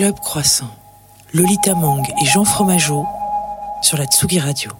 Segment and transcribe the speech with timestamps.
[0.00, 0.74] Club Croissant,
[1.34, 3.04] Lolita Mang et Jean Fromageau
[3.82, 4.70] sur la Tsugi Radio.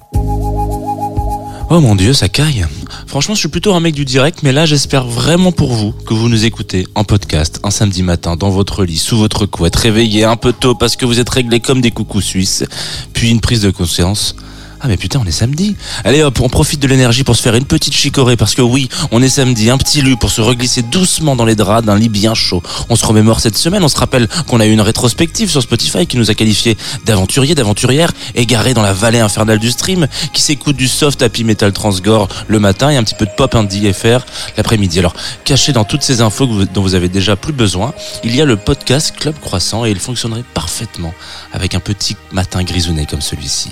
[1.68, 2.64] Oh mon dieu, ça caille.
[3.06, 6.14] Franchement, je suis plutôt un mec du direct, mais là, j'espère vraiment pour vous que
[6.14, 10.24] vous nous écoutez en podcast un samedi matin dans votre lit, sous votre couette, réveillé
[10.24, 12.64] un peu tôt parce que vous êtes réglé comme des coucous suisses,
[13.12, 14.34] puis une prise de conscience
[14.82, 15.76] ah mais putain, on est samedi.
[16.04, 18.88] Allez hop, on profite de l'énergie pour se faire une petite chicorée parce que oui,
[19.10, 22.08] on est samedi, un petit lu pour se reglisser doucement dans les draps d'un lit
[22.08, 22.62] bien chaud.
[22.88, 26.06] On se remémore cette semaine, on se rappelle qu'on a eu une rétrospective sur Spotify
[26.06, 30.76] qui nous a qualifié d'aventuriers, d'aventurières, égarés dans la vallée infernale du stream, qui s'écoute
[30.76, 34.24] du soft happy metal transgore le matin et un petit peu de pop indie FR
[34.56, 34.98] l'après-midi.
[34.98, 37.92] Alors, caché dans toutes ces infos dont vous avez déjà plus besoin,
[38.24, 41.12] il y a le podcast Club Croissant et il fonctionnerait parfaitement
[41.52, 43.70] avec un petit matin grisonné comme celui-ci.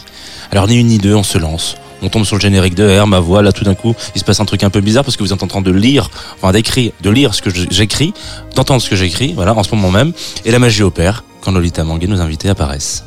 [0.50, 1.76] Alors ni une ni deux, on se lance.
[2.00, 4.24] On tombe sur le générique de R, ma voix, là tout d'un coup, il se
[4.24, 6.52] passe un truc un peu bizarre parce que vous êtes en train de lire, enfin
[6.52, 8.14] d'écrire, de lire ce que j'écris,
[8.54, 10.12] d'entendre ce que j'écris, voilà, en ce moment même,
[10.44, 13.04] et la magie opère quand Lolita Manguet, nos invités apparaissent.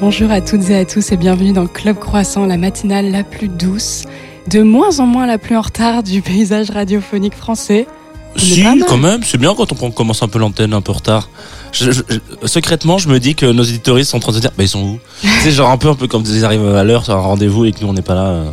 [0.00, 3.48] Bonjour à toutes et à tous et bienvenue dans Club Croissant, la matinale la plus
[3.48, 4.04] douce,
[4.48, 7.86] de moins en moins la plus en retard du paysage radiophonique français.
[8.36, 11.28] Si, quand même, c'est bien quand on commence un peu l'antenne un peu en retard.
[12.44, 14.68] secrètement, je me dis que nos éditoristes sont en train de se dire, bah ils
[14.68, 14.98] sont où?
[15.42, 17.72] C'est genre un peu, un peu comme ils arrivent à l'heure sur un rendez-vous et
[17.72, 18.26] que nous on n'est pas là.
[18.26, 18.50] Euh.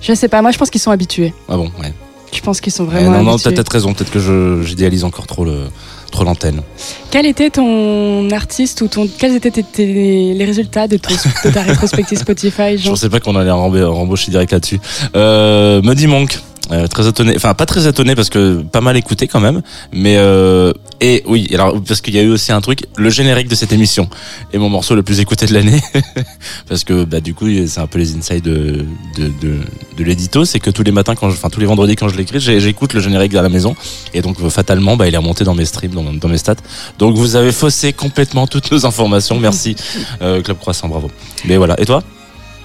[0.00, 1.32] Je sais pas, moi je pense qu'ils sont habitués.
[1.48, 1.92] Ah bon, ouais.
[2.32, 3.10] Je pense qu'ils sont vraiment.
[3.10, 5.64] non, non, t'as peut-être raison, peut-être que j'idéalise encore trop le
[6.10, 6.62] trop l'antenne.
[7.10, 12.88] Quel était ton artiste ou ton quels étaient les résultats de, ta rétrospective Spotify Je
[12.90, 14.80] pensais pas qu'on allait rembaucher direct là-dessus.
[15.16, 16.38] Euh, Muddy Monk.
[16.72, 19.60] Euh, très étonné, enfin pas très étonné parce que pas mal écouté quand même,
[19.92, 23.48] mais euh, et oui, alors parce qu'il y a eu aussi un truc, le générique
[23.48, 24.08] de cette émission
[24.52, 25.80] est mon morceau le plus écouté de l'année
[26.68, 28.84] parce que bah du coup c'est un peu les insights de
[29.16, 32.16] de, de, l'édito, c'est que tous les matins quand, enfin tous les vendredis quand je
[32.16, 33.74] l'écris, j'écoute le générique à la maison
[34.14, 36.54] et donc fatalement bah il est remonté dans mes streams, dans, dans mes stats.
[36.98, 39.74] Donc vous avez faussé complètement toutes nos informations, merci
[40.22, 41.10] euh, Club Croissant, bravo.
[41.46, 42.02] Mais voilà, et toi?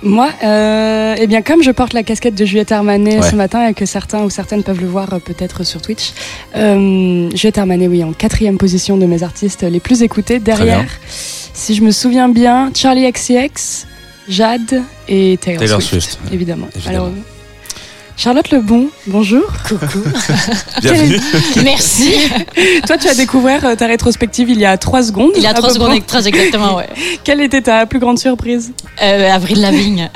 [0.03, 3.73] Moi, euh, eh bien, comme je porte la casquette de Juliette Armanet ce matin et
[3.73, 6.13] que certains ou certaines peuvent le voir euh, peut-être sur Twitch,
[6.55, 10.39] euh, Juliette Armanet, oui, en quatrième position de mes artistes les plus écoutés.
[10.39, 13.87] Derrière, si je me souviens bien, Charlie XCX,
[14.27, 16.67] Jade et Taylor, Swift, évidemment.
[16.75, 17.05] évidemment.
[17.05, 17.11] Alors,
[18.17, 19.43] Charlotte Lebon, bonjour.
[19.67, 19.99] Coucou.
[20.81, 21.19] Bienvenue.
[21.63, 22.13] Merci.
[22.87, 25.31] Toi, tu as découvert euh, ta rétrospective il y a trois secondes.
[25.35, 26.87] Il y a trois secondes, très exactement, ouais.
[27.25, 28.71] Quelle était ta plus grande surprise
[29.01, 30.09] euh, Avril Lavigne.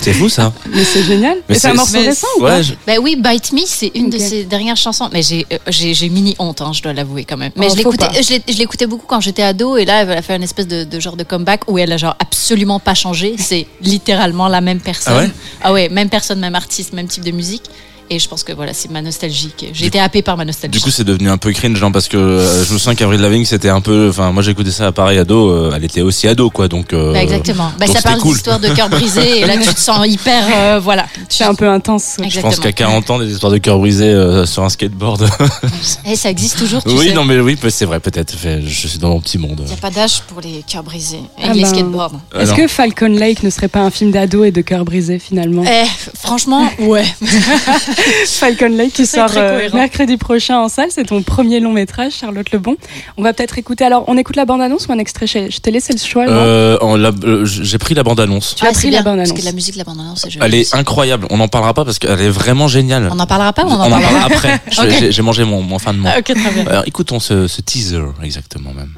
[0.00, 0.52] C'est fou ça.
[0.74, 1.38] Mais c'est génial.
[1.48, 4.44] Mais c'est un morceau récent ou pas bah oui, Bite Me, c'est une de ses
[4.44, 5.08] dernières chansons.
[5.12, 7.52] Mais j'ai euh, j'ai mini honte, hein, je dois l'avouer quand même.
[7.56, 10.34] Mais oh, je l'écoutais je l'écoutais beaucoup quand j'étais ado et là elle a fait
[10.34, 13.36] une espèce de, de, genre de comeback où elle a genre absolument pas changé.
[13.38, 15.14] C'est littéralement la même personne.
[15.16, 15.30] Ah ouais,
[15.62, 17.68] ah ouais même personne, même artiste, même type de musique musique.
[18.10, 19.50] Et je pense que voilà, c'est ma nostalgie.
[19.72, 20.78] J'ai été happé par ma nostalgie.
[20.78, 23.20] Du coup, c'est devenu un peu cringe, genre, parce que euh, je me souviens qu'Avril
[23.20, 24.08] Lavigne, c'était un peu.
[24.10, 25.50] Enfin, moi, j'écoutais ça à pareil ado.
[25.50, 26.68] Euh, elle était aussi ado, quoi.
[26.68, 26.92] Donc.
[26.92, 27.72] Euh, bah, exactement.
[27.78, 28.34] Bah, ça parle cool.
[28.34, 29.40] d'histoires de cœur brisé.
[29.40, 30.80] et là, tu te sens hyper.
[30.80, 31.06] voilà.
[31.28, 32.16] C'est un peu intense.
[32.28, 35.28] Je pense qu'à 40 ans, des histoires de cœur brisé sur un skateboard.
[36.06, 36.82] et ça existe toujours.
[36.82, 38.34] Tu oui, non, mais oui, c'est vrai, peut-être.
[38.38, 39.60] Je suis dans mon petit monde.
[39.60, 42.20] Il n'y a pas d'âge pour les cœurs brisés et ah les ben, skateboards.
[42.38, 45.64] Est-ce que Falcon Lake ne serait pas un film d'ado et de cœur brisé finalement?
[45.66, 45.86] Eh,
[46.24, 47.04] Franchement, ouais.
[48.26, 50.88] Falcon qui sort euh, mercredi prochain en salle.
[50.90, 52.76] C'est ton premier long métrage, Charlotte Lebon.
[53.16, 53.84] On va peut-être écouter.
[53.84, 55.26] Alors, on écoute la bande-annonce ou un extrait?
[55.26, 56.26] Je t'ai laissé le choix.
[56.28, 58.54] Euh, euh, J'ai pris la bande-annonce.
[58.56, 61.26] Tu as pris la bande-annonce Parce que la musique de la bande-annonce, Elle est incroyable.
[61.30, 63.08] On n'en parlera pas parce qu'elle est vraiment géniale.
[63.10, 64.60] On n'en parlera pas ou on en, parlera après.
[65.10, 66.12] J'ai mangé mon, mon, fin de mois.
[66.18, 66.66] ok, très bien.
[66.66, 68.92] Alors, écoutons ce, ce teaser, exactement même.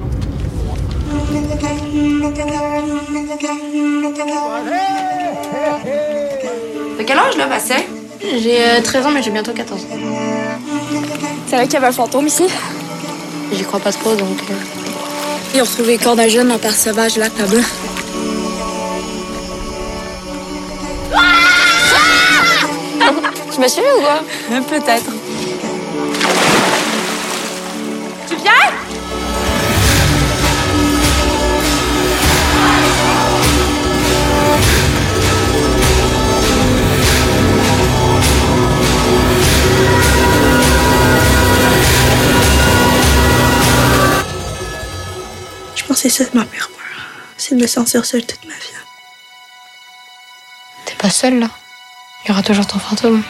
[6.97, 7.77] De quel âge, là, Bastien
[8.35, 9.87] j'ai 13 euh, ans, mais j'ai bientôt 14 ans.
[11.47, 12.45] C'est vrai qu'il y avait un fantôme ici?
[13.53, 14.37] J'y crois pas trop, donc.
[14.49, 14.53] Euh.
[15.55, 17.57] Ils ont retrouvé corps d'un jeune en part sauvage, là, là-bas.
[23.51, 24.21] Tu m'as suivi ou quoi?
[24.69, 25.11] Peut-être.
[28.29, 28.51] Tu viens?
[45.97, 47.07] C'est ça ma pire peur.
[47.37, 48.77] C'est de me sentir seule toute ma vie.
[50.85, 51.49] T'es pas seule là.
[52.23, 53.23] Il y aura toujours ton fantôme.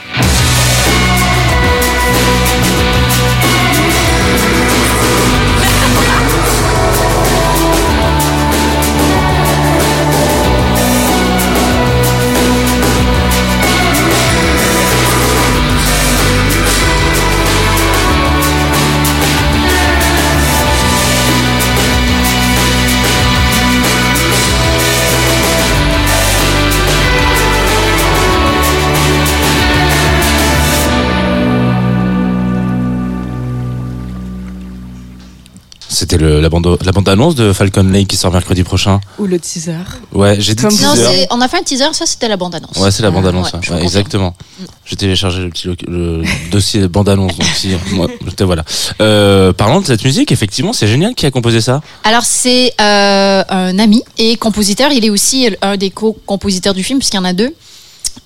[35.97, 39.01] C'était la bande, la bande annonce de Falcon Lake qui sort mercredi prochain.
[39.17, 39.73] Ou le teaser.
[40.13, 41.25] Ouais, j'ai dit teaser.
[41.31, 42.77] on a fait un teaser, ça c'était la bande annonce.
[42.77, 43.51] Ouais, c'est la bande annonce,
[43.81, 44.35] exactement.
[44.59, 44.63] Mm.
[44.85, 46.21] J'ai téléchargé le petit le
[46.51, 48.07] dossier bande annonce, donc si, moi,
[48.41, 48.63] voilà.
[49.01, 51.81] Euh, parlant de cette musique, effectivement, c'est génial qui a composé ça.
[52.03, 54.91] Alors c'est euh, un ami et compositeur.
[54.91, 57.55] Il est aussi un des co-compositeurs du film puisqu'il y en a deux.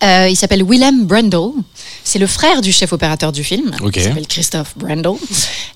[0.04, 1.52] Euh, il s'appelle Willem Brendel.
[2.04, 3.72] C'est le frère du chef opérateur du film.
[3.96, 5.14] Il s'appelle Christophe Brendel.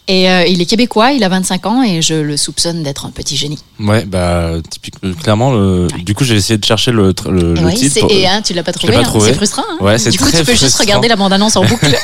[0.08, 3.12] Et euh, il est québécois, il a 25 ans et je le soupçonne d'être un
[3.12, 3.60] petit génie.
[3.80, 8.06] Ouais, bah, typiquement, clairement, du coup, j'ai essayé de chercher le, le, titre.
[8.10, 8.96] Et hein, tu l'as pas trouvé.
[8.96, 9.04] Hein.
[9.20, 9.64] C'est frustrant.
[9.70, 9.84] Hein.
[9.84, 11.96] ouais, c'est du coup, tu peux juste regarder la bande-annonce en boucle.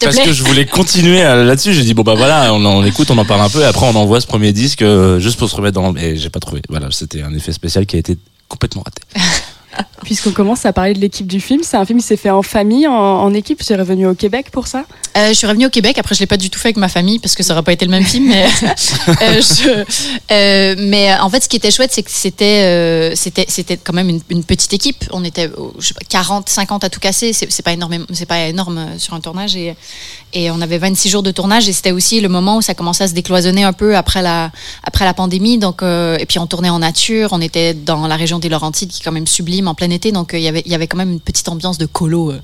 [0.00, 1.74] Parce que je voulais continuer là-dessus.
[1.74, 3.86] J'ai dit, bon, bah voilà, on, on, écoute, on en parle un peu et après,
[3.86, 5.94] on envoie ce premier disque euh, juste pour se remettre dans.
[5.96, 6.62] Et j'ai pas trouvé.
[6.68, 8.16] Voilà, c'était un effet spécial qui a été
[8.48, 9.02] complètement raté.
[10.04, 12.42] Puisqu'on commence à parler de l'équipe du film, c'est un film qui s'est fait en
[12.42, 13.62] famille, en, équipe.
[13.64, 14.84] Tu es revenu au Québec pour ça?
[15.16, 15.98] Euh, Je suis revenu au Québec.
[15.98, 17.72] Après, je l'ai pas du tout fait avec ma famille parce que ça n'aurait pas
[17.72, 18.28] été le même film.
[18.28, 18.46] Mais,
[19.22, 19.84] euh,
[20.30, 24.08] euh, mais en fait, ce qui était chouette, c'est que c'était, c'était, c'était quand même
[24.08, 25.04] une, petite équipe.
[25.12, 27.32] On était, je sais pas, 40, 50 à tout casser.
[27.32, 29.74] C'est, c'est pas énorme, c'est pas énorme sur un tournage et,
[30.32, 33.04] et on avait 26 jours de tournage et c'était aussi le moment où ça commençait
[33.04, 34.50] à se décloisonner un peu après la,
[34.84, 35.58] après la pandémie.
[35.58, 37.30] Donc, et puis on tournait en nature.
[37.32, 40.12] On était dans la région des Laurentides qui est quand même sublime en plein été
[40.12, 42.32] donc euh, il y avait, y avait quand même une petite ambiance de colo.
[42.32, 42.40] Euh,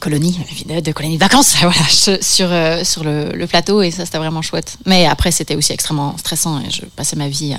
[0.00, 4.42] colonie, de colonie de vacances, voilà, sur, euh, sur le, plateau, et ça, c'était vraiment
[4.42, 4.76] chouette.
[4.86, 7.54] Mais après, c'était aussi extrêmement stressant, et je passais ma vie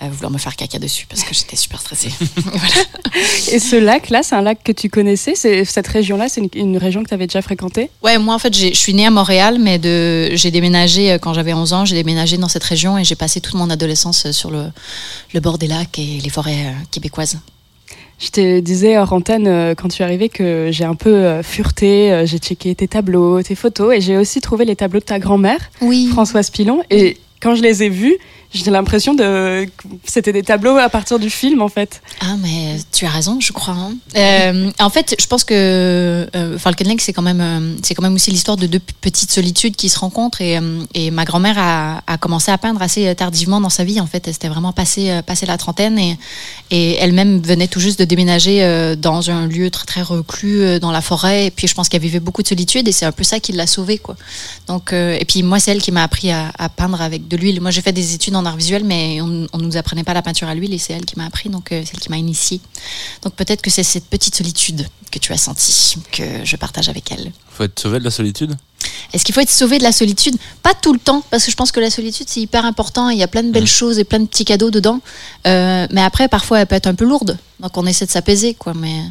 [0.00, 2.08] à, vouloir me faire caca dessus parce que j'étais super stressée.
[3.52, 7.08] Et ce lac-là, c'est un lac que tu connaissais Cette région-là, c'est une, région que
[7.08, 7.88] tu avais déjà fréquentée?
[8.02, 9.78] Ouais, moi en fait, je suis née à Montréal, mais
[10.36, 13.54] j'ai déménagé quand j'avais 11 ans, j'ai déménagé dans cette région et j'ai passé toute
[13.54, 14.72] mon adolescence sur le,
[15.34, 17.38] le bord des lacs et les forêts québécoises.
[18.22, 21.42] Je te disais hors antenne euh, quand tu es arrivé que j'ai un peu euh,
[21.42, 25.04] fureté, euh, j'ai checké tes tableaux, tes photos et j'ai aussi trouvé les tableaux de
[25.04, 25.58] ta grand-mère,
[26.12, 26.84] Françoise Pilon.
[26.88, 28.16] Et quand je les ai vus,
[28.52, 29.66] j'ai l'impression de
[30.04, 32.02] c'était des tableaux à partir du film en fait.
[32.20, 33.74] Ah mais tu as raison, je crois.
[33.74, 33.94] Hein.
[34.16, 38.02] Euh, en fait, je pense que euh, Falcon Lake c'est quand même euh, c'est quand
[38.02, 41.58] même aussi l'histoire de deux petites solitudes qui se rencontrent et, euh, et ma grand-mère
[41.58, 44.26] a, a, commencé à peindre assez tardivement dans sa vie en fait.
[44.26, 46.18] Elle s'était vraiment passée passé la trentaine et
[46.70, 51.00] et elle-même venait tout juste de déménager dans un lieu très très reclus dans la
[51.00, 53.40] forêt et puis je pense qu'elle vivait beaucoup de solitude et c'est un peu ça
[53.40, 54.16] qui l'a sauvée quoi.
[54.66, 57.60] Donc et puis moi c'est elle qui m'a appris à, à, peindre avec de l'huile.
[57.60, 60.22] Moi j'ai fait des études en art visuel, mais on ne nous apprenait pas la
[60.22, 62.18] peinture à l'huile et c'est elle qui m'a appris, donc euh, c'est elle qui m'a
[62.18, 62.60] initié.
[63.22, 67.12] Donc peut-être que c'est cette petite solitude que tu as sentie que je partage avec
[67.12, 67.32] elle.
[67.50, 68.56] Faut être sauvé de la solitude?
[69.12, 70.36] Est-ce qu'il faut être sauvé de la solitude?
[70.62, 73.10] Pas tout le temps, parce que je pense que la solitude, c'est hyper important.
[73.10, 75.00] Il y a plein de belles choses et plein de petits cadeaux dedans.
[75.46, 77.38] Euh, mais après, parfois, elle peut être un peu lourde.
[77.60, 78.72] Donc, on essaie de s'apaiser, quoi.
[78.74, 79.02] Mais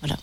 [0.00, 0.16] voilà.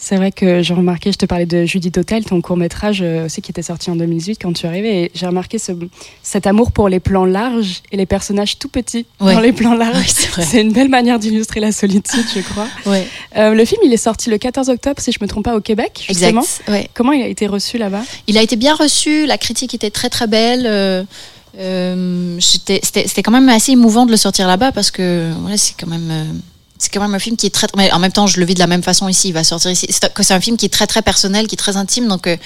[0.00, 3.26] C'est vrai que j'ai remarqué, je te parlais de Judith Hotel, ton court métrage euh,
[3.26, 5.72] aussi qui était sorti en 2018 quand tu es arrivé, et j'ai remarqué ce,
[6.22, 10.06] cet amour pour les plans larges et les personnages tout petits dans les plans larges.
[10.06, 12.68] c'est une belle manière d'illustrer la solitude, je crois.
[12.86, 13.06] Ouais.
[13.36, 15.60] Euh, le film, il est sorti le 14 octobre, si je me trompe pas, au
[15.60, 16.42] Québec, justement.
[16.42, 16.90] Exact.
[16.94, 18.02] Comment il a été reçu là-bas?
[18.28, 20.64] Il a été bien reçu, la critique était très très belle.
[20.66, 21.02] Euh...
[21.58, 25.88] Euh, c'était quand même assez émouvant de le sortir là-bas parce que voilà, c'est quand
[25.88, 26.40] même
[26.78, 28.54] c'est quand même un film qui est très mais en même temps je le vis
[28.54, 30.86] de la même façon ici il va sortir ici c'est un film qui est très
[30.86, 32.36] très personnel qui est très intime donc euh,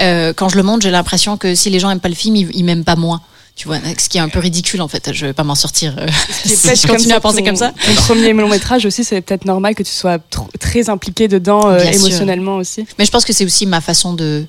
[0.00, 2.36] euh, quand je le montre j'ai l'impression que si les gens aiment pas le film
[2.36, 3.20] ils, m'aiment pas moi
[3.54, 5.14] tu vois, ce qui est un peu ridicule en fait.
[5.14, 5.96] Je vais pas m'en sortir.
[5.98, 6.06] Euh,
[6.44, 7.72] si je continue à penser comme ça.
[7.86, 10.18] Ton premier long métrage aussi, c'est peut-être normal que tu sois
[10.60, 12.84] très impliqué dedans émotionnellement aussi.
[12.98, 14.44] Mais je pense que c'est aussi ma façon de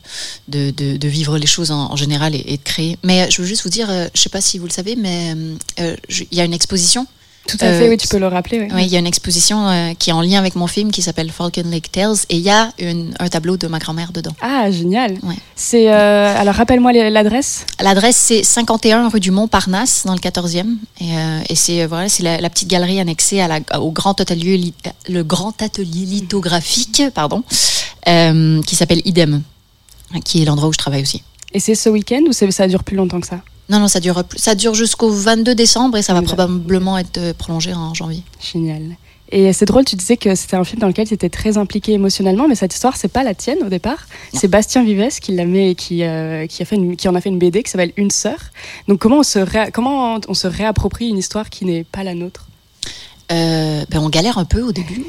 [0.50, 3.00] de, de, de, vivre les choses en, général et, et, de créer.
[3.03, 5.34] Mais je veux juste vous dire, je sais pas si vous le savez, mais
[5.77, 7.08] il y a une exposition
[7.48, 8.68] tout à fait, oui, tu peux le rappeler.
[8.74, 11.01] Oui, il y a une exposition euh, qui est en lien avec mon film qui
[11.01, 12.72] s'appelle Falcon Lake Tales et il y a
[13.20, 14.34] un tableau de ma grand-mère dedans.
[14.42, 15.18] Ah, génial.
[15.56, 17.66] C'est euh, alors rappelle-moi l'adresse.
[17.82, 22.24] L'adresse c'est 51 rue du Montparnasse dans le 14e et, euh, et c'est voilà, c'est
[22.24, 24.74] la, petite galerie annexée à la, au grand atelier
[25.08, 27.44] le grand atelier lithographique, pardon,
[28.06, 29.42] qui s'appelle Idem,
[30.25, 31.24] qui est l'endroit où je travaille aussi.
[31.54, 33.42] Et c'est ce week-end ou ça dure plus longtemps que ça?
[33.69, 37.33] Non, non, ça dure, ça dure jusqu'au 22 décembre et ça va probablement être euh,
[37.33, 38.24] prolongé en janvier.
[38.39, 38.95] Génial.
[39.29, 41.91] Et c'est drôle, tu disais que c'était un film dans lequel tu étais très impliqué
[41.91, 44.07] émotionnellement, mais cette histoire, c'est pas la tienne au départ.
[44.33, 47.27] C'est Bastien Vives qui l'a mis, qui, euh, qui, a fait qui en a fait
[47.27, 48.38] une BD qui s'appelle Une sœur.
[48.88, 52.47] Donc comment on se, comment on se réapproprie une histoire qui n'est pas la nôtre?
[53.29, 55.05] Euh, ben on galère un peu au début.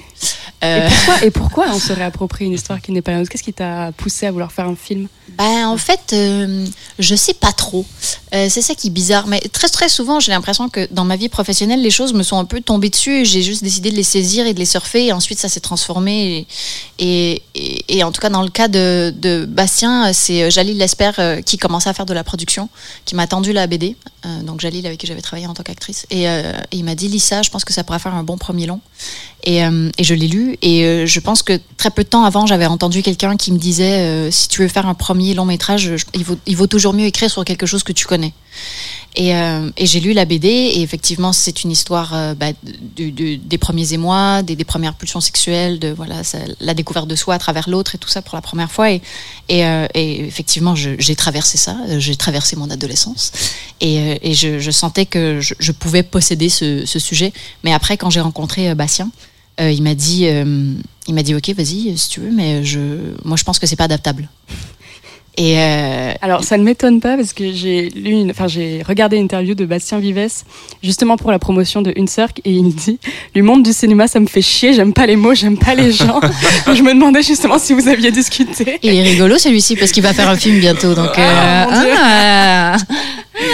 [0.62, 3.30] et, pourquoi, on se réapproprie une histoire qui n'est pas la nôtre?
[3.30, 5.06] Qu'est-ce qui t'a poussé à vouloir faire un film?
[5.36, 6.14] Ben, En fait,
[6.98, 7.86] je sais pas trop.
[8.32, 9.28] c'est ça qui est bizarre.
[9.28, 12.38] Mais très, très souvent, j'ai l'impression que dans ma vie professionnelle, les choses me sont
[12.38, 13.24] un peu tombées dessus.
[13.24, 15.06] J'ai juste décidé de les saisir et de les surfer.
[15.06, 16.46] Et ensuite, ça s'est transformé.
[16.98, 21.56] Et, et, en tout cas, dans le cas de, de Bastien, c'est Jalil Lesper qui
[21.56, 22.68] commençait à faire de la production,
[23.04, 23.96] qui m'a tendu la BD.
[24.42, 26.04] donc Jalil, avec qui j'avais travaillé en tant qu'actrice.
[26.10, 26.26] Et,
[26.72, 28.80] il m'a dit, Lisa, je pense que ça pourrait faire un bon premier long.
[29.50, 30.58] Et, et je l'ai lu.
[30.60, 34.30] Et je pense que très peu de temps avant, j'avais entendu quelqu'un qui me disait,
[34.30, 35.90] si tu veux faire un premier long métrage,
[36.44, 38.34] il vaut, toujours mieux écrire sur quelque chose que tu connais.
[39.16, 43.92] Et, euh, j'ai lu la BD et effectivement c'est une histoire euh, bah, des premiers
[43.92, 46.22] émois, des, premières pulsions sexuelles, de voilà
[46.60, 48.90] la découverte de soi à travers l'autre et tout ça pour la première fois.
[48.90, 49.00] Et,
[49.50, 53.32] euh, effectivement j'ai traversé ça, j'ai traversé mon adolescence
[53.80, 57.32] et, je, sentais que je, pouvais posséder ce, sujet.
[57.64, 59.10] Mais après quand j'ai rencontré Bastien,
[59.58, 60.26] il m'a dit,
[61.06, 62.80] il m'a dit ok vas-y si tu veux, mais je,
[63.24, 64.28] moi je pense que c'est pas adaptable.
[65.38, 68.32] Et euh, Alors, ça ne m'étonne pas parce que j'ai lu, une...
[68.32, 70.42] enfin, j'ai regardé une interview de Bastien Vives
[70.82, 72.98] justement pour la promotion de Une Cirque et il me dit
[73.36, 75.92] Le monde du cinéma, ça me fait chier, j'aime pas les mots, j'aime pas les
[75.92, 76.20] gens.
[76.66, 78.80] je me demandais justement si vous aviez discuté.
[78.82, 80.94] Il est rigolo celui-ci parce qu'il va faire un film bientôt.
[80.94, 82.76] Donc, ah, euh, ah,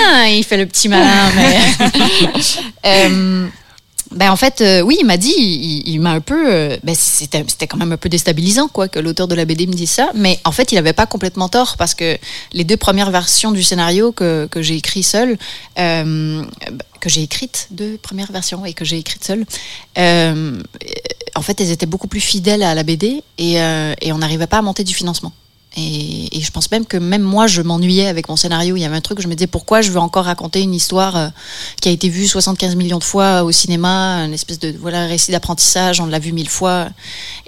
[0.06, 1.58] ah, il fait le petit malin, mais.
[2.86, 3.46] euh,
[4.14, 7.44] ben en fait, euh, oui, il m'a dit, il, m'a un peu, euh, ben c'était,
[7.48, 10.10] c'était quand même un peu déstabilisant quoi que l'auteur de la BD me dise ça,
[10.14, 12.16] mais en fait, il avait pas complètement tort parce que
[12.52, 15.36] les deux premières versions du scénario que, que j'ai écrit seul,
[15.78, 16.44] euh,
[17.00, 19.44] que j'ai écrites, deux premières versions et que j'ai écrites seule,
[19.96, 24.58] en fait, elles étaient beaucoup plus fidèles à la BD et, et on n'arrivait pas
[24.58, 25.32] à monter du financement.
[25.76, 28.76] Et, je pense même que même moi, je m'ennuyais avec mon scénario.
[28.76, 31.16] Il y avait un truc, je me disais pourquoi je veux encore raconter une histoire
[31.16, 31.28] euh,
[31.80, 35.32] qui a été vue 75 millions de fois au cinéma, une espèce de voilà récit
[35.32, 36.88] d'apprentissage, on l'a vu mille fois.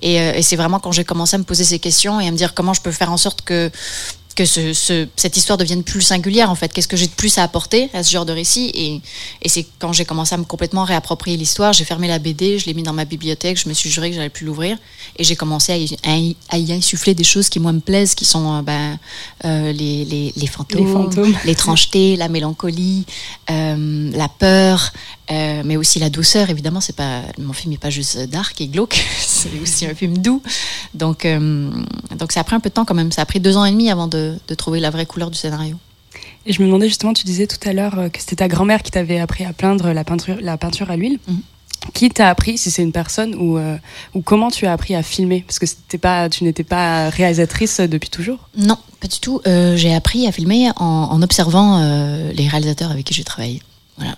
[0.05, 2.37] Euh, et c'est vraiment quand j'ai commencé à me poser ces questions et à me
[2.37, 3.71] dire comment je peux faire en sorte que
[4.37, 6.73] que ce, cette histoire devienne plus singulière en fait.
[6.73, 8.71] Qu'est-ce que j'ai de plus à apporter à ce genre de récit?
[8.75, 9.01] Et,
[9.43, 12.67] et c'est quand j'ai commencé à me complètement réapproprier l'histoire, j'ai fermé la BD, je
[12.67, 14.77] l'ai mis dans ma bibliothèque, je me suis juré que j'allais plus l'ouvrir
[15.17, 18.27] et j'ai commencé à y, à, y, insuffler des choses qui moi me plaisent, qui
[18.27, 18.99] sont euh, ben,
[19.45, 23.07] euh, les, les, les, fantômes, l'étrangeté, la mélancolie,
[23.51, 24.93] euh, la peur,
[25.31, 26.51] euh, mais aussi la douceur.
[26.51, 30.19] Évidemment, c'est pas mon film n'est pas juste dark et glauque, c'est aussi un film
[30.19, 30.43] doux.
[30.95, 31.71] Donc, euh,
[32.17, 33.11] donc ça a pris un peu de temps quand même.
[33.11, 35.39] Ça a pris deux ans et demi avant de, de trouver la vraie couleur du
[35.39, 35.77] scénario.
[36.47, 38.83] Et je me demandais justement, tu disais tout à l'heure euh, que c'était ta grand-mère
[38.83, 41.19] qui t'avait appris à peindre la peinture, la peinture à l'huile.
[41.29, 41.41] Mhm.
[41.93, 43.61] Qui t'a appris, si c'est une personne, ou,
[44.13, 45.45] ou comment tu as appris à filmer?
[45.47, 48.49] Parce que pas, tu n'étais pas réalisatrice depuis toujours?
[48.57, 49.41] Non, pas du tout.
[49.45, 51.79] j'ai appris à filmer en, en observant
[52.33, 53.63] les réalisateurs avec qui j'ai travaillé.
[53.99, 54.17] Voilà.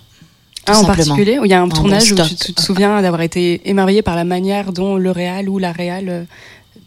[0.69, 3.67] Ah, en particulier, où il y a un tournage où tu, te souviens d'avoir été
[3.69, 6.23] émerveillé par la manière dont le réal ou la réal euh,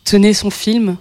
[0.04, 0.96] tenait son film?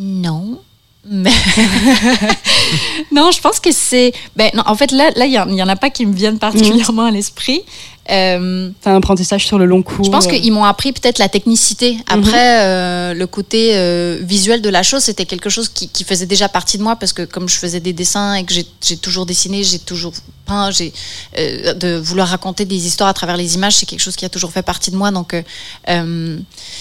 [0.00, 0.60] Non.
[3.12, 4.12] Non, je pense que c'est.
[4.34, 7.10] Ben, en fait, là, là, il y, en a pas qui me viennent particulièrement à
[7.10, 7.62] l'esprit.
[8.10, 10.04] Euh, c'est un apprentissage sur le long cours.
[10.04, 11.96] Je pense qu'ils m'ont appris peut-être la technicité.
[12.06, 12.62] Après, mhm.
[12.62, 16.48] euh, le côté euh, visuel de la chose, c'était quelque chose qui, qui, faisait déjà
[16.48, 19.64] partie de moi parce que comme je faisais des dessins et que j'ai toujours dessiné,
[19.64, 20.12] j'ai toujours
[20.46, 20.92] peint, j'ai
[21.38, 24.28] euh, de vouloir raconter des histoires à travers les images, c'est quelque chose qui a
[24.28, 25.10] toujours fait partie de moi.
[25.10, 25.34] Donc,
[25.88, 26.38] euh,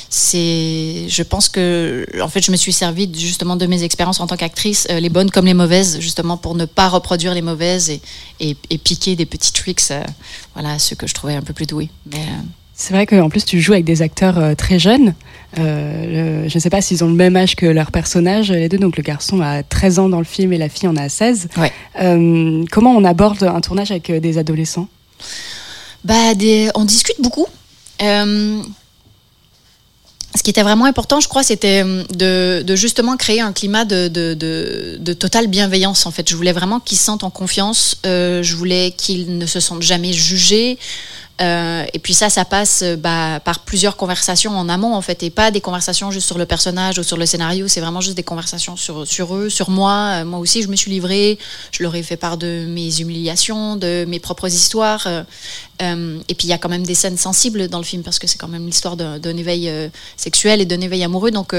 [0.10, 4.28] c'est, je pense que, en fait, je me suis servi justement de mes expériences en
[4.28, 8.02] tant qu'actrice, les bonnes comme les mauvaises, justement pour ne pas reproduire les mauvaises et,
[8.40, 9.82] et, et piquer des petits tricks,
[10.54, 11.90] voilà, ceux que je trouvais un peu plus doué.
[12.12, 12.42] Mais, euh,
[12.74, 15.16] c'est vrai qu'en plus, tu joues avec des acteurs euh, très jeunes.
[15.58, 18.78] Euh, je ne sais pas s'ils ont le même âge que leur personnage, les deux.
[18.78, 21.50] Donc, le garçon a 13 ans dans le film et la fille en a 16.
[22.72, 24.88] comment on aborde un tournage avec des adolescents?
[26.04, 26.70] Bah, des...
[26.76, 27.48] On discute beaucoup.
[30.36, 35.48] Ce qui était vraiment important, je crois, c'était de, justement créer un climat de, totale
[35.48, 36.06] bienveillance.
[36.06, 37.98] En fait, je voulais vraiment qu'ils se sentent en confiance.
[38.04, 40.78] je voulais qu'ils ne se sentent jamais jugés.
[41.42, 45.22] Euh, et puis ça, ça passe euh, bah, par plusieurs conversations en amont, en fait,
[45.24, 47.68] et pas des conversations juste sur le personnage ou sur le scénario.
[47.68, 49.04] C'est vraiment juste des conversations sur,
[49.36, 50.22] eux, sur moi.
[50.22, 51.38] Euh, moi aussi, je me suis livrée.
[51.72, 55.08] Je leur ai fait part de mes humiliations, de mes propres histoires.
[55.82, 58.18] Euh, et puis il y a quand même des scènes sensibles dans le film parce
[58.18, 59.70] que c'est quand même l'histoire d'un éveil
[60.16, 61.32] sexuel et d'un éveil amoureux.
[61.32, 61.54] Donc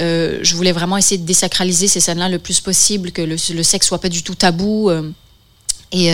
[0.00, 3.86] je voulais vraiment essayer de désacraliser ces scènes-là le plus possible, que le, le, sexe
[3.86, 4.90] soit pas du tout tabou.
[5.92, 6.10] Et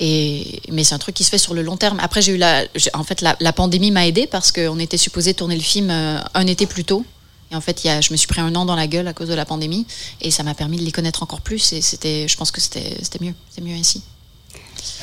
[0.00, 1.98] et, mais c'est un truc qui se fait sur le long terme.
[2.00, 5.56] Après, j'ai eu la, en fait, la, pandémie m'a aidé parce qu'on était supposé tourner
[5.56, 7.04] le film euh, un été plus tôt.
[7.52, 9.34] Et en fait, je me suis pris un an dans la gueule à cause de
[9.34, 9.86] la pandémie.
[10.22, 11.72] Et ça m'a permis de les connaître encore plus.
[11.74, 13.34] Et c'était, je pense que c'était, mieux.
[13.50, 14.02] C'est mieux ainsi.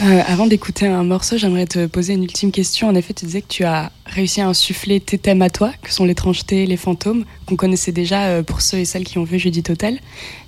[0.02, 2.88] Euh, avant d'écouter un morceau, j'aimerais te poser une ultime question.
[2.88, 5.94] En effet, tu disais que tu as réussi à insuffler tes thèmes à toi, que
[5.94, 9.38] sont l'étrangeté, les fantômes, qu'on connaissait déjà euh, pour ceux et celles qui ont vu
[9.38, 10.00] Jeudi Total.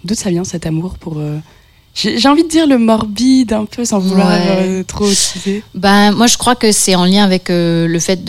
[0.06, 1.20] D'où ça vient cet amour pour...
[1.20, 1.38] Euh,
[2.02, 4.32] j'ai envie de dire le morbide un peu sans vouloir
[4.88, 5.64] trop utiliser.
[5.76, 8.24] Ben, moi, je crois que c'est en lien avec le fait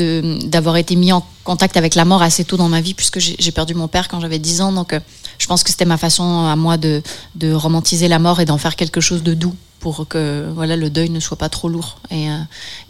[0.49, 3.53] d'avoir été mis en contact avec la mort assez tôt dans ma vie, puisque j'ai
[3.53, 4.73] perdu mon père quand j'avais 10 ans.
[4.73, 4.95] Donc,
[5.39, 7.03] je pense que c'était ma façon à moi de,
[7.37, 10.91] de romantiser la mort et d'en faire quelque chose de doux pour que voilà le
[10.91, 11.99] deuil ne soit pas trop lourd.
[12.11, 12.37] Et, euh,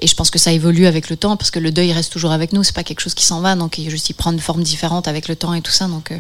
[0.01, 2.33] et, je pense que ça évolue avec le temps parce que le deuil reste toujours
[2.33, 2.63] avec nous.
[2.65, 5.09] C'est pas quelque chose qui s'en va, donc il juste y prend une forme différente
[5.09, 5.87] avec le temps et tout ça.
[5.87, 6.19] Donc euh,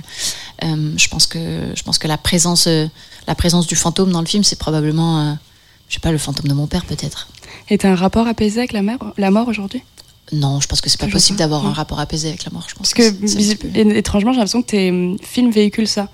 [0.65, 2.67] euh, je pense que je pense que la présence
[3.27, 5.37] la présence du fantôme dans le film, c'est probablement
[5.89, 7.29] je sais pas le fantôme de mon père peut-être.
[7.69, 9.83] Et t'as un rapport apaisé avec la, mère, la mort aujourd'hui?
[10.33, 12.67] Non, je pense que c'est pas possible d'avoir un rapport apaisé avec la mort.
[12.69, 16.09] Je pense Parce que, étrangement, j'ai l'impression que tes films véhiculent ça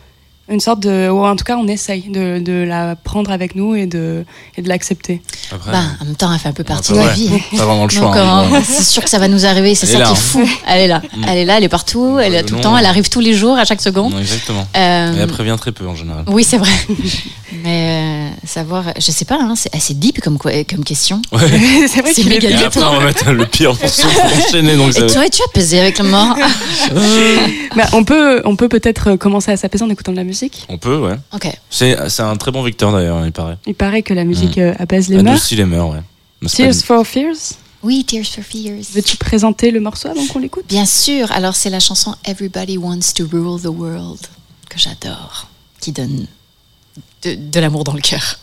[0.48, 3.74] une sorte de ou en tout cas on essaye de, de la prendre avec nous
[3.74, 4.24] et de
[4.56, 5.20] et de l'accepter.
[5.50, 7.90] Bah, en même temps elle fait un peu partie de la vie pas vraiment le
[7.90, 10.14] choix hein, euh, c'est sûr que ça va nous arriver c'est ça qui est hein.
[10.14, 10.48] fou.
[10.66, 11.02] Elle est là.
[11.16, 11.24] Mm.
[11.28, 13.34] elle est là elle est partout elle est tout le temps elle arrive tous les
[13.34, 14.16] jours à chaque seconde.
[14.18, 14.66] Exactement.
[14.76, 15.16] Euh...
[15.16, 16.24] et elle prévient très peu en général.
[16.28, 16.70] Oui c'est vrai.
[17.64, 21.22] Mais euh, savoir je sais pas hein, c'est assez deep comme quoi, comme question.
[21.32, 21.40] Ouais.
[21.88, 25.06] c'est vrai c'est méga après on va mettre le pire morceau pour enchaîner donc et
[25.06, 26.36] tu, tu as pesé avec la mort
[27.76, 30.35] bah, on peut on peut peut-être commencer à s'apaiser en écoutant de la musique
[30.68, 31.16] on peut, ouais.
[31.32, 31.48] Ok.
[31.70, 33.58] C'est, un très bon victeur d'ailleurs, il paraît.
[33.66, 34.60] Il paraît que la musique mm.
[34.60, 35.50] euh, apaise les mœurs.
[35.50, 36.48] les mœurs, ouais.
[36.48, 37.54] Tears for Fears?
[37.82, 38.84] Oui, Tears for Fears.
[38.92, 40.66] Veux-tu présenter le morceau avant qu'on l'écoute?
[40.68, 41.30] Bien sûr.
[41.32, 44.20] Alors, c'est la chanson Everybody Wants to Rule the World
[44.68, 45.48] que j'adore,
[45.80, 46.26] qui donne
[47.22, 48.38] de l'amour dans le cœur.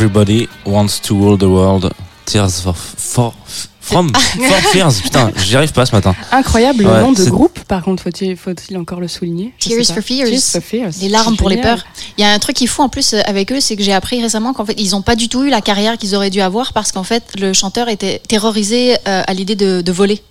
[0.00, 1.92] Everybody Wants to Rule the World.
[2.24, 3.34] Tears for, for
[3.82, 6.14] From, for Fears, putain, j'y arrive pas ce matin.
[6.32, 9.52] Incroyable le nom de groupe, par contre, faut-il faut encore le souligner?
[9.58, 10.30] Tears for, Fears.
[10.30, 11.84] Tears for Les larmes pour les peurs.
[12.16, 13.92] Il y a un truc qui fou en plus euh, avec eux, c'est que j'ai
[13.92, 16.40] appris récemment qu'en fait, ils ont pas du tout eu la carrière qu'ils auraient dû
[16.40, 20.22] avoir parce qu'en fait, le chanteur était terrorisé euh, à l'idée de, de voler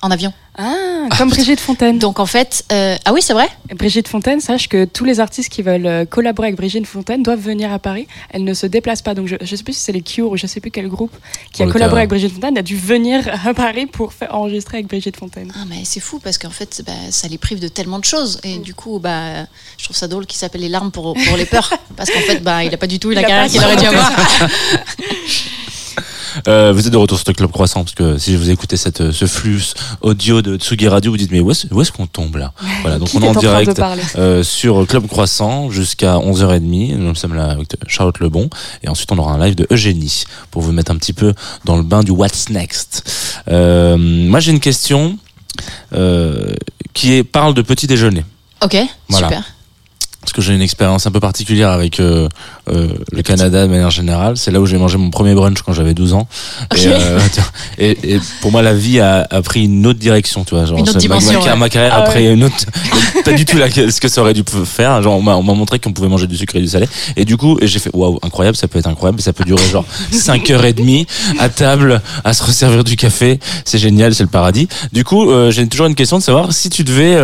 [0.00, 0.32] en avion.
[0.56, 0.74] Ah,
[1.16, 1.98] comme Brigitte Fontaine.
[1.98, 3.48] Donc en fait, euh, ah oui, c'est vrai.
[3.74, 7.40] Brigitte Fontaine, sache que tous les artistes qui veulent euh, collaborer avec Brigitte Fontaine doivent
[7.40, 8.06] venir à Paris.
[8.28, 9.14] Elle ne se déplace pas.
[9.14, 11.16] Donc je, ne sais plus si c'est les Cure ou je sais plus quel groupe
[11.50, 14.88] qui a collaboré avec Brigitte Fontaine a dû venir à Paris pour faire enregistrer avec
[14.88, 15.50] Brigitte Fontaine.
[15.56, 18.42] Ah mais c'est fou parce qu'en fait, bah, ça les prive de tellement de choses
[18.44, 19.46] et du coup, bah,
[19.78, 22.42] je trouve ça drôle qu'il s'appelle les larmes pour, pour les peurs parce qu'en fait,
[22.42, 24.12] bah, il a pas du tout eu la carrière qu'il aurait dû avoir.
[26.46, 29.12] Euh, vous êtes de retour sur le Club Croissant, parce que si vous écoutez cette,
[29.12, 32.98] ce flux audio de Tsugi Radio, vous dites, mais où est-ce, qu'on tombe là Voilà,
[32.98, 33.80] donc on est en direct
[34.16, 36.96] euh, sur Club Croissant jusqu'à 11h30.
[36.96, 38.48] Nous sommes là avec Charlotte Lebon.
[38.82, 41.76] Et ensuite, on aura un live de Eugénie pour vous mettre un petit peu dans
[41.76, 43.10] le bain du What's Next.
[43.48, 45.18] Euh, moi, j'ai une question
[45.94, 46.54] euh,
[46.94, 48.24] qui est, parle de petit déjeuner.
[48.62, 48.76] Ok,
[49.10, 49.44] super
[50.38, 52.28] que j'ai une expérience un peu particulière avec euh,
[52.70, 54.36] euh, le Canada de manière générale.
[54.36, 56.28] C'est là où j'ai mangé mon premier brunch quand j'avais 12 ans.
[56.76, 57.18] Euh,
[57.78, 60.64] et, et, pour moi, la vie a, a, pris une autre direction, tu vois.
[60.64, 62.54] Genre, une autre dimension, ma, ma, carrière a pris une autre,
[63.24, 65.02] pas du tout là, ce que ça aurait dû faire.
[65.02, 66.88] Genre, on m'a montré qu'on pouvait manger du sucre et du salé.
[67.16, 69.86] Et du coup, j'ai fait, waouh, incroyable, ça peut être incroyable, ça peut durer genre
[70.12, 71.08] 5 heures et demie
[71.40, 73.40] à table, à se resservir du café.
[73.64, 74.68] C'est génial, c'est le paradis.
[74.92, 77.16] Du coup, j'ai toujours une question de savoir si tu devais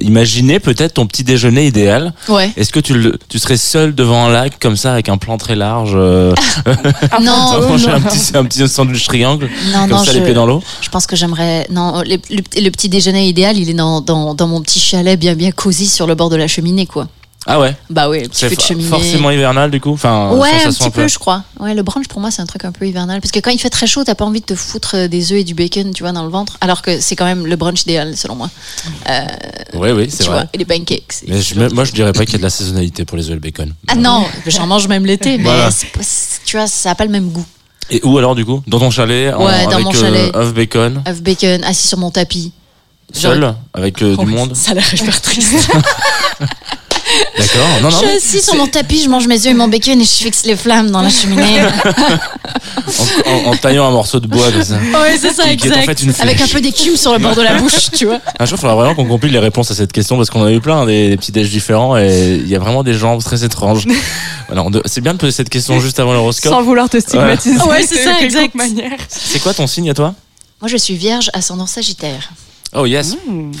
[0.00, 2.14] imaginer peut-être ton petit déjeuner idéal.
[2.30, 2.52] Ouais.
[2.56, 2.94] Est-ce que tu,
[3.28, 6.32] tu serais seul devant un lac comme ça avec un plan très large euh...
[7.20, 10.34] Non, non, un petit, un petit sandwich triangle non, comme non, ça je, les pieds
[10.34, 10.62] dans l'eau.
[10.80, 14.46] Je pense que j'aimerais non le, le, petit déjeuner idéal, il est dans, dans, dans
[14.46, 17.08] mon petit chalet bien bien cosy sur le bord de la cheminée quoi.
[17.50, 18.88] Ah ouais Bah ouais, petit peu de cheminée.
[18.88, 21.42] Forcément hivernal du coup enfin, Ouais, un petit peu, je crois.
[21.58, 23.20] Ouais, le brunch pour moi c'est un truc un peu hivernal.
[23.20, 25.32] Parce que quand il fait très chaud, t'as pas envie de te foutre euh, des
[25.32, 26.56] œufs et du bacon, tu vois, dans le ventre.
[26.60, 28.50] Alors que c'est quand même le brunch idéal selon moi.
[29.08, 29.24] Euh,
[29.74, 30.42] oui, oui, c'est vrai.
[30.42, 31.24] Vois, et les pancakes.
[31.26, 33.32] Mais je, moi je dirais pas qu'il y a de la saisonnalité pour les œufs
[33.32, 33.74] et le bacon.
[33.88, 35.68] Ah non, j'en mange même l'été, mais
[36.44, 37.46] tu vois, ça a pas le même goût.
[37.90, 38.62] Et où alors du coup?
[38.68, 40.32] Dans ton chalet Ouais, en, dans avec, mon chalet.
[40.34, 41.02] Euh, œuf bacon?
[41.08, 42.52] Œuf bacon, assis sur mon tapis.
[43.12, 44.54] Seul Avec euh, oh, du monde?
[44.54, 45.70] Ça a l'air hyper triste.
[47.38, 47.68] D'accord.
[47.82, 47.90] Non, non.
[47.90, 50.10] Je suis assis sur mon tapis, je mange mes œufs et mon bacon et je
[50.10, 51.60] fixe les flammes dans la cheminée.
[53.26, 54.78] en, en, en, taillant un morceau de bois comme ça.
[54.80, 55.72] Oui, c'est ça, qui, exact.
[55.72, 57.90] Qui est en fait une Avec un peu d'écume sur le bord de la bouche,
[57.92, 58.20] tu vois.
[58.38, 60.52] Un jour, il faudra vraiment qu'on compile les réponses à cette question parce qu'on a
[60.52, 63.44] eu plein, des, des petits déj différents et il y a vraiment des gens très
[63.44, 63.86] étranges.
[64.48, 66.52] voilà, c'est bien de poser cette question juste avant l'horoscope.
[66.52, 67.56] Sans vouloir te stigmatiser.
[67.58, 68.54] Ouais, ouais c'est ça, exact.
[68.54, 68.98] Manière.
[69.08, 70.14] C'est quoi ton signe à toi?
[70.60, 72.30] Moi, je suis vierge, ascendant sagittaire.
[72.74, 73.16] Oh yes.
[73.26, 73.52] Mmh.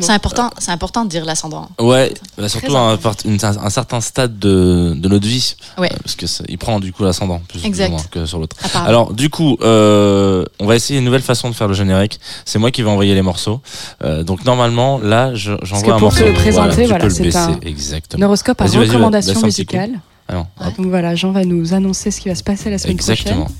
[0.00, 1.68] C'est important, c'est important de dire l'ascendant.
[1.78, 5.56] Ouais, bah surtout à un, un, certain stade de, de notre vie.
[5.78, 5.90] Ouais.
[5.92, 7.62] Euh, parce que il prend du coup l'ascendant plus
[8.10, 8.56] que sur l'autre.
[8.74, 12.20] Alors du coup, euh, on va essayer une nouvelle façon de faire le générique.
[12.44, 13.60] C'est moi qui vais envoyer les morceaux.
[14.04, 16.18] Euh, donc normalement, là, j'envoie un pour morceau.
[16.18, 18.26] Pour te le présenter, voilà, voilà c'est un exactement.
[18.26, 20.00] horoscope à recommandation musicale.
[20.32, 23.44] Alors, Donc voilà, Jean va nous annoncer ce qui va se passer la semaine Exactement.
[23.44, 23.56] prochaine.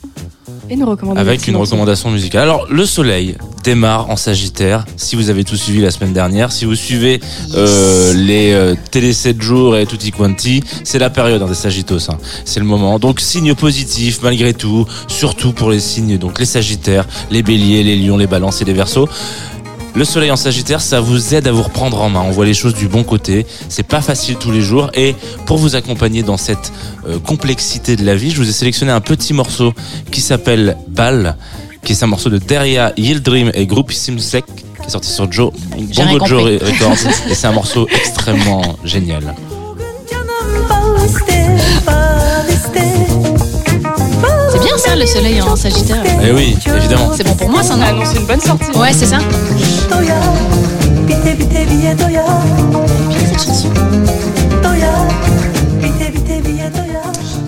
[0.70, 2.42] Et nous recommander Avec une recommandation musicale.
[2.42, 4.85] Alors, le soleil démarre en Sagittaire.
[4.96, 7.20] Si vous avez tout suivi la semaine dernière, si vous suivez
[7.54, 12.11] euh, les euh, télé 7 jours et tutti quanti, c'est la période hein, des Sagittos.
[12.11, 12.18] Hein.
[12.44, 12.98] C'est le moment.
[12.98, 17.96] Donc, signe positif malgré tout, surtout pour les signes, donc les Sagittaires, les Béliers, les
[17.96, 19.08] Lions, les Balances et les Verseaux.
[19.94, 22.22] Le soleil en Sagittaire, ça vous aide à vous reprendre en main.
[22.26, 23.46] On voit les choses du bon côté.
[23.68, 24.90] C'est pas facile tous les jours.
[24.94, 26.72] Et pour vous accompagner dans cette
[27.07, 29.74] euh, complexité de la vie, je vous ai sélectionné un petit morceau
[30.11, 31.37] qui s'appelle Ball,
[31.85, 35.52] qui est un morceau de Deria Yildirim et Groupe Simsek, qui est sorti sur Joe,
[35.94, 37.07] Bongo Joe Records.
[37.31, 39.35] et c'est un morceau extrêmement génial.
[44.85, 46.03] Ça, le soleil en Sagittaire.
[46.25, 47.12] Eh oui, évidemment.
[47.16, 48.77] C'est bon pour moi, ça, non Ah une bonne sortie.
[48.77, 49.18] Ouais, c'est ça.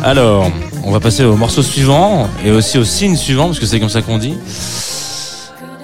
[0.04, 0.48] Alors,
[0.84, 3.88] on va passer au morceau suivant et aussi au signe suivant parce que c'est comme
[3.88, 4.34] ça qu'on dit.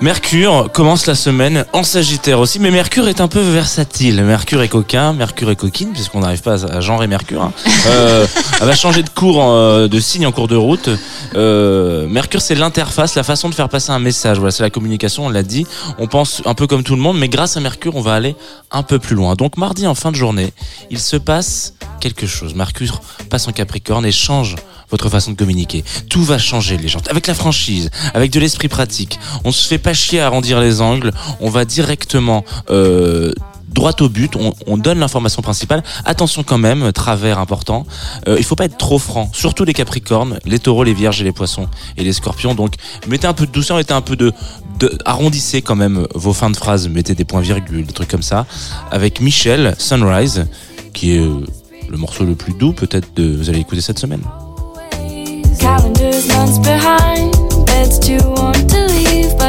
[0.00, 4.24] Mercure commence la semaine en Sagittaire aussi, mais Mercure est un peu versatile.
[4.24, 7.42] Mercure est coquin, Mercure est coquine, puisqu'on n'arrive pas à genrer Mercure.
[7.42, 7.52] Hein.
[7.86, 8.26] Euh,
[8.60, 10.90] elle va changer de cours, euh, de signe en cours de route.
[11.34, 14.36] Euh, Mercure, c'est l'interface, la façon de faire passer un message.
[14.38, 15.66] Voilà, c'est la communication, on l'a dit.
[15.98, 18.36] On pense un peu comme tout le monde, mais grâce à Mercure, on va aller
[18.70, 19.34] un peu plus loin.
[19.34, 20.52] Donc mardi en fin de journée,
[20.90, 22.54] il se passe quelque chose.
[22.54, 24.56] Mercure passe en Capricorne et change
[24.90, 25.84] votre façon de communiquer.
[26.08, 27.00] Tout va changer, les gens.
[27.08, 29.18] Avec la franchise, avec de l'esprit pratique.
[29.44, 31.12] On se fait pas chier à arrondir les angles.
[31.40, 33.32] On va directement euh,
[33.72, 35.82] droit au but, on, donne l'information principale.
[36.04, 37.86] Attention quand même, travers important.
[38.28, 41.24] Euh, il faut pas être trop franc, surtout les Capricornes, les Taureaux, les Vierges et
[41.24, 42.54] les Poissons et les Scorpions.
[42.54, 42.74] Donc
[43.08, 44.32] mettez un peu de douceur, mettez un peu de,
[44.78, 48.22] de arrondissez quand même vos fins de phrases, mettez des points virgules, des trucs comme
[48.22, 48.46] ça.
[48.90, 50.46] Avec Michel Sunrise,
[50.92, 51.44] qui est euh,
[51.88, 54.22] le morceau le plus doux peut-être de vous allez écouter cette semaine.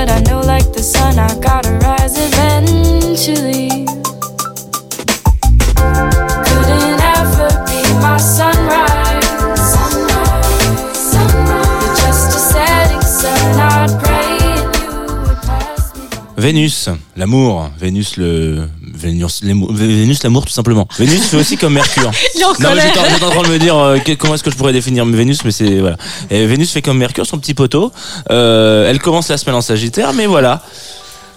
[0.06, 3.86] but I know like the sun I gotta rise eventually.
[6.48, 8.91] Couldn't ever be my sunrise.
[16.42, 20.88] Vénus, l'amour, Vénus le Vénus Vénus l'amour tout simplement.
[20.98, 22.10] Vénus fait aussi comme Mercure.
[22.42, 25.06] non, mais j'étais en train de me dire euh, comment est-ce que je pourrais définir
[25.06, 25.98] Vénus mais c'est voilà.
[26.32, 27.92] Et Vénus fait comme Mercure son petit poteau.
[28.32, 30.64] Euh, elle commence la semaine en Sagittaire mais voilà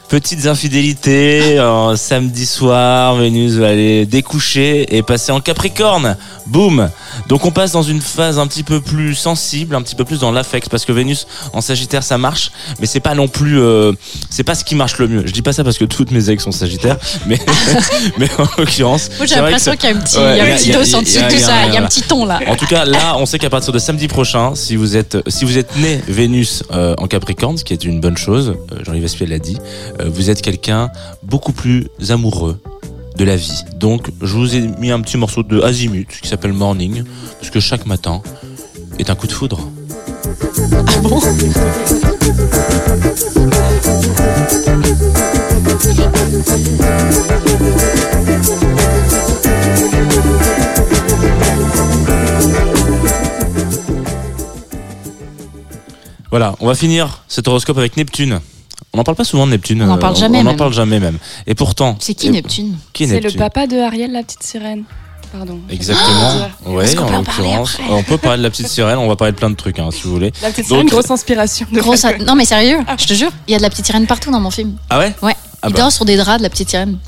[0.09, 1.59] petites infidélités.
[1.97, 6.17] Samedi soir, Vénus va aller découcher et passer en Capricorne.
[6.47, 6.91] Boum
[7.29, 10.19] Donc on passe dans une phase un petit peu plus sensible, un petit peu plus
[10.19, 13.93] dans l'affect, parce que Vénus en Sagittaire ça marche, mais c'est pas non plus, euh,
[14.31, 15.23] c'est pas ce qui marche le mieux.
[15.27, 17.39] Je dis pas ça parce que toutes mes ex sont Sagittaires, mais
[18.19, 19.09] mais en l'occurrence.
[19.17, 21.03] Moi j'ai l'impression qu'il y a un petit, ouais, y a un petit dos en
[21.03, 22.41] dessous tout ça, il y a un petit ton là.
[22.47, 25.45] En tout cas là, on sait qu'à partir de samedi prochain, si vous êtes si
[25.45, 29.05] vous êtes né Vénus euh, en Capricorne, ce qui est une bonne chose, euh, Jean-Yves
[29.05, 29.57] Espiel l'a dit,
[30.07, 30.91] vous êtes quelqu'un
[31.23, 32.61] beaucoup plus amoureux
[33.17, 33.63] de la vie.
[33.77, 37.05] Donc je vous ai mis un petit morceau de Azimut qui s'appelle Morning,
[37.39, 38.23] parce que chaque matin
[38.99, 39.61] est un coup de foudre.
[40.87, 41.21] Ah bon?
[56.31, 58.41] Voilà, on va finir cet horoscope avec Neptune.
[58.95, 59.83] On n'en parle pas souvent de Neptune.
[59.83, 60.39] On n'en parle jamais.
[60.39, 61.19] On n'en parle jamais même.
[61.49, 61.97] Et pourtant.
[61.99, 64.85] C'est qui Neptune Qui C'est le papa de Ariel, la petite sirène.
[65.33, 65.59] Pardon.
[65.69, 66.47] Exactement.
[66.67, 67.79] oui, en l'occurrence.
[67.91, 69.89] On peut parler de la petite sirène, on va parler de plein de trucs, hein,
[69.91, 70.33] si vous voulez.
[70.43, 71.67] La petite sirène, grosse inspiration.
[71.73, 72.07] Grosse...
[72.25, 74.39] Non, mais sérieux, je te jure, il y a de la petite sirène partout dans
[74.39, 74.77] mon film.
[74.91, 75.13] Ah ouais?
[75.23, 75.35] Ouais.
[75.61, 75.81] Ah il bah.
[75.81, 76.99] dort sur des draps de la petite sirène.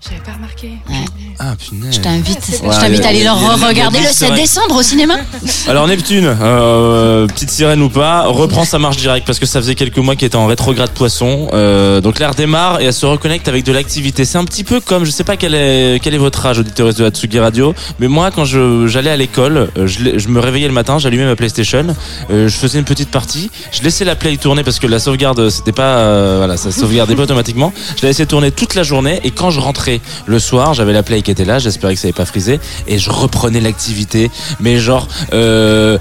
[0.00, 0.78] J'avais pas remarqué.
[0.88, 1.04] Ouais.
[1.44, 1.96] Ah punaise.
[1.96, 3.98] Je t'invite, Ouais, je t'invite à aller il y a- le il y a- regarder
[3.98, 4.40] le c'est 7 vrai.
[4.42, 5.14] décembre au cinéma.
[5.68, 9.74] Alors Neptune, euh, petite sirène ou pas, reprend sa marche directe parce que ça faisait
[9.74, 11.48] quelques mois qu'il était en rétrograde poisson.
[11.52, 14.24] Euh, donc là, elle redémarre et elle se reconnecte avec de l'activité.
[14.24, 16.94] C'est un petit peu comme, je sais pas quel est, quel est votre âge, auditeur
[16.94, 21.00] de Hatsugi Radio, mais moi, quand j'allais à l'école, euh, je, me réveillais le matin,
[21.00, 21.86] j'allumais ma PlayStation,
[22.30, 25.50] euh, je faisais une petite partie, je laissais la play tourner parce que la sauvegarde,
[25.50, 27.72] c'était pas, euh, voilà, ça sauvegardait pas automatiquement.
[27.96, 31.02] Je la laissais tourner toute la journée et quand je rentrais le soir, j'avais la
[31.02, 35.08] play qui j'espérais que ça n'avait pas frisé et je reprenais l'activité, mais genre.
[35.32, 35.98] Euh,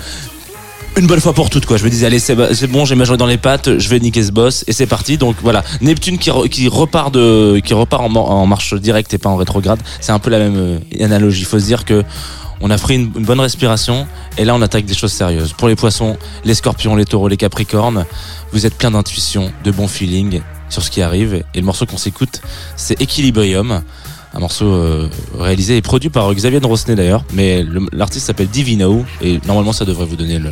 [0.97, 1.77] une bonne fois pour toutes quoi.
[1.77, 2.35] Je me disais allez c'est
[2.67, 5.17] bon, j'ai ma journée dans les pattes, je vais niquer ce boss et c'est parti.
[5.17, 7.13] Donc voilà, Neptune qui, re- qui repart
[7.63, 9.79] qui repart en, mar- en marche directe et pas en rétrograde.
[10.01, 11.43] C'est un peu la même euh, analogie.
[11.43, 12.03] Il faut se dire que
[12.59, 14.05] on a pris une, une bonne respiration
[14.37, 15.53] et là on attaque des choses sérieuses.
[15.53, 18.05] Pour les poissons, les scorpions, les taureaux, les capricornes,
[18.51, 21.95] vous êtes plein d'intuition, de bon feeling sur ce qui arrive et le morceau qu'on
[21.97, 22.41] s'écoute,
[22.75, 23.81] c'est Equilibrium.
[24.33, 29.39] Un morceau euh, réalisé et produit par Xavier Drosnet d'ailleurs, mais l'artiste s'appelle Divino et
[29.45, 30.51] normalement ça devrait vous donner le,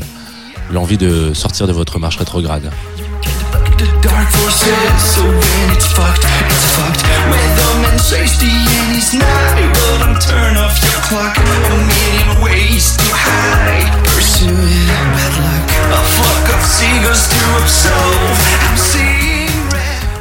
[0.72, 2.70] l'envie de sortir de votre marche rétrograde.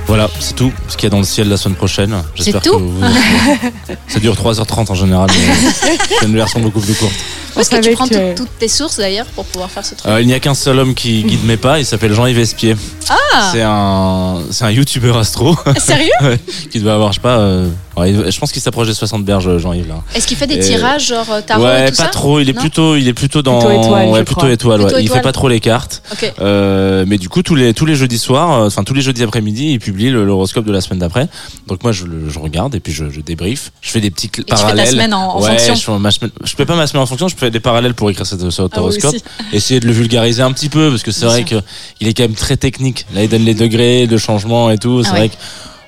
[0.09, 2.15] Voilà, c'est tout ce qu'il y a dans le ciel la semaine prochaine.
[2.35, 3.01] J'espère tout que vous...
[4.09, 7.13] Ça dure 3h30 en général, mais c'est une version beaucoup plus courte.
[7.55, 9.95] Où est-ce que tu prends que- toutes- toutes tes sources d'ailleurs pour pouvoir faire ce
[9.95, 12.39] truc Euh, il n'y a qu'un seul homme qui guide mes pas, il s'appelle Jean-Yves
[12.39, 12.75] Espier.
[13.11, 16.39] Ah C'est un, c'est un youtubeur astro Sérieux ouais,
[16.71, 17.69] qui doit avoir, je sais pas, euh,
[18.07, 20.03] je pense qu'il s'approche des 60 berges, Jean-Yves là.
[20.15, 22.41] Est-ce qu'il fait des Et- tirages genre euh, tarot ouais, et tout pas ça trop.
[22.41, 24.51] Il est Non plutôt, il est plutôt dans, Plutôt étoile, ouais, je plutôt crois.
[24.53, 24.81] étoile.
[24.81, 25.03] Plutôt ouais.
[25.05, 26.03] Il fait pas trop les cartes.
[26.13, 26.33] Ok.
[26.41, 29.23] Euh, mais du coup, tous les tous les jeudis soirs, euh, enfin tous les jeudis
[29.23, 31.29] après-midi, il publie le- l'horoscope de la semaine d'après.
[31.67, 33.73] Donc moi, je, le- je regarde et puis je, je débrief.
[33.81, 34.89] Je fais des petits cl- tu fais ta parallèles.
[34.89, 35.75] semaine en- en ouais, fonction.
[35.75, 37.29] Je, fais ma semaine, je fais pas ma semaine en fonction.
[37.29, 39.15] Je fais des parallèles pour écrire cet, cet Ah oui, horoscope.
[39.15, 39.25] aussi.
[39.53, 41.57] Essayer de le vulgariser un petit peu parce que c'est vrai que
[42.01, 43.07] il est quand même très technique.
[43.15, 45.03] Là, il donne les degrés de changement et tout.
[45.03, 45.29] C'est Ah vrai ouais.
[45.29, 45.35] que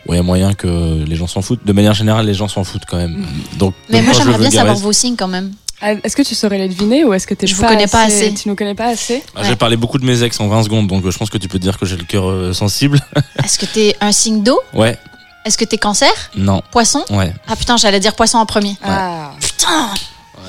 [0.09, 1.65] il y a moyen que les gens s'en foutent.
[1.65, 3.25] De manière générale, les gens s'en foutent quand même.
[3.59, 5.53] Donc, Mais moi j'aimerais bien savoir vos signes quand même.
[5.83, 8.03] Ah, Est-ce que tu saurais les deviner ou est-ce que t'es Je vous connais pas
[8.03, 8.35] assez.
[8.35, 10.87] Tu nous connais pas assez Ah, J'ai parlé beaucoup de mes ex en 20 secondes,
[10.89, 13.01] donc euh, je pense que tu peux te dire que j'ai le cœur euh, sensible.
[13.43, 14.99] Est-ce que t'es un signe d'eau Ouais,
[15.47, 17.33] Est-ce que t'es cancer non, Poisson ouais.
[17.49, 18.77] Ah putain, j'allais dire poisson en premier.
[18.85, 19.33] Ah.
[19.41, 19.89] Putain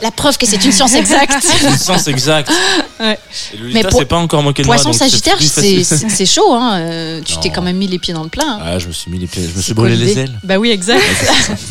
[0.02, 1.36] La preuve que c'est une science exacte.
[1.42, 2.52] C'est une science exacte.
[3.02, 3.18] Ouais.
[3.56, 4.76] Et Mais pour- c'est pas encore moqué de moi.
[4.76, 6.54] Poisson c'est Sagittaire, c'est c'est- c'est chaud.
[6.54, 6.78] Hein.
[6.82, 8.46] euh, Tu t'es quand même mis les pieds dans le plat.
[8.48, 8.60] hein.
[8.64, 10.40] Ah, je me suis mis les pieds, je me C'est suis brûlé les ailes.
[10.44, 11.02] Bah oui, exact.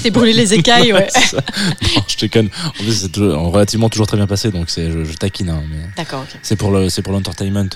[0.02, 1.06] T'es brûlé les écailles, ouais.
[1.08, 1.34] C'est.
[1.36, 2.48] Non, je te conne.
[2.66, 5.50] En plus, c'est relativement toujours très bien passé, donc c'est, je, je taquine.
[5.50, 5.62] hein,
[5.96, 6.36] D'accord, ok.
[6.42, 7.68] c'est pour le, c'est pour l'entertainment.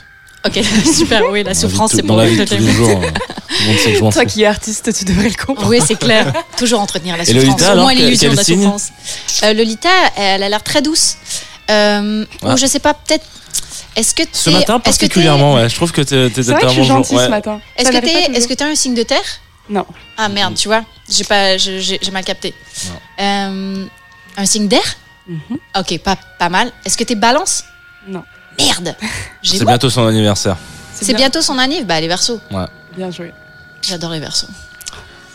[0.46, 0.60] Ok,
[0.94, 3.00] super, oui, la souffrance, c'est pour vie tous les jours.
[3.02, 5.68] euh, Tout le monde Toi qui es artiste, tu devrais le comprendre.
[5.70, 6.32] Oui, c'est clair.
[6.58, 7.44] Toujours entretenir la souffrance.
[7.44, 8.88] Lolita, Au moins l'illusion de la signe souffrance.
[9.42, 11.16] Euh, Lolita, elle a l'air très douce.
[11.70, 12.52] Euh, Ah.
[12.52, 13.24] Ou je sais pas, peut-être.
[13.96, 15.68] Est-ce que Ce matin particulièrement, ouais.
[15.68, 17.24] Je trouve que t'es, je suis vraiment gentille ouais.
[17.24, 17.60] ce matin.
[17.76, 19.22] Est-ce que t'es est-ce que t'es un signe de terre?
[19.70, 19.86] Non.
[20.18, 22.52] Ah merde, tu vois, j'ai pas, j'ai mal capté.
[22.86, 23.24] Non.
[23.24, 23.86] Euh,
[24.36, 24.82] un signe d'air?
[25.26, 25.58] Mhm.
[25.78, 26.70] Ok, pas, pas mal.
[26.84, 27.64] Est-ce que t'es balance?
[28.06, 28.22] Non.
[28.58, 28.94] Merde
[29.42, 29.66] C'est bon.
[29.66, 30.56] bientôt son anniversaire.
[30.94, 32.40] C'est bien- bientôt son anniv Bah, les versos.
[32.96, 33.32] Bien joué.
[33.82, 34.46] J'adore les versos.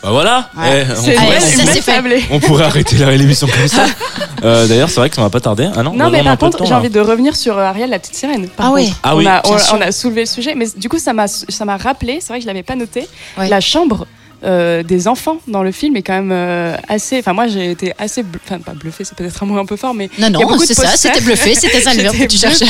[0.02, 0.48] Bah voilà.
[0.56, 0.86] Ouais.
[0.88, 2.22] Eh, on, pourrait, une ça, belle c'est fait.
[2.30, 3.84] on pourrait arrêter la- l'émission comme ça.
[4.42, 5.68] Euh, D'ailleurs, c'est vrai que ça m'a pas tardé.
[5.76, 7.98] Ah non, Non, on mais par contre, j'ai envie de revenir sur euh, Ariel, la
[7.98, 8.48] petite sirène.
[8.48, 8.90] par Ah oui.
[9.02, 11.28] Ah on oui, a, on, on a soulevé le sujet, mais du coup, ça m'a
[11.28, 13.06] ça m'a rappelé, c'est vrai que je l'avais pas noté,
[13.36, 13.50] Ouais.
[13.50, 14.06] la chambre
[14.44, 17.18] euh, des enfants dans le film est quand même euh, assez.
[17.18, 18.22] Enfin, moi, j'ai été assez.
[18.22, 20.74] bl- Enfin, pas bluffée, c'est peut-être un mot un peu fort, mais Non, non, c'est
[20.74, 22.64] ça, c'était bluffé, c'était ça le verbe que tu cherchais.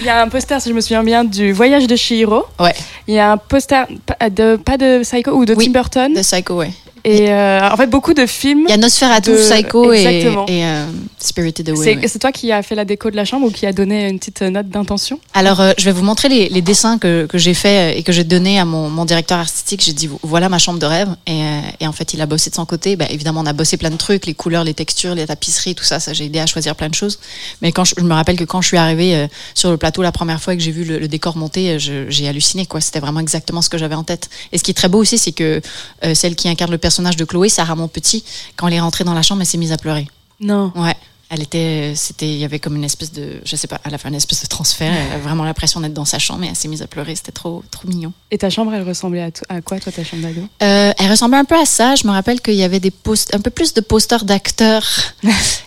[0.00, 2.44] il y a un poster, si je me souviens bien, du voyage de Chihiro.
[2.60, 2.74] Ouais.
[3.08, 3.86] Il y a un poster,
[4.30, 5.66] de, pas de Psycho ou de Oui.
[5.66, 6.14] Tim Burton.
[6.14, 6.70] De Psycho, ouais.
[7.04, 8.64] Et euh, en fait, beaucoup de films.
[8.66, 10.46] Il y a Nosferatu, De- Psycho et, Exactement.
[10.46, 10.86] et euh,
[11.18, 11.98] Spirited Away.
[12.02, 12.18] C'est ouais.
[12.18, 14.40] toi qui as fait la déco de la chambre ou qui a donné une petite
[14.40, 15.20] note d'intention?
[15.34, 18.10] Alors, euh, je vais vous montrer les, les dessins que, que j'ai fait et que
[18.10, 19.82] j'ai donné à mon, mon directeur artistique.
[19.84, 21.14] J'ai dit, voilà ma chambre de rêve.
[21.26, 22.96] Et, euh, et en fait, il a bossé de son côté.
[22.96, 25.84] Bah, évidemment, on a bossé plein de trucs, les couleurs, les textures, les tapisseries, tout
[25.84, 26.00] ça.
[26.00, 27.18] Ça, j'ai aidé à choisir plein de choses.
[27.60, 30.00] Mais quand je, je me rappelle que quand je suis arrivée euh, sur le plateau
[30.00, 32.66] la première fois et que j'ai vu le, le décor monter, euh, j'ai halluciné.
[32.80, 34.30] C'était vraiment exactement ce que j'avais en tête.
[34.52, 35.60] Et ce qui est très beau aussi, c'est que
[36.02, 38.24] euh, celle qui incarne le personnage de Chloé, Sarah Petit,
[38.56, 40.08] quand elle est rentrée dans la chambre, elle s'est mise à pleurer.
[40.40, 40.72] Non.
[40.74, 40.96] Ouais.
[41.30, 43.98] Elle était, c'était, il y avait comme une espèce de, je sais pas, elle a
[43.98, 44.92] fait une espèce de transfert.
[44.92, 47.16] Elle a vraiment l'impression d'être dans sa chambre et elle s'est mise à pleurer.
[47.16, 48.12] C'était trop, trop mignon.
[48.30, 50.42] Et ta chambre, elle ressemblait à, quoi, toi, ta chambre d'ado?
[50.62, 51.94] Euh, elle ressemblait un peu à ça.
[51.96, 54.86] Je me rappelle qu'il y avait des post, un peu plus de posters d'acteurs.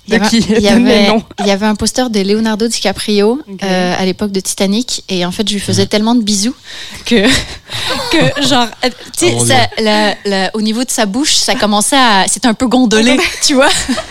[0.09, 1.23] Il y avait- qui il y, Donne les avait, noms.
[1.41, 5.33] il y avait un poster de Leonardo DiCaprio euh, à l'époque de Titanic et en
[5.33, 6.55] fait je lui faisais tellement de bisous
[7.05, 7.27] que
[8.11, 11.33] que genre euh, tu sais Oh mon ça- la- la- au niveau de sa bouche
[11.35, 14.01] ça commençait à c'était un peu gondolé tu vois Ah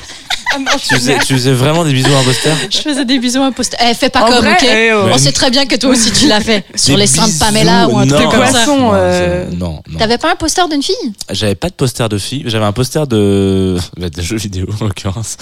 [0.89, 3.47] Tu faisais, tu faisais vraiment des bisous à un poster je faisais des bisous à
[3.47, 5.09] un poster eh, fais pas En comme vrai, ok eh oh.
[5.13, 7.89] on sait très bien que toi aussi tu l'as fait sur les seins de Pamela
[7.89, 8.17] ou un non.
[8.17, 9.99] truc comme ça Non, euh, non, non.
[9.99, 10.95] t'avais pas un poster d'une fille
[11.31, 14.85] J'avais pas de poster de fille, j'avais un poster de, bah, de jeux vidéo en
[14.85, 15.37] l'occurrence.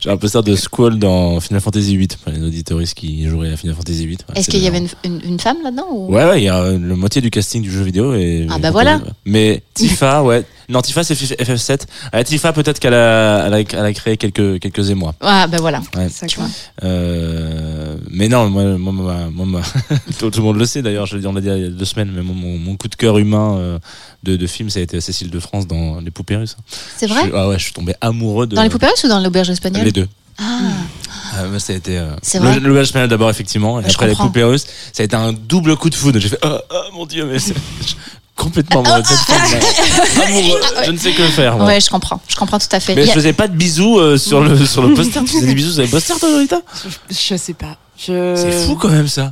[0.00, 3.56] J'avais un poster de Squall dans Final Fantasy VIII, pour les auditoristes qui joueraient à
[3.56, 4.18] Final Fantasy VIII.
[4.28, 6.12] Ouais, est-ce qu'il y avait une, une- une femme là-dedans ou...
[6.14, 8.46] Ouais, ouais, il y a euh, la moitié du casting du jeu vidéo et.
[8.50, 9.00] Ah bah voilà.
[9.24, 10.44] Mais Tifa, ouais.
[10.80, 11.80] Tifa, c'est FF7.
[12.12, 15.14] Ah, Tifa, peut-être qu'elle a, elle a, elle a créé quelques, quelques émois.
[15.20, 16.08] ah bah voilà Ouais.
[16.84, 19.62] Euh, mais non, moi, moi, moi, moi, moi-
[20.18, 21.66] tout, tout le monde le sait d'ailleurs, je l'ai dit, on l'a dit il y
[21.66, 23.78] a deux semaines, mais mon, mon, mon coup de cœur humain euh,
[24.22, 26.56] de, de film, ça a été Cécile de France dans Les Poupées Russes.
[26.96, 28.54] c'est vrai ah ouais, je suis tombé amoureux de.
[28.56, 29.84] dans les poupées russes ou dans l'auberge espagnole?
[29.84, 30.08] Les deux.
[30.38, 31.98] ah moi, ça a été.
[31.98, 33.80] Euh, C'est le- espagnol d'abord, effectivement.
[33.80, 36.18] Et je après, les poupées russes, ça a été un double coup de foudre.
[36.18, 37.54] J'ai fait, oh, oh, mon dieu, mais c'est
[38.36, 39.00] complètement là.
[40.26, 41.56] Amoureux, je ne sais que faire.
[41.56, 41.66] moi.
[41.66, 42.20] Ouais, je comprends.
[42.28, 42.94] Je comprends tout à fait.
[42.94, 45.20] Mais y je a- faisais pas de bisous euh, sur le sur le poster.
[45.20, 46.60] Tu faisais des bisous sur les posters, toi, Lolita
[47.10, 47.76] Je sais pas.
[47.98, 48.34] Je...
[48.36, 49.30] C'est fou quand même ça.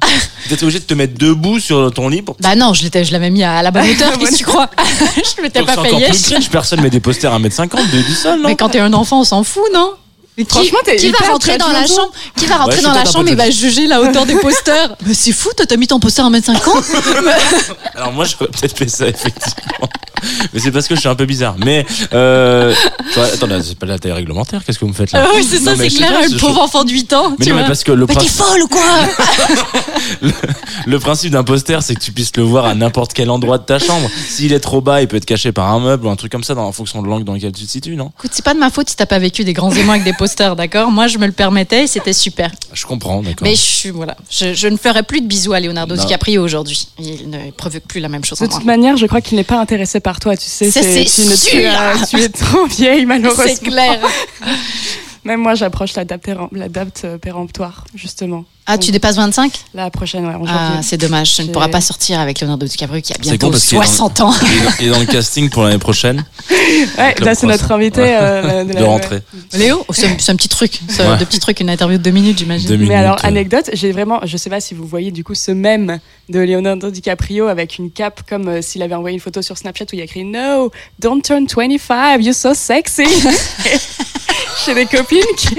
[0.49, 2.37] T'étais obligé de te mettre debout sur ton lit pour.
[2.41, 4.71] Bah non, je l'étais, je l'avais mis à la bonne hauteur, qu'est-ce que tu crois?
[5.37, 6.09] Je m'étais pas c'est encore payé.
[6.11, 6.51] plus cringe.
[6.51, 8.49] Personne met des posters à 1m50 de, du sol, non?
[8.49, 9.93] Mais quand t'es un enfant, on s'en fout, non?
[10.39, 12.95] Qui, Franchement, t'es qui va rentrer dans la chambre Qui va rentrer je suis dans
[12.95, 15.87] la chambre et va juger la hauteur des posters Mais c'est fou, toi t'as mis
[15.87, 16.83] ton poster à 1m50
[17.95, 19.89] Alors moi j'aurais peut-être fait ça effectivement.
[20.53, 21.57] Mais c'est parce que je suis un peu bizarre.
[21.65, 22.75] Mais euh,
[23.17, 24.63] attends, là, c'est pas la taille réglementaire.
[24.65, 26.07] Qu'est-ce que vous me faites là Ah Oui, c'est ça, Non, mais c'est je sais
[26.09, 27.31] clair, pas, un je- pauvre enfant de 8 ans.
[27.39, 27.69] Mais tu non, mais vois.
[27.69, 28.83] parce que le, Mais t'es principe- folle ou quoi
[30.87, 33.65] le principe d'un poster, c'est que tu puisses le voir à n'importe quel endroit de
[33.65, 34.09] ta chambre.
[34.29, 36.45] S'il est trop bas, il peut être caché par un meuble ou un truc comme
[36.45, 38.13] ça, dans, en fonction de l'angle dans lequel tu te situes, non?
[38.19, 40.13] Écoute, c'est pas de ma faute si t'as pas vécu des grands émois avec des
[40.21, 40.91] posters, d'accord?
[40.91, 42.51] Moi, je me le permettais et c'était super.
[42.73, 43.43] Je comprends, d'accord.
[43.43, 46.03] Mais je suis, voilà, je, je ne ferai plus de bisous à Leonardo Non.
[46.05, 46.87] DiCaprio aujourd'hui.
[46.99, 48.57] Il ne provoque plus la même chose De en moi.
[48.59, 50.71] toute manière, je crois qu'il n'est pas intéressé par toi, tu sais.
[50.71, 51.71] C'est tu, tu, sûr.
[51.71, 53.45] as- tu es trop vieille, malheureusement.
[53.47, 53.99] C'est clair.
[55.25, 58.45] Même moi, j'approche la date, péren- la date euh, péremptoire, justement.
[58.73, 61.35] Ah, tu dépasses 25 La prochaine, ouais, en Ah, c'est dommage.
[61.35, 63.81] Tu ne pourras pas sortir avec Leonardo DiCaprio qui a bientôt con parce qu'il est
[63.81, 64.33] dans- 60 ans.
[64.43, 66.25] Il est dans- il est dans le casting pour l'année prochaine
[66.99, 68.17] ouais, là, c'est notre invité Ouais.
[68.21, 69.21] euh, de, de la- rentrer.
[69.55, 70.81] Léo Oh, C'est un, petit truc.
[70.89, 71.17] C'est Ouais.
[71.17, 72.69] De petits trucs, une interview de deux minutes, j'imagine.
[72.69, 75.25] Deux Mais minutes, alors, euh, anecdote, j'ai vraiment, je sais pas si vous voyez du
[75.25, 75.99] coup ce même
[76.29, 79.85] de Leonardo DiCaprio avec une cape comme euh, s'il avait envoyé une photo sur Snapchat
[79.87, 83.05] où il y a écrit No, don't turn 25, you're so sexy.
[84.67, 85.57] J'ai des copines qui,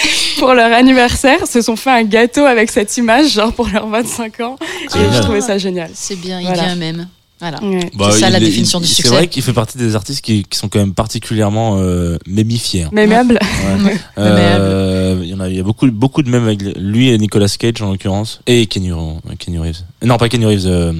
[0.38, 4.40] pour leur anniversaire, se sont fait un gâteau avec cette image, genre pour leurs 25
[4.40, 4.56] ans.
[4.84, 5.90] Et je trouvais ça génial.
[5.94, 7.08] C'est bien, il vient même.
[7.40, 7.58] Voilà.
[7.94, 9.02] Bah, c'est ça la définition du succès.
[9.02, 12.84] C'est vrai qu'il fait partie des artistes qui, qui, sont quand même particulièrement euh, mémifiés.
[12.84, 12.90] Hein.
[12.92, 13.38] Mémables.
[13.78, 13.96] Ouais.
[14.18, 17.18] euh, il y en a, il y a beaucoup, beaucoup de mèmes avec lui et
[17.18, 18.90] Nicolas Cage en l'occurrence et Kenny,
[19.38, 19.82] Kenny Reeves.
[20.02, 20.66] Non, pas Kenny Reeves.
[20.66, 20.92] Euh,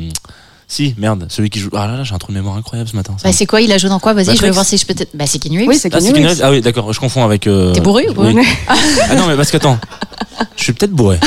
[0.71, 1.71] si, merde, celui qui joue.
[1.73, 3.17] Ah là là, j'ai un trou de mémoire incroyable ce matin.
[3.25, 4.95] Bah, c'est quoi Il a joué dans quoi Vas-y, je vais voir si je peux.
[5.15, 7.47] Bah, c'est Keanu Oui, c'est Keanu ah, ah oui, d'accord, je confonds avec.
[7.47, 7.73] Euh...
[7.73, 8.27] T'es bourré ou quoi
[8.69, 9.79] Ah non, mais parce que attends,
[10.57, 11.19] je suis peut-être bourré.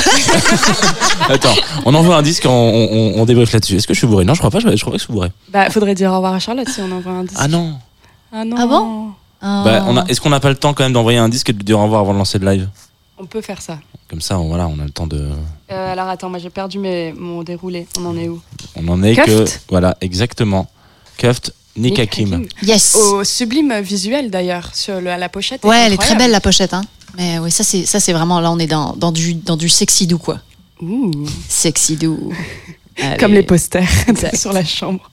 [1.29, 3.77] attends, on envoie un disque, on, on, on débriefe là-dessus.
[3.77, 4.25] Est-ce que je suis bourré?
[4.25, 5.31] Non, je crois pas, je, crois pas que je suis bourré.
[5.51, 7.39] Bah, faudrait dire au revoir à Charlotte si on envoie un disque.
[7.39, 7.73] Ah non.
[8.31, 8.55] Ah non.
[8.59, 9.07] Ah bon?
[9.41, 10.05] Bah, on a...
[10.05, 11.83] Est-ce qu'on n'a pas le temps quand même d'envoyer un disque et de dire au
[11.83, 12.67] revoir avant de lancer le live?
[13.21, 13.77] On peut faire ça.
[14.09, 15.29] Comme ça, on, voilà, on a le temps de.
[15.71, 17.85] Euh, alors attends, moi j'ai perdu mes, mon déroulé.
[17.99, 18.41] On en est où?
[18.75, 19.45] On en est que.
[19.69, 20.67] Voilà, exactement.
[21.17, 22.47] Cuft, Nick, Hakim.
[22.63, 22.95] Yes.
[22.95, 25.63] Au sublime visuel d'ailleurs, sur le, la pochette.
[25.63, 26.73] Ouais, elle est très belle la pochette.
[26.73, 26.81] Hein.
[27.15, 28.39] Mais oui, ça c'est, ça c'est vraiment.
[28.39, 30.39] Là, on est dans, dans, du, dans du sexy doux, quoi.
[30.81, 31.11] Ouh.
[31.47, 32.33] Sexy doux.
[33.19, 33.87] Comme les posters
[34.33, 35.11] sur la chambre.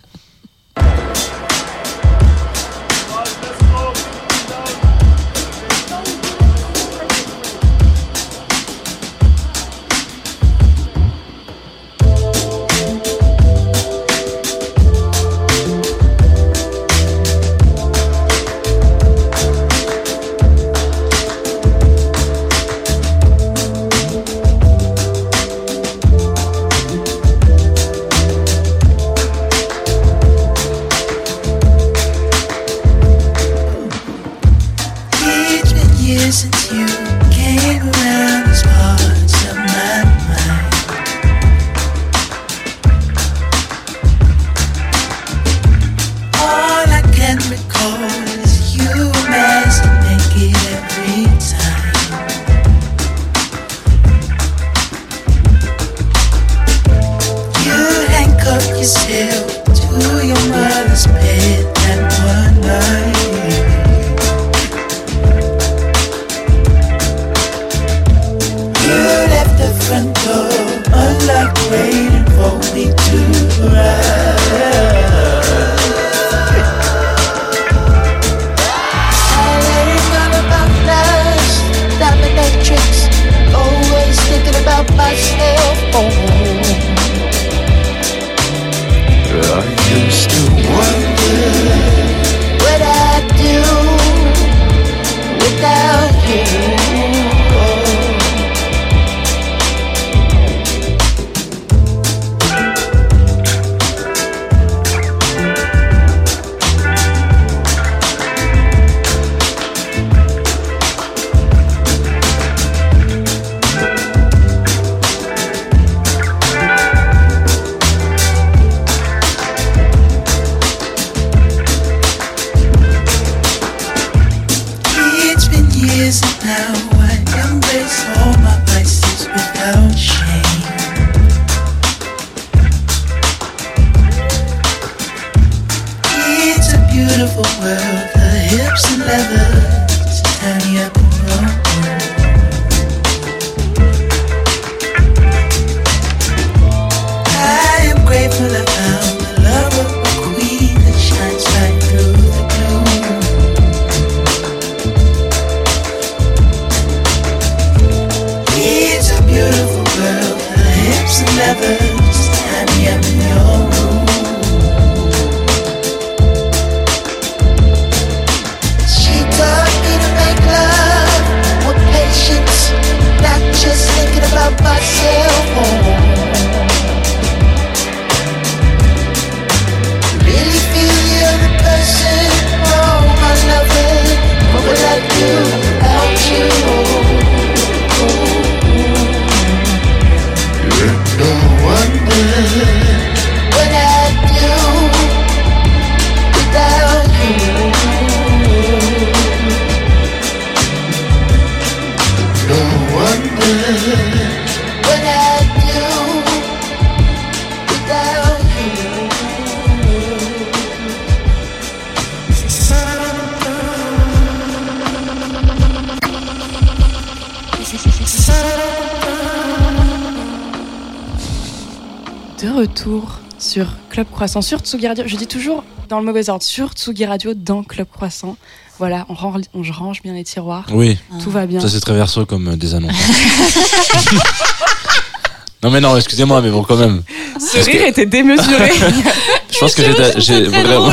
[224.19, 225.05] Croissant sur Tsugi Radio.
[225.07, 228.37] Je dis toujours dans le mauvais ordre, sur Tsugi Radio, dans Club Croissant.
[228.81, 230.67] Voilà, on range, on range bien les tiroirs.
[230.73, 230.99] Oui.
[231.23, 231.61] Tout va bien.
[231.61, 232.91] Ça, c'est très verso comme euh, des annonces.
[235.63, 237.05] non, mais non, excusez-moi, mais bon, quand même.
[237.39, 238.73] Ce rire était démesuré.
[239.53, 240.93] Je pense que j'ai- j'ai vraiment.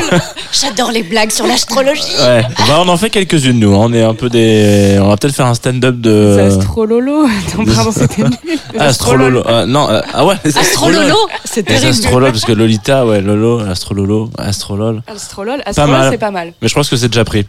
[0.52, 2.02] J'adore les blagues sur l'astrologie.
[2.20, 2.44] Ouais.
[2.68, 3.74] Bah, on en fait quelques-unes, nous.
[3.74, 4.98] On est un peu des.
[5.02, 6.36] On va peut-être faire un stand-up de.
[6.38, 7.28] C'est Astrololo.
[7.58, 8.38] Non, pardon, c'était nul.
[8.78, 9.44] Ah, Astrololo.
[9.46, 11.16] Ah, non, euh, ah ouais, Astrololo,
[11.46, 11.88] C'est terrible.
[11.88, 15.02] astrolol, parce que Lolita, ouais, Lolo, Astrololo, Astrolol.
[15.08, 16.12] Astrolol, Astrolol, mal.
[16.12, 16.54] c'est pas mal.
[16.62, 17.46] Mais je pense que c'est déjà pris.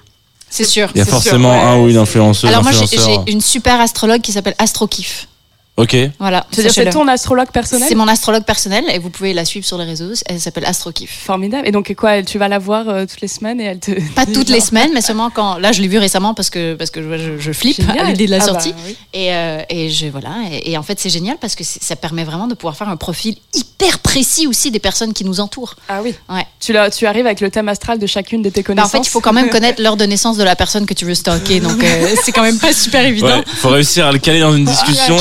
[0.49, 0.89] c'est sûr.
[0.95, 2.49] Il y a forcément sûr, ouais, un ou une influenceuse.
[2.49, 5.29] Alors moi, j'ai une super astrologue qui s'appelle Astrokif.
[5.77, 5.95] Ok.
[6.19, 6.47] Voilà.
[6.51, 9.77] C'est-à-dire c'est ton astrologue personnel C'est mon astrologue personnel et vous pouvez la suivre sur
[9.77, 10.13] les réseaux.
[10.27, 11.11] Elle s'appelle Astrokif.
[11.27, 11.69] Formidable.
[11.69, 13.91] Et donc, quoi, tu vas la voir euh, toutes les semaines et elle te.
[14.15, 15.59] Pas toutes les semaines, mais seulement quand.
[15.59, 17.99] Là, je l'ai vu récemment parce que parce que je, je, je flippe Génial.
[17.99, 18.75] à l'idée de la Ah bah, sortie.
[18.87, 18.97] oui.
[19.13, 20.31] Et, euh, et je voilà.
[20.51, 22.97] Et, et en fait, c'est génial parce que ça permet vraiment de pouvoir faire un
[22.97, 25.75] profil hyper précis aussi des personnes qui nous entourent.
[25.91, 26.15] Ah oui.
[26.31, 26.47] Ouais.
[26.59, 28.93] Tu, la- tu arrives avec le thème astral de chacune de tes Bah, en connaissances.
[28.93, 31.15] fait, il faut quand même connaître l'heure de naissance de la personne que tu veux
[31.15, 31.61] stalker.
[31.61, 33.27] Donc, euh, c'est quand même pas super évident.
[33.29, 35.17] Ouais, faut réussir à le caler dans une discussion.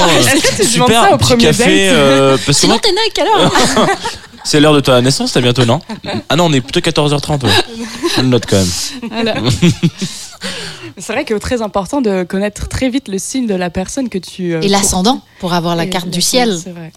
[0.48, 1.64] Ah, tu demandes super, ça au petit premier café.
[1.88, 3.88] date euh, parce que Sinon, moi, t'es né à quelle heure
[4.48, 5.82] c'est l'heure de ta naissance, t'as bientôt, non
[6.30, 7.46] Ah non, on est plutôt 14h30.
[7.46, 7.52] ouais.
[8.16, 9.10] Je le note quand même.
[9.10, 9.34] Voilà.
[10.98, 14.08] c'est vrai que c'est très important de connaître très vite le signe de la personne
[14.08, 14.54] que tu.
[14.54, 16.56] euh, Et l'ascendant pour avoir la Et carte du ciel.
[16.64, 16.92] C'est vrai.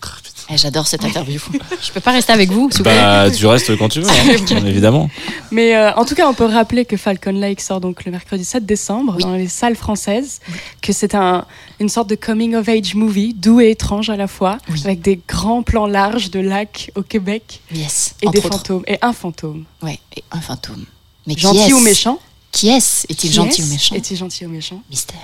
[0.50, 1.40] Eh, J'adore cette interview.
[1.82, 2.94] Je peux pas rester avec vous, s'il vous plaît.
[2.98, 5.10] Bah, tu restes quand tu veux, hein, évidemment.
[5.50, 8.44] Mais euh, en tout cas, on peut rappeler que Falcon Lake sort donc le mercredi
[8.44, 9.22] 7 décembre Oui.
[9.24, 10.40] dans les salles françaises,
[10.80, 11.44] que c'est un,
[11.80, 14.80] une sorte de coming of age movie, doux et étrange à la fois, Oui.
[14.84, 18.14] avec des grands plans larges de lacs au Québec Yes.
[18.22, 18.56] et entre des autres.
[18.56, 19.64] fantômes et un fantôme.
[19.82, 20.84] Ouais, et un fantôme.
[21.26, 22.18] Mais qui Gentil est-ce ou méchant
[22.52, 25.18] Qui est-ce Est-il Qui gentil ou méchant Est-il gentil ou méchant Mystère.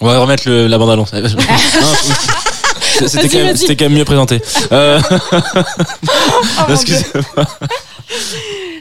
[0.00, 1.12] On va remettre le, la bande-annonce.
[1.12, 1.28] Non,
[3.06, 4.40] C'était quand, même- c'était quand même mieux présenté.
[4.72, 5.00] Euh,
[6.68, 7.46] Excusez-moi.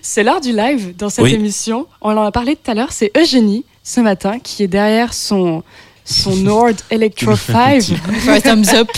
[0.01, 1.33] C'est l'heure du live dans cette Oui.
[1.33, 1.85] émission.
[2.01, 2.91] On en a parlé tout à l'heure.
[2.91, 5.63] C'est Eugénie ce matin qui est derrière son
[6.05, 7.83] son Nord Electro 5.
[7.83, 8.89] For a thumbs up.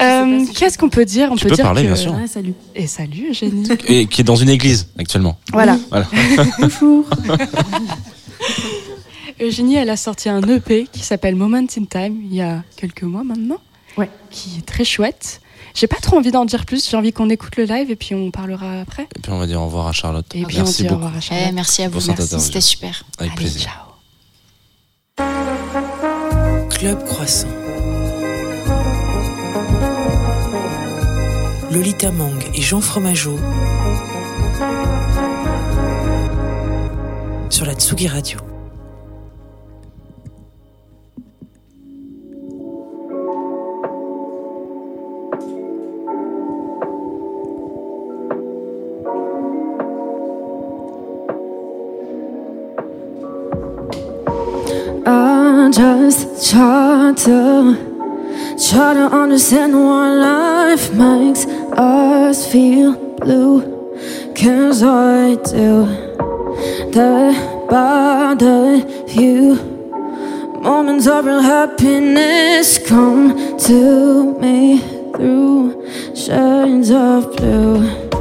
[0.00, 1.30] Euh, Qu'est-ce qu'on peut dire?
[1.32, 1.86] On Tu peut peux dire parler, que...
[1.86, 2.14] bien sûr.
[2.22, 2.52] Ah, salut.
[2.74, 3.66] Et salut Eugénie.
[3.86, 5.38] Et qui est dans une église actuellement.
[5.52, 5.78] voilà.
[5.90, 6.06] Voilà.
[6.58, 7.06] Bonjour.
[9.40, 13.04] Eugénie, elle a sorti un EP qui s'appelle Moment in Time il y a quelques
[13.04, 13.58] mois maintenant.
[13.98, 14.08] Ouais.
[14.30, 15.40] Qui est très chouette.
[15.74, 16.88] J'ai pas trop envie d'en dire plus.
[16.88, 19.02] J'ai envie qu'on écoute le live et puis on parlera après.
[19.16, 20.26] Et puis on va dire au revoir à Charlotte.
[20.34, 21.04] Et puis Merci on dit au beaucoup.
[21.06, 21.52] revoir à Eh, Charlotte.
[21.54, 22.00] merci à vous.
[22.00, 23.02] C'était super.
[23.18, 23.62] Avec Allez, plaisir.
[23.62, 23.84] ciao.
[26.70, 27.48] Club Croissant.
[31.70, 33.36] Lolita Mang et Jean Fromageau
[37.50, 38.38] sur la Tsugi Radio.
[55.70, 63.60] Just try to try to understand why life makes us feel blue.
[64.34, 65.86] Cause I do
[66.90, 69.56] day by day few
[70.62, 74.78] moments of real happiness come to me
[75.12, 78.17] through shades of blue.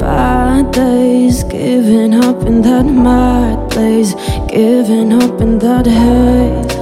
[0.00, 4.14] Bad days, giving up in that mad place,
[4.48, 6.72] giving up in that hate.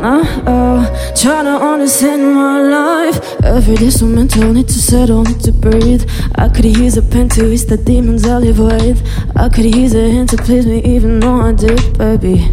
[0.00, 3.18] Uh-oh, trying to understand my life.
[3.42, 6.04] Every day so mental, need to settle, need to breathe.
[6.34, 9.00] I could use a pen to erase the demons I live with.
[9.34, 12.46] I could use a hand to please me, even though I did, baby.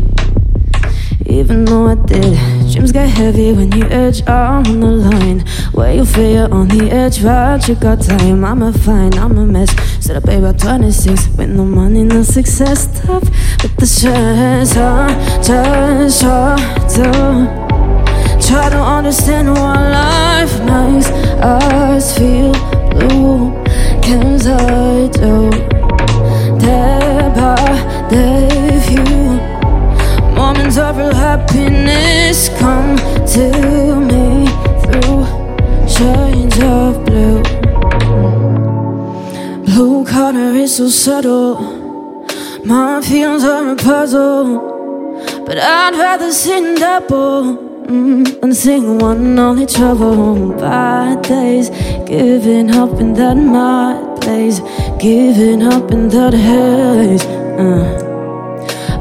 [1.26, 2.38] Even though I did,
[2.76, 4.22] dreams get heavy when you edge.
[4.28, 5.40] On the line,
[5.72, 7.24] where you feel on the edge.
[7.24, 8.44] Right, you got time.
[8.44, 9.72] I'm a fine, I'm a mess.
[10.04, 12.88] Set up baby at 26 with no money, no success.
[13.02, 13.24] Tough
[13.64, 14.76] with the stress.
[14.76, 15.08] I
[15.42, 16.56] just try
[16.96, 17.08] to
[18.46, 21.08] try to understand why life makes
[21.40, 22.52] us feel
[22.92, 23.54] blue.
[24.04, 25.50] Cause I do.
[26.60, 29.25] Day by day, few
[30.66, 32.98] Moments of real happiness come
[33.36, 34.48] to me
[34.82, 35.24] through
[35.88, 37.44] shades of blue.
[39.64, 42.26] Blue color is so subtle.
[42.66, 45.14] My feelings are a puzzle.
[45.46, 50.50] But I'd rather sing double mm, than sing one only trouble.
[50.54, 51.70] Bad days,
[52.08, 54.62] giving up in that mad place,
[54.98, 57.24] giving up in that haze.
[57.24, 58.05] Uh.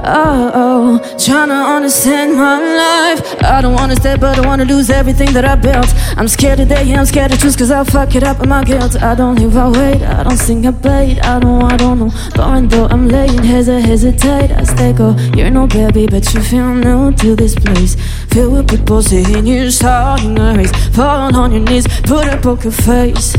[0.07, 3.43] Oh, oh, trying to understand my life.
[3.43, 5.87] I don't wanna but I wanna lose everything that I built.
[6.19, 8.65] I'm scared today, yeah, I'm scared to choose, cause I'll fuck it up in my
[8.65, 9.01] guilt.
[9.03, 11.21] I don't leave, I wait, I don't sing, I bait.
[11.25, 12.11] I don't, I don't know.
[12.35, 14.51] Boring though, I'm late, hesitate, hesitate.
[14.51, 17.97] I stay go, you're no baby, but you feel new to this place.
[18.29, 20.73] Filled with people saying you're starting a race.
[20.95, 23.37] Falling on your knees, put a poker face.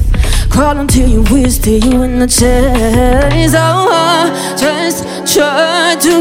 [0.49, 3.53] Crawl until you wish that you in the chase.
[3.55, 6.17] Oh, just try to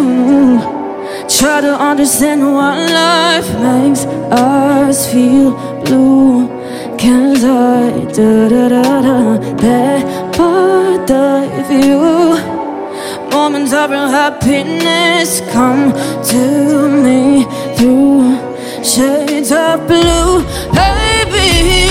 [1.28, 5.52] try to understand what life makes us feel
[5.84, 6.64] blue.
[7.06, 12.38] I da da da da that part of you.
[13.30, 15.92] Moments of real happiness come
[16.30, 17.44] to me
[17.76, 18.38] through
[18.82, 21.83] shades of blue, baby.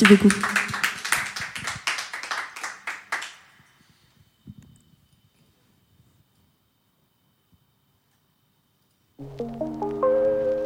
[0.00, 0.28] Merci beaucoup.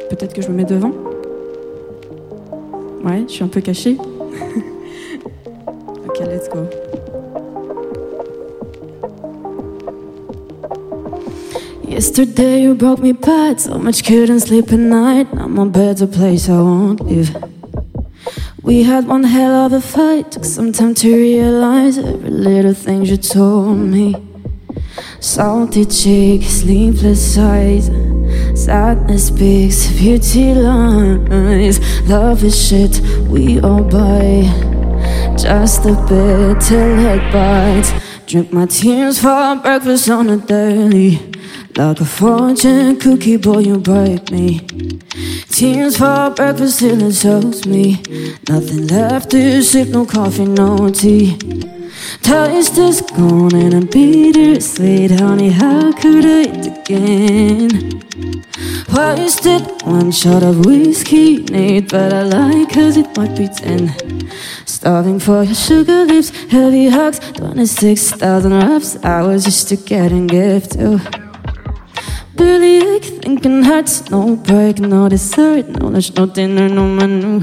[0.09, 0.91] Peut-être que je me mets devant.
[3.03, 3.97] Ouais, je suis un peu cachée.
[6.05, 6.67] ok, let's go.
[11.89, 15.33] Yesterday you broke me bad, so much couldn't sleep at night.
[15.33, 17.52] Now my bed's a place I won't live.
[18.63, 23.03] We had one hell of a fight, took some time to realize every little thing
[23.03, 24.15] you told me.
[25.19, 27.87] Salty cheek, sleepless eyes,
[28.55, 31.81] sadness speaks, beauty lies.
[32.07, 34.43] Love is shit we all buy,
[35.37, 37.91] just a bit till it bites.
[38.27, 41.19] Drink my tears for breakfast on a daily.
[41.75, 44.61] Like a fortune cookie, boy, you break me.
[45.53, 48.01] Tears for breakfast till it chokes me.
[48.49, 51.37] Nothing left to sip, no coffee, no tea.
[52.23, 55.51] Taste is gone and I'm bittersweet, honey.
[55.51, 58.01] How could I eat again?
[58.91, 63.93] Wasted one shot of whiskey, need, but I like cause it might be ten.
[64.65, 68.97] Starving for your sugar lips, heavy hugs, 26,000 reps.
[69.03, 70.99] I was just a getting gift too.
[72.35, 77.39] Barely ache, thinking hearts, no break, no dessert, no lunch, no dinner, no menu.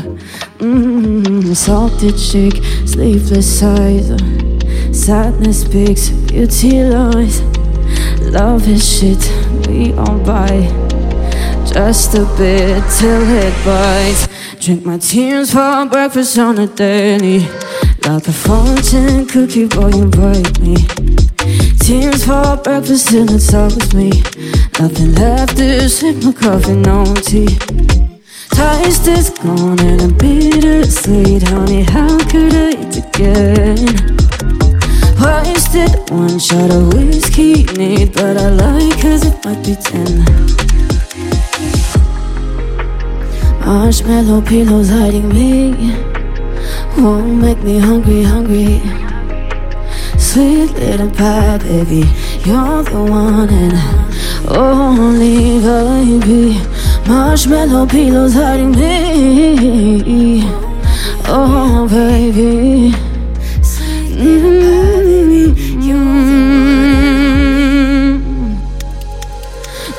[0.59, 2.55] Mmm, salted cheek,
[2.87, 4.09] sleepless eyes,
[4.93, 7.41] sadness speaks, beauty lies.
[8.33, 9.23] Love is shit,
[9.69, 10.67] we all buy.
[11.73, 14.27] Just a bit till it bites.
[14.59, 17.47] Drink my tears for breakfast on a daily.
[18.05, 20.75] Like a fortune cookie, boy, you break me.
[21.91, 24.11] Tears for breakfast till it soaks me.
[24.79, 27.59] Nothing left to sip, my coffee, no tea.
[28.55, 31.83] Taste is gone and I'm bittersweet, honey.
[31.83, 33.83] How could I eat again?
[35.19, 40.23] Wasted one shot of whiskey, need, but I like cause it might be ten.
[43.67, 45.75] Marshmallow pillows hiding me
[46.97, 49.10] won't make me hungry, hungry.
[50.33, 52.05] Sweet little pie, baby,
[52.45, 53.75] you're the one and
[54.47, 56.57] only baby.
[57.09, 60.43] Marshmallow pillows hiding me.
[61.27, 62.93] Oh, baby.
[64.15, 64.71] Mm-hmm.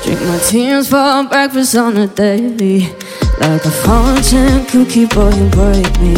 [0.03, 2.87] Drink my tears for breakfast on a daily.
[3.37, 6.15] Like a fortune cookie, boy, you break me.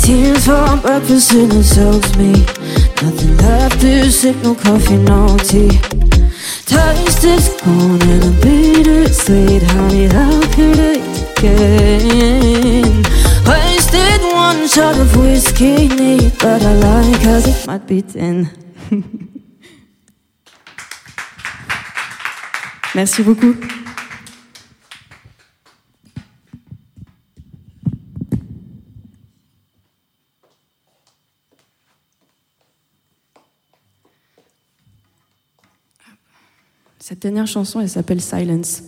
[0.00, 2.63] Tears for breakfast and it soaks me.
[3.04, 5.78] Nothing left to sip, no coffee, no tea.
[7.24, 10.06] Is gone and I'm bittersweet, honey.
[10.08, 10.96] How could I
[11.38, 13.02] again?
[13.46, 18.50] Wasted one shot of whiskey, neat, but I cause it might be ten.
[22.94, 23.83] Merci beaucoup.
[37.06, 38.82] Cette dernière chanson, elle s'appelle Silence.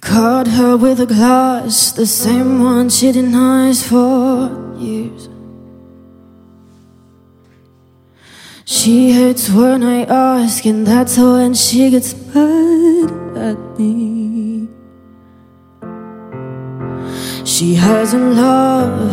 [0.00, 5.29] Caught her with a glass, the same one she denies for years.
[8.72, 14.68] She hates when I ask, and that's when she gets mad at me.
[17.44, 19.10] She has a love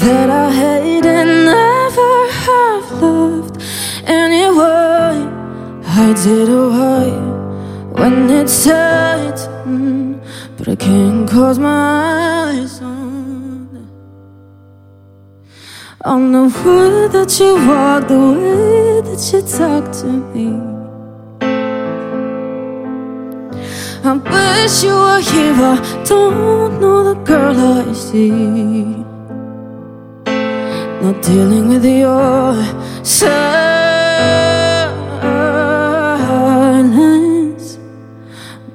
[0.00, 2.12] that I hate and never
[2.46, 3.62] have loved
[4.06, 5.20] anyway.
[5.84, 7.10] Hides it away
[7.92, 9.34] when it's sad,
[9.66, 10.18] mm,
[10.56, 12.97] but I can't close my eyes on
[16.32, 20.48] the way that you walk, the way that you talk to me.
[24.04, 29.04] I wish you were here, I don't know the girl I see.
[31.02, 32.54] Not dealing with your
[33.04, 33.38] silence.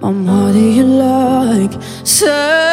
[0.02, 1.74] Mom, what do you like?
[2.04, 2.73] Silence.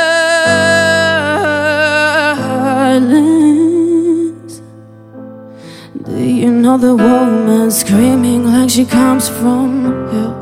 [6.79, 10.37] The woman screaming like she comes from hell?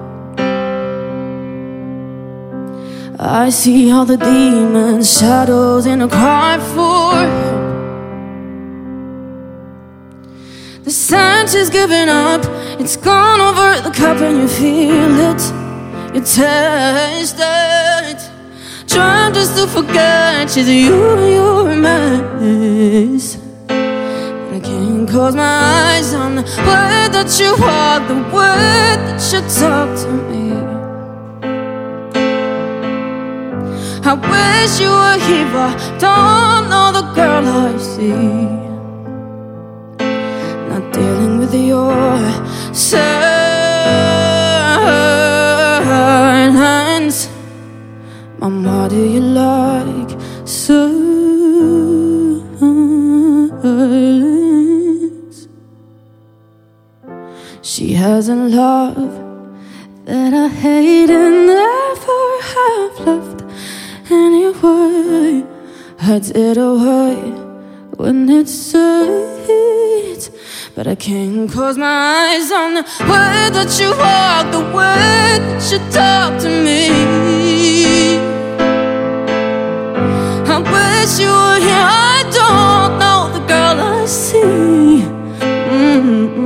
[3.18, 7.58] I see all the demons, shadows in a cry for help.
[10.84, 12.42] The scent is giving up,
[12.80, 15.42] it's gone over the cup, and you feel it,
[16.14, 18.20] you taste it.
[18.86, 20.96] Trying just to forget she's you,
[21.34, 23.47] you're a mess.
[24.68, 29.40] I can't close my eyes on the word that you walk, the word that you
[29.60, 30.44] talk to me.
[34.04, 38.12] I wish you were here, but don't know the girl I see.
[40.68, 42.18] Not dealing with your
[42.74, 43.18] silence.
[48.38, 50.10] What do you like?
[50.44, 51.17] Silence.
[57.78, 58.96] She has a love
[60.04, 62.22] that I hate and never
[62.52, 63.44] have loved
[64.10, 65.46] anyway.
[65.96, 67.14] Hides it away
[67.96, 70.28] when it's said.
[70.74, 75.62] But I can't close my eyes on the way that you walk, the way that
[75.70, 78.18] you talk to me.
[80.52, 81.86] I wish you were here.
[81.86, 84.77] I don't know the girl I see.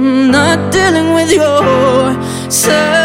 [0.02, 1.60] Mm-mm, not dealing with your
[2.50, 3.01] silence.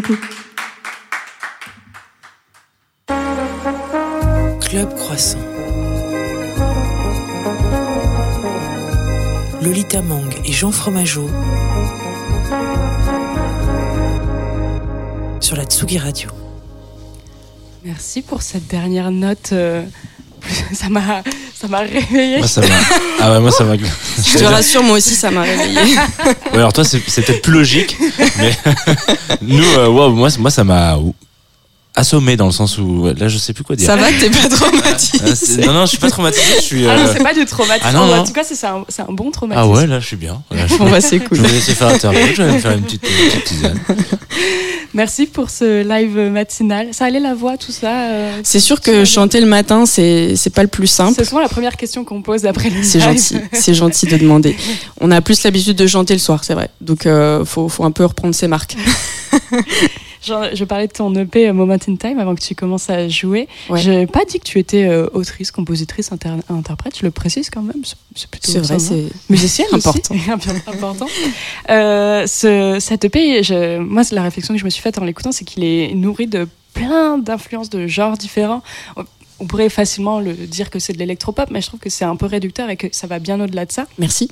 [0.00, 0.16] Beaucoup.
[4.60, 5.38] Club Croissant.
[9.62, 11.28] Lolita Mang et Jean Fromageau
[15.40, 16.30] sur la Tsugi Radio.
[17.84, 19.50] Merci pour cette dernière note.
[19.52, 19.84] euh,
[20.72, 21.22] Ça m'a,
[21.60, 22.38] ça m'a réveillée.
[22.38, 22.66] Moi, ça m'a.
[23.20, 23.74] Ah ouais, moi, ça m'a.
[23.76, 25.78] Je te rassure, moi aussi, ça m'a réveillé.
[26.52, 27.96] Ouais, alors toi, c'est peut-être plus logique,
[28.38, 28.52] mais
[29.42, 30.98] nous, euh, wow, moi, moi, ça m'a
[31.94, 33.86] assommé dans le sens où là, je sais plus quoi dire.
[33.86, 35.34] Ça va, t'es pas Ah, traumatisé.
[35.36, 36.44] c'est- non, non, je suis pas traumatisé.
[36.56, 36.88] Je suis.
[36.88, 37.86] Ah non, euh, c'est pas du traumatisme.
[37.88, 38.14] Ah non, non.
[38.20, 39.70] En tout cas, c'est c'est un, un bon Ah traumatisme.
[39.72, 40.42] ouais, là, je suis bien.
[40.50, 41.36] Là, je, Bon, bah, c'est cool.
[41.38, 42.20] je vais laisser faire l'interview.
[42.34, 43.78] Je vais me faire une petite, une petite tisane.
[44.92, 46.88] Merci pour ce live matinal.
[46.92, 50.50] Ça allait la voix, tout ça euh, C'est sûr que chanter le matin, c'est c'est
[50.50, 51.14] pas le plus simple.
[51.16, 53.06] C'est souvent la première question qu'on pose après le C'est live.
[53.08, 54.56] gentil, c'est gentil de demander.
[55.00, 56.70] On a plus l'habitude de chanter le soir, c'est vrai.
[56.80, 58.76] Donc euh, faut, faut un peu reprendre ses marques.
[60.22, 63.08] Genre, je parlais de ton EP euh, Moment in Time avant que tu commences à
[63.08, 63.48] jouer.
[63.70, 63.80] Ouais.
[63.80, 66.98] Je n'ai pas dit que tu étais euh, autrice, compositrice, inter- interprète.
[66.98, 67.82] Je le précise quand même.
[68.14, 70.14] C'est- plutôt vrai, non c'est musicienne important.
[70.66, 71.06] Important.
[71.70, 75.04] Euh, ce, cet EP, je, moi, c'est la réflexion que je me suis faite en
[75.04, 78.62] l'écoutant, c'est qu'il est nourri de plein d'influences de genres différents.
[79.40, 82.16] On pourrait facilement le dire que c'est de l'électropop, mais je trouve que c'est un
[82.16, 83.86] peu réducteur et que ça va bien au-delà de ça.
[83.98, 84.30] Merci.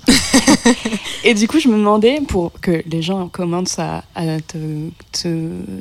[1.25, 4.05] et du coup, je me demandais, pour que les gens commencent à,
[5.13, 5.29] te,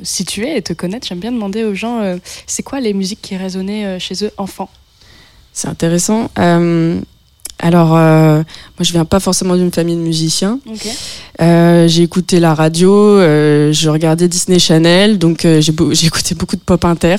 [0.02, 2.16] situer et te connaître, j'aime bien demander aux gens, euh,
[2.46, 4.70] c'est quoi les musiques qui résonnaient chez eux enfants
[5.52, 6.30] C'est intéressant.
[7.60, 10.60] Alors, euh, moi, je viens pas forcément d'une famille de musiciens.
[11.40, 15.60] Euh, j'ai écouté la radio, euh, je regardais Disney Channel, donc euh,
[15.92, 17.16] j'ai écouté beaucoup de pop inter.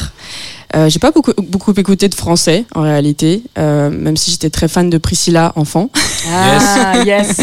[0.75, 4.89] Euh, j'ai pas beaucoup, beaucoup écouté de français en réalité, même si j'étais très fan
[4.89, 5.89] de Priscilla enfant.
[6.31, 7.41] Ah yes.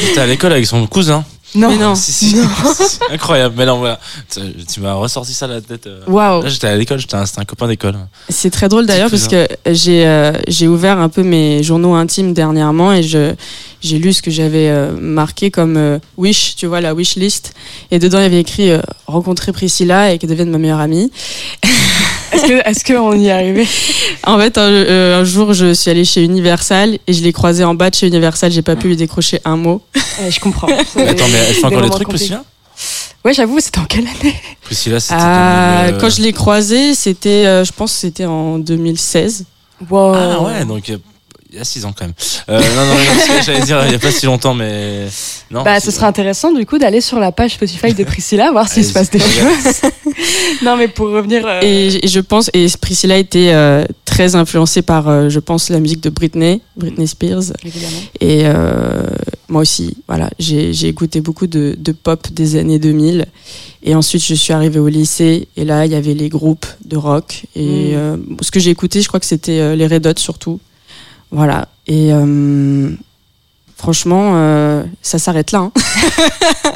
[0.00, 1.24] J'étais à l'école avec son cousin.
[1.54, 1.94] Non, mais non.
[3.10, 3.54] incroyable.
[3.58, 3.98] Mais non, voilà.
[4.72, 5.86] Tu m'as ressorti ça à la tête.
[5.86, 6.00] Euh.
[6.06, 6.48] Waouh.
[6.48, 7.96] j'étais à l'école, j'étais un, un, copain d'école.
[8.28, 12.32] C'est très drôle d'ailleurs parce que j'ai euh, j'ai ouvert un peu mes journaux intimes
[12.32, 13.34] dernièrement et je
[13.82, 17.52] j'ai lu ce que j'avais euh, marqué comme wish, tu vois la wish list
[17.90, 18.70] et dedans il y avait écrit
[19.06, 21.10] rencontrer Priscilla et qu'elle devienne ma meilleure amie.
[22.32, 23.66] Est-ce qu'on est y est arrivé?
[24.24, 27.90] En fait, un, jour, je suis allée chez Universal et je l'ai croisée en bas
[27.90, 28.50] de chez Universal.
[28.50, 29.82] J'ai pas pu lui décrocher un mot.
[30.28, 30.68] je comprends.
[30.68, 32.44] attends, mais elle fait encore des trucs, Priscilla?
[33.24, 34.34] Ouais, j'avoue, c'était en quelle année?
[34.62, 35.14] Priscilla, c'était.
[35.16, 39.44] Ah, quand je l'ai croisée, c'était, euh, je pense, c'était en 2016.
[39.88, 40.14] Wow.
[40.14, 40.98] Ah ouais, donc euh,
[41.52, 42.14] il y a 6 ans quand même.
[42.48, 45.06] Euh, non, non, non j'allais dire il n'y a pas si longtemps, mais
[45.50, 45.62] non.
[45.64, 48.84] Bah, ce serait intéressant du coup d'aller sur la page Spotify de Priscilla, voir s'il
[48.84, 49.82] se passe des choses.
[50.62, 51.42] non, mais pour revenir.
[51.46, 55.80] Euh, et, je pense, et Priscilla était euh, très influencée par, euh, je pense, la
[55.80, 57.52] musique de Britney, Britney Spears.
[57.64, 57.98] Évidemment.
[58.20, 58.44] Et
[59.48, 63.26] moi aussi, voilà, j'ai écouté beaucoup de, de, pop des années 2000.
[63.84, 66.96] Et ensuite, je suis arrivée au lycée, et là, il y avait les groupes de
[66.96, 67.44] rock.
[67.54, 68.38] Et mm.
[68.40, 70.60] ce que j'ai écouté, je crois que c'était les Red Hot surtout.
[71.32, 71.66] Voilà.
[71.86, 72.90] Et euh,
[73.76, 75.58] franchement, euh, ça s'arrête là.
[75.58, 75.72] Hein.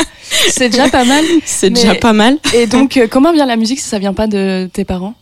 [0.51, 1.25] C'est déjà pas mal.
[1.45, 2.39] C'est déjà pas mal.
[2.55, 5.15] Et donc, euh, comment vient la musique si ça vient pas de tes parents?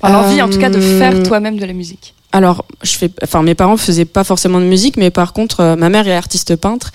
[0.00, 3.44] Enfin, L'envie, en tout cas, de faire toi-même de la musique alors, je fais, enfin,
[3.44, 6.56] mes parents faisaient pas forcément de musique, mais par contre, euh, ma mère est artiste
[6.56, 6.90] peintre.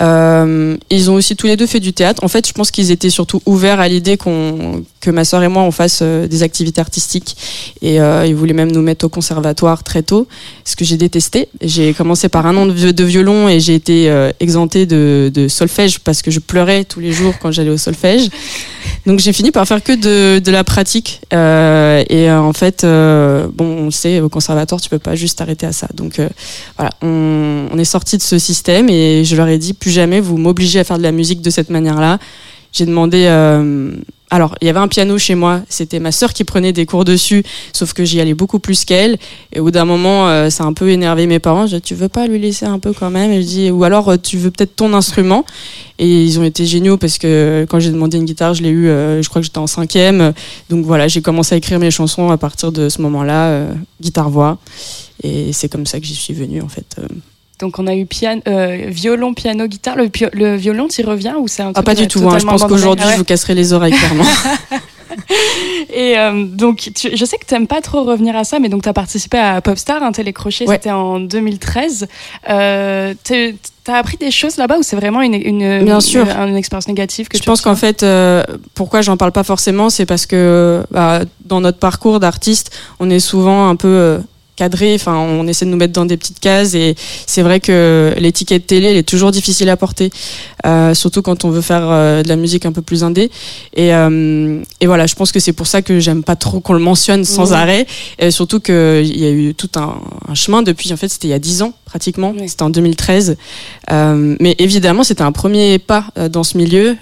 [0.00, 2.22] Euh, ils ont aussi tous les deux fait du théâtre.
[2.22, 5.48] En fait, je pense qu'ils étaient surtout ouverts à l'idée qu'on, que ma soeur et
[5.48, 7.36] moi on fasse euh, des activités artistiques.
[7.82, 10.28] Et ils voulaient même nous mettre au conservatoire très tôt,
[10.64, 11.48] ce que j'ai détesté.
[11.60, 16.30] J'ai commencé par un an de, violon et j'ai été exemptée de, solfège parce que
[16.30, 18.28] je pleurais tous les jours quand j'allais au solfège.
[19.06, 19.92] Donc j'ai fini par faire que
[20.40, 21.20] de, la pratique.
[21.32, 25.88] Et en fait, bon, on sait, au conservatoire, tu peux pas juste arrêter à ça.
[25.94, 26.20] Donc
[26.76, 30.36] voilà, on, est sorti de ce système et je leur ai dit plus jamais vous
[30.36, 32.18] m'obligez à faire de la musique de cette manière-là.
[32.72, 33.26] J'ai demandé
[34.34, 37.04] alors, il y avait un piano chez moi, c'était ma sœur qui prenait des cours
[37.04, 39.16] dessus, sauf que j'y allais beaucoup plus qu'elle.
[39.52, 41.68] Et au bout d'un moment, euh, ça a un peu énervé mes parents.
[41.68, 43.32] Je dis, tu veux pas lui laisser un peu quand même?
[43.40, 45.44] Je dis, ou alors euh, tu veux peut-être ton instrument?
[46.00, 48.88] Et ils ont été géniaux parce que quand j'ai demandé une guitare, je l'ai eu,
[48.88, 50.32] euh, je crois que j'étais en cinquième.
[50.68, 53.68] Donc voilà, j'ai commencé à écrire mes chansons à partir de ce moment-là,
[54.02, 54.58] guitare-voix.
[55.22, 56.96] Et c'est comme ça que j'y suis venue en fait.
[57.64, 59.96] Donc on a eu piano, euh, violon, piano, guitare.
[59.96, 62.28] Le, le violon, tu reviens ou c'est un ah, Pas du tout.
[62.28, 64.26] Hein, je pense qu'aujourd'hui, je vous casserai les oreilles clairement.
[65.94, 68.82] Et euh, donc, je sais que tu n'aimes pas trop revenir à ça, mais donc
[68.82, 72.06] tu as participé à Popstar, un télécrochet, c'était en 2013.
[72.50, 73.56] Euh, tu
[73.86, 76.26] as appris des choses là-bas ou c'est vraiment une, une, Bien sûr.
[76.28, 78.42] une, expérience négative que Je pense qu'en fait, euh,
[78.74, 83.20] pourquoi j'en parle pas forcément, c'est parce que bah, dans notre parcours d'artiste, on est
[83.20, 84.18] souvent un peu euh,
[84.56, 84.94] cadré.
[84.94, 86.94] Enfin, on essaie de nous mettre dans des petites cases et
[87.26, 90.10] c'est vrai que l'étiquette télé, elle est toujours difficile à porter,
[90.66, 93.30] euh, surtout quand on veut faire euh, de la musique un peu plus indé.
[93.74, 96.72] Et, euh, et voilà, je pense que c'est pour ça que j'aime pas trop qu'on
[96.72, 97.86] le mentionne sans arrêt.
[98.18, 99.96] Et surtout qu'il y a eu tout un,
[100.28, 100.92] un, chemin depuis.
[100.92, 102.34] En fait, c'était il y a dix ans pratiquement.
[102.46, 103.36] C'était en 2013.
[103.90, 106.96] Euh, mais évidemment, c'était un premier pas euh, dans ce milieu.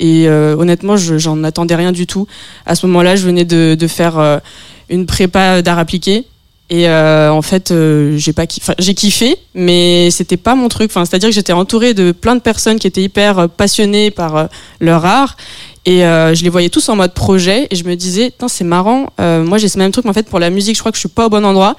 [0.00, 2.26] et honnêtement, j'en attendais rien du tout.
[2.66, 4.40] À ce moment-là, je venais de, de faire
[4.88, 6.24] une prépa d'art appliqué
[6.72, 8.44] et euh, en fait, euh, j'ai pas,
[8.78, 10.92] j'ai kiffé, mais c'était pas mon truc.
[10.92, 14.48] Enfin, c'est-à-dire que j'étais entourée de plein de personnes qui étaient hyper euh, passionnées par
[14.78, 15.36] leur art,
[15.84, 17.66] et je les voyais tous en mode projet.
[17.70, 19.08] Et je me disais, c'est marrant.
[19.18, 21.00] moi, j'ai ce même truc, mais en fait, pour la musique, je crois que je
[21.00, 21.74] suis pas au bon endroit.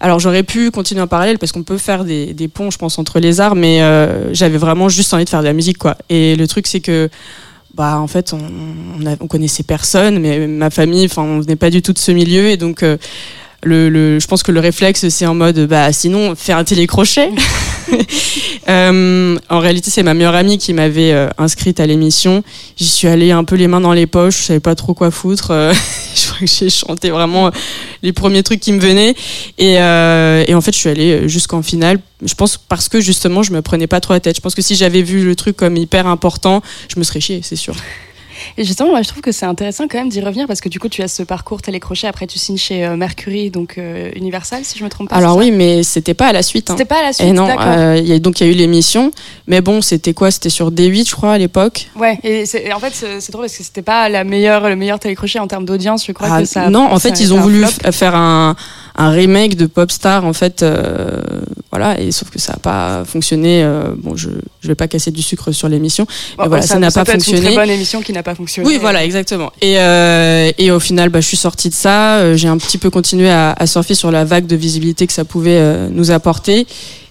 [0.00, 2.98] Alors, j'aurais pu continuer en parallèle parce qu'on peut faire des, des, ponts, je pense,
[2.98, 3.78] entre les arts, mais
[4.32, 5.96] j'avais vraiment juste envie de faire de la musique, quoi.
[6.10, 7.08] Et le truc, c'est que
[7.74, 11.70] bah en fait on, on, on, connaissait personne mais ma famille enfin on venait pas
[11.70, 12.82] du tout de ce milieu et donc
[13.62, 17.30] le, le, je pense que le réflexe c'est en mode bah sinon faire un télécrochet.
[18.68, 22.42] euh, en réalité c'est ma meilleure amie qui m'avait euh, inscrite à l'émission.
[22.76, 25.10] J'y suis allée un peu les mains dans les poches, je savais pas trop quoi
[25.10, 25.50] foutre.
[25.50, 25.72] Euh,
[26.14, 27.50] je crois que j'ai chanté vraiment
[28.02, 29.14] les premiers trucs qui me venaient
[29.58, 31.98] et, euh, et en fait je suis allée jusqu'en finale.
[32.24, 34.36] Je pense parce que justement je me prenais pas trop la tête.
[34.36, 37.40] Je pense que si j'avais vu le truc comme hyper important, je me serais chiée,
[37.42, 37.74] c'est sûr.
[38.56, 40.78] Et justement, moi, je trouve que c'est intéressant quand même d'y revenir parce que du
[40.78, 42.06] coup, tu as ce parcours télécrochet.
[42.06, 45.16] Après, tu signes chez euh, Mercury, donc euh, Universal, si je me trompe pas.
[45.16, 46.70] Alors oui, mais c'était pas à la suite.
[46.70, 46.74] Hein.
[46.76, 47.28] C'était pas à la suite.
[47.28, 49.10] Et non, y a, donc il y a eu l'émission,
[49.46, 50.30] mais bon, c'était quoi?
[50.30, 51.88] C'était sur D8, je crois, à l'époque.
[51.96, 52.18] Ouais.
[52.24, 55.46] Et, en fait, c'est drôle parce que c'était pas la meilleure, le meilleur télécrochet en
[55.46, 56.06] termes d'audience.
[56.06, 56.70] Je crois ah, que ça.
[56.70, 58.56] Non, en fait, ils ont voulu faire un
[58.98, 61.22] un remake de Popstar en fait euh,
[61.70, 64.28] voilà et sauf que ça n'a pas fonctionné euh, bon je
[64.60, 66.04] je vais pas casser du sucre sur l'émission
[66.36, 68.68] mais voilà ça n'a pas fonctionné être une très bonne émission qui n'a pas fonctionné.
[68.68, 69.52] Oui voilà exactement.
[69.62, 72.90] Et euh, et au final bah, je suis sortie de ça j'ai un petit peu
[72.90, 76.66] continué à, à, surfer sur la vague de visibilité que ça pouvait nous apporter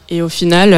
[0.10, 0.74] et au final,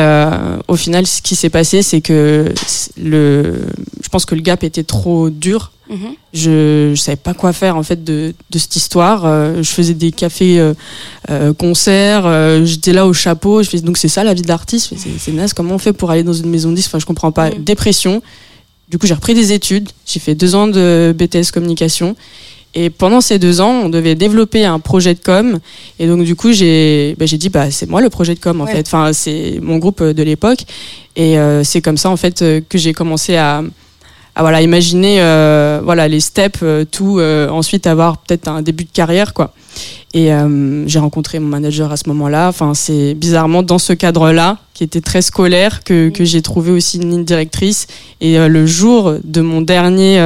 [0.68, 2.54] au final, ce qui s'est passé, c'est que
[3.02, 3.62] le,
[4.02, 6.16] je pense que le gap était trop dur Mhm.
[6.34, 9.26] Je, je savais pas quoi faire en fait de, de cette histoire.
[9.26, 10.74] Euh, je faisais des cafés euh,
[11.32, 12.26] euh concerts.
[12.26, 13.64] Euh, j'étais là au chapeau.
[13.64, 14.94] Je fais donc c'est ça la vie d'artiste.
[15.18, 15.54] C'est naze.
[15.54, 16.90] Comment on fait pour aller dans une maison de disques?
[16.90, 17.50] Enfin, je comprends pas.
[17.50, 17.64] Mhm.
[17.64, 18.22] Dépression.
[18.88, 19.90] Du coup, j'ai repris des études.
[20.06, 22.16] J'ai fait deux ans de BTS communication.
[22.76, 25.60] Et pendant ces deux ans, on devait développer un projet de com.
[26.00, 28.68] Et donc, du coup, j'ai bah, dit, bah, c'est moi le projet de com, en
[28.68, 28.86] fait.
[28.88, 30.66] Enfin, c'est mon groupe de l'époque.
[31.16, 33.64] Et c'est comme ça, en fait, que j'ai commencé à,
[34.40, 38.86] ah, voilà imaginer euh, voilà les steps euh, tout euh, ensuite avoir peut-être un début
[38.86, 39.54] de carrière quoi
[40.14, 40.32] et
[40.88, 45.02] j'ai rencontré mon manager à ce moment-là enfin c'est bizarrement dans ce cadre-là qui était
[45.02, 47.86] très scolaire que, que j'ai trouvé aussi une ligne directrice
[48.20, 50.18] et le jour de mon dernier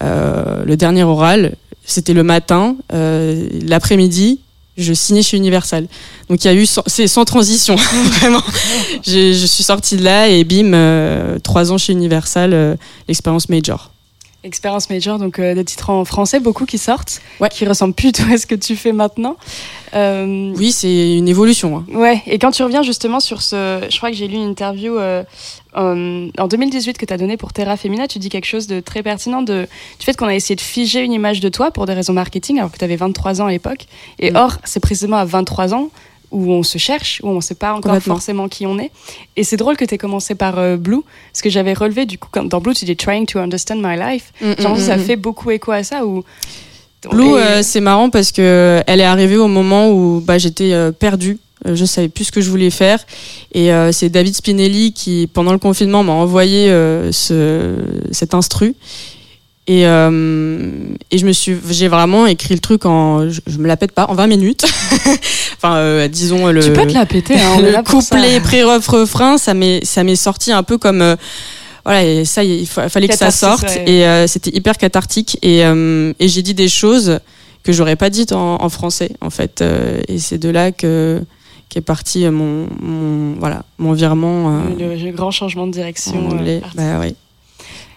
[0.00, 1.56] le dernier oral
[1.92, 4.40] c'était le matin l'après-midi
[4.80, 5.86] je signais chez Universal.
[6.28, 7.76] Donc il y a eu, c'est sans transition,
[8.20, 8.42] vraiment.
[9.06, 12.76] Je, je, suis sortie de là et bim, euh, trois ans chez Universal, euh,
[13.08, 13.90] l'expérience major.
[14.42, 17.50] Expérience major, donc euh, des titres en français, beaucoup qui sortent, ouais.
[17.50, 19.36] qui ressemblent plus à ce que tu fais maintenant.
[19.94, 20.52] Euh...
[20.56, 21.76] Oui, c'est une évolution.
[21.76, 21.84] Hein.
[21.92, 23.86] Ouais, et quand tu reviens justement sur ce.
[23.90, 25.24] Je crois que j'ai lu une interview euh,
[25.74, 29.02] en 2018 que tu as donnée pour Terra Femina, tu dis quelque chose de très
[29.02, 29.68] pertinent de,
[29.98, 32.58] du fait qu'on a essayé de figer une image de toi pour des raisons marketing,
[32.58, 33.86] alors que tu avais 23 ans à l'époque.
[34.18, 34.36] Et mm.
[34.36, 35.90] or, c'est précisément à 23 ans
[36.30, 38.90] où on se cherche, où on ne sait pas encore forcément qui on est.
[39.36, 41.02] Et c'est drôle que tu aies commencé par euh, Blue,
[41.32, 43.96] parce que j'avais relevé, du coup, quand, dans Blue, tu dis Trying to Understand My
[43.96, 44.32] Life.
[44.40, 46.06] Mm, mm, ça mm, fait beaucoup écho à ça.
[46.06, 46.22] Où...
[47.10, 50.92] Blue, euh, c'est marrant parce que elle est arrivée au moment où bah, j'étais euh,
[50.92, 51.38] perdue.
[51.66, 53.04] Je savais plus ce que je voulais faire.
[53.52, 56.68] Et c'est David Spinelli qui, pendant le confinement, m'a envoyé
[57.12, 57.74] ce,
[58.12, 58.74] cet instru.
[59.70, 60.68] Et, euh,
[61.12, 64.06] et je me suis, j'ai vraiment écrit le truc en, je, me la pète pas,
[64.06, 64.64] en 20 minutes.
[65.58, 66.60] enfin, euh, disons le.
[66.60, 67.36] Tu peux te la péter.
[67.38, 71.02] Hein, le couplet, pré-ref, refrain, ça m'est, ça m'est sorti un peu comme.
[71.02, 71.14] Euh,
[71.84, 73.78] voilà, et ça, il fallait que ça sorte.
[73.86, 75.38] Et euh, c'était hyper cathartique.
[75.42, 77.20] Et, et j'ai dit des choses
[77.62, 79.62] que j'aurais pas dites en, en, français, en fait.
[80.08, 81.22] et c'est de là que
[81.68, 84.64] qu'est parti mon, mon, voilà mon virement.
[84.76, 86.26] le, le, grand changement de direction.
[86.26, 86.60] En anglais.
[86.74, 87.14] bah oui.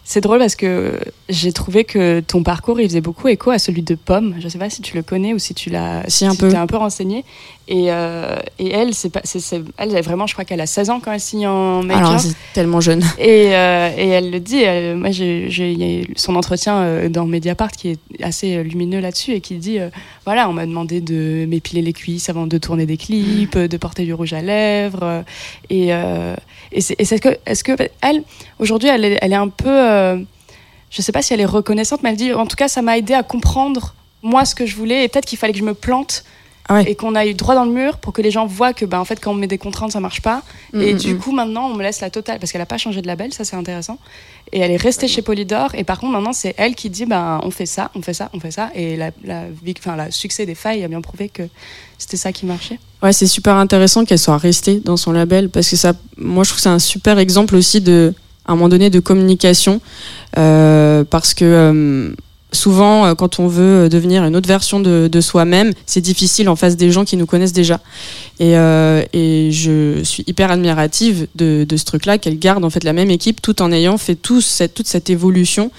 [0.06, 1.00] C'est drôle parce que
[1.30, 4.36] j'ai trouvé que ton parcours il faisait beaucoup écho à celui de Pomme.
[4.40, 6.54] Je ne sais pas si tu le connais ou si tu l'as si, un, peu.
[6.54, 7.24] un peu renseigné.
[7.70, 11.00] Et, euh, et elle, c'est pas, c'est, elle, vraiment, je crois qu'elle a 16 ans
[11.00, 13.02] quand elle signe en make Alors, c'est tellement jeune.
[13.20, 14.64] Et, euh, et elle le dit.
[14.98, 19.56] moi, j'ai, j'ai son entretien euh, dans Mediapart qui est assez lumineux là-dessus et qui
[19.56, 19.80] dit
[20.26, 24.04] voilà, on m'a demandé de m'épiler les cuisses avant de tourner des clips, de porter
[24.04, 25.24] du rouge à lèvres.
[25.70, 25.90] Et,
[26.72, 28.24] et, c'est, est-ce que, est-ce que elle,
[28.60, 29.70] aujourd'hui, elle est, elle est un peu.
[30.90, 32.98] Je sais pas si elle est reconnaissante, mais elle dit en tout cas, ça m'a
[32.98, 35.74] aidé à comprendre moi ce que je voulais et peut-être qu'il fallait que je me
[35.74, 36.24] plante
[36.70, 39.00] ah et qu'on aille droit dans le mur pour que les gens voient que bah,
[39.00, 40.44] en fait quand on met des contraintes ça marche pas.
[40.72, 41.18] Mm, et mm, du mm.
[41.18, 43.44] coup maintenant on me laisse la totale parce qu'elle a pas changé de label ça
[43.44, 43.98] c'est intéressant.
[44.54, 47.42] Et elle est restée chez Polydor et par contre maintenant c'est elle qui dit bah
[47.44, 48.70] on fait ça on fait ça on fait ça.
[48.76, 49.44] Et la, la,
[49.78, 51.44] enfin, la succès des failles a bien prouvé que
[51.98, 52.80] c'était ça qui marchait.
[53.02, 56.50] Ouais c'est super intéressant qu'elle soit restée dans son label parce que ça moi je
[56.50, 58.14] trouve que c'est un super exemple aussi de
[58.46, 59.82] à un moment donné de communication
[60.38, 62.14] euh, parce que euh,
[62.52, 66.76] souvent, euh, quand on veut devenir une autre version de, soi-même, c'est difficile en face
[66.76, 67.80] des gens qui nous connaissent déjà.
[68.40, 68.54] Et,
[69.52, 73.62] je suis hyper admirative de, ce truc-là, qu'elle garde en fait la même équipe tout
[73.62, 75.72] en ayant fait toute cette évolution,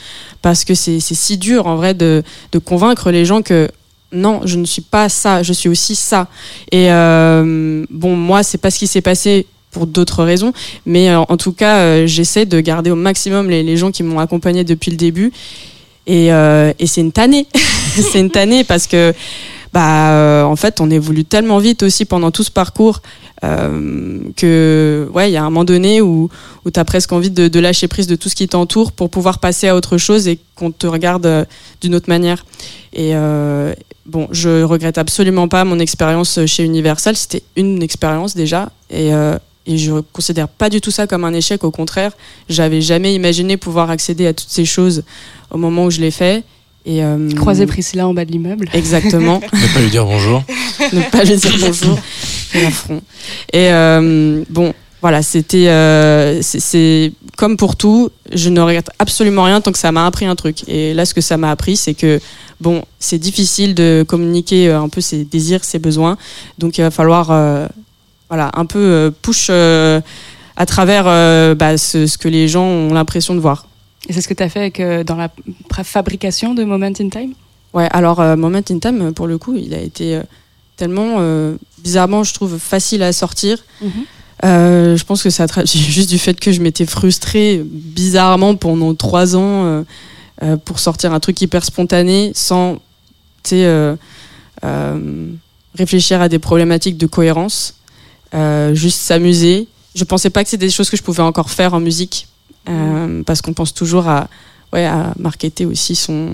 [0.42, 2.22] parce que c'est si dur en vrai de,
[2.64, 3.68] convaincre les gens que
[4.12, 6.28] non, je ne suis pas ça, je suis aussi ça.
[6.70, 10.54] Et bon, moi, c'est pas ce qui s'est passé pour d'autres raisons,
[10.86, 14.90] mais en tout cas, j'essaie de garder au maximum les, gens qui m'ont accompagné depuis
[14.90, 15.32] le début
[16.06, 17.46] et, euh, c'est une tannée.
[17.94, 19.14] c'est une tannée parce que,
[19.72, 23.00] bah, euh, en fait, on évolue tellement vite aussi pendant tout ce parcours
[23.42, 26.28] euh, que, ouais, il y a un moment donné où,
[26.64, 29.38] où tu as presque envie de, lâcher prise de tout ce qui t'entoure pour pouvoir
[29.38, 31.44] passer à autre chose et qu'on te regarde euh,
[31.80, 32.44] d'une autre manière.
[32.92, 33.74] Et euh,
[34.06, 37.16] bon, je regrette absolument pas mon expérience chez Universal.
[37.16, 38.70] C'était une expérience déjà.
[38.90, 39.36] Et, euh,
[39.66, 41.64] et je considère pas du tout ça comme un échec.
[41.64, 42.12] Au contraire,
[42.48, 45.04] j'avais jamais imaginé pouvoir accéder à toutes ces choses
[45.50, 46.44] au moment où je l'ai fait.
[46.86, 47.00] Et
[47.36, 48.68] croiser Priscilla en bas de l'immeuble.
[48.74, 49.40] Exactement.
[49.52, 50.44] ne pas lui dire bonjour.
[50.92, 51.98] ne pas lui dire bonjour.
[53.54, 53.70] Et
[54.50, 59.92] bon, voilà, c'était c'est comme pour tout, je ne regrette absolument rien tant que ça
[59.92, 60.68] m'a appris un truc.
[60.68, 62.20] Et là, ce que ça m'a appris, c'est que
[62.60, 66.18] bon, c'est difficile de communiquer un peu ses désirs, ses besoins.
[66.58, 67.30] Donc, il va falloir
[68.34, 70.00] voilà, un peu euh, push euh,
[70.56, 73.68] à travers euh, bah, ce, que les gens ont l'impression de voir.
[74.08, 75.30] Et c'est ce que tu as fait avec, dans la
[75.84, 77.32] fabrication de Moment in Time?
[77.72, 80.20] Ouais, alors Moment in Time, pour le coup, il a été
[80.76, 81.20] tellement,
[81.78, 83.64] bizarrement, je trouve, facile à sortir.
[83.80, 83.90] Mhm.
[84.42, 89.36] je pense que ça traduit juste du fait que je m'étais frustrée bizarrement pendant trois
[89.36, 89.84] ans
[90.64, 92.78] pour sortir un truc hyper spontané sans
[95.78, 97.76] réfléchir à des problématiques de cohérence.
[98.34, 99.68] Euh, juste s'amuser.
[99.94, 102.26] Je pensais pas que c'était des choses que je pouvais encore faire en musique,
[102.68, 104.28] euh, parce qu'on pense toujours à,
[104.72, 106.32] ouais, à marketer aussi son,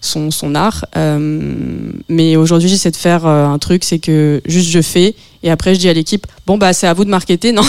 [0.00, 0.86] son, son art.
[0.96, 5.74] Euh, mais aujourd'hui, j'essaie de faire un truc, c'est que juste je fais, et après
[5.74, 7.62] je dis à l'équipe, bon bah c'est à vous de marketer, non?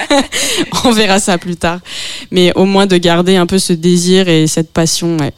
[0.84, 1.80] On verra ça plus tard.
[2.30, 5.16] Mais au moins de garder un peu ce désir et cette passion.
[5.16, 5.32] Ouais.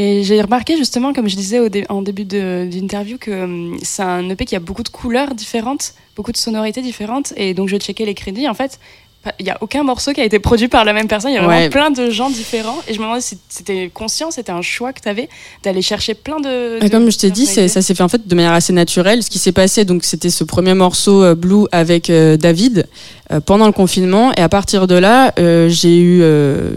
[0.00, 4.30] Et j'ai remarqué justement, comme je disais au en début d'interview, que hum, c'est un
[4.30, 7.32] EP qui a beaucoup de couleurs différentes, beaucoup de sonorités différentes.
[7.36, 8.48] Et donc je checkais les crédits.
[8.48, 8.78] En fait,
[9.38, 11.32] il n'y a aucun morceau qui a été produit par la même personne.
[11.32, 12.78] Il y a vraiment plein de gens différents.
[12.86, 15.28] Et je me demandais si c'était conscient, c'était un choix que tu avais
[15.64, 16.88] d'aller chercher plein de.
[16.88, 19.22] comme je t'ai dit, ça s'est fait en fait de manière assez naturelle.
[19.22, 22.86] Ce qui s'est passé, donc c'était ce premier morceau euh, Blue avec euh, David
[23.32, 24.32] euh, pendant le confinement.
[24.34, 25.32] Et à partir de là,
[25.68, 26.22] j'ai eu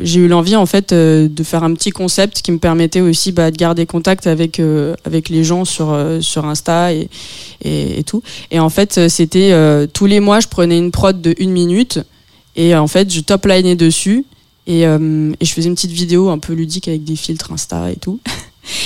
[0.03, 3.51] j'ai eu l'envie en fait de faire un petit concept qui me permettait aussi bah,
[3.51, 4.59] de garder contact avec
[5.05, 7.09] avec les gens sur sur Insta et,
[7.63, 8.23] et, et tout.
[8.49, 9.53] Et en fait, c'était
[9.93, 11.99] tous les mois, je prenais une prod de une minute
[12.55, 14.25] et en fait, je top linais dessus
[14.67, 17.91] et, euh, et, je faisais une petite vidéo un peu ludique avec des filtres Insta
[17.91, 18.19] et tout.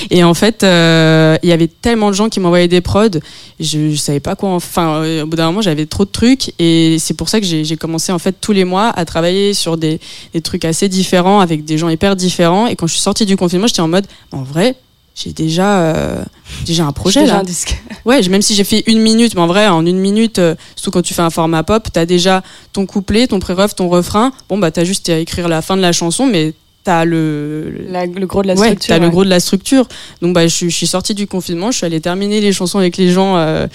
[0.09, 3.19] Et en fait, euh, il y avait tellement de gens qui m'envoyaient des prods,
[3.59, 4.49] je, je savais pas quoi.
[4.51, 7.45] Enfin, euh, au bout d'un moment, j'avais trop de trucs, et c'est pour ça que
[7.45, 9.99] j'ai commencé en fait tous les mois à travailler sur des,
[10.33, 12.67] des, trucs assez différents avec des gens hyper différents.
[12.67, 14.75] Et quand je suis sortie du confinement, j'étais en mode, en vrai,
[15.15, 16.23] j'ai déjà euh,
[16.65, 17.39] déjà un projet déjà là.
[17.39, 17.81] Un disque.
[18.05, 20.91] Ouais, même si j'ai fait une minute, mais en vrai, en une minute, euh, surtout
[20.91, 24.31] quand tu fais un format pop, t'as déjà ton couplet, ton pré-ref, ton refrain.
[24.47, 26.53] Bon bah t'as juste à écrire la fin de la chanson, mais
[26.85, 28.87] t'as le, le gros de la structure.
[28.87, 29.87] T'as le gros de la structure.
[30.21, 32.95] Donc bah je, je suis sortie du confinement, je suis allée terminer les chansons avec
[32.95, 33.67] les gens euh,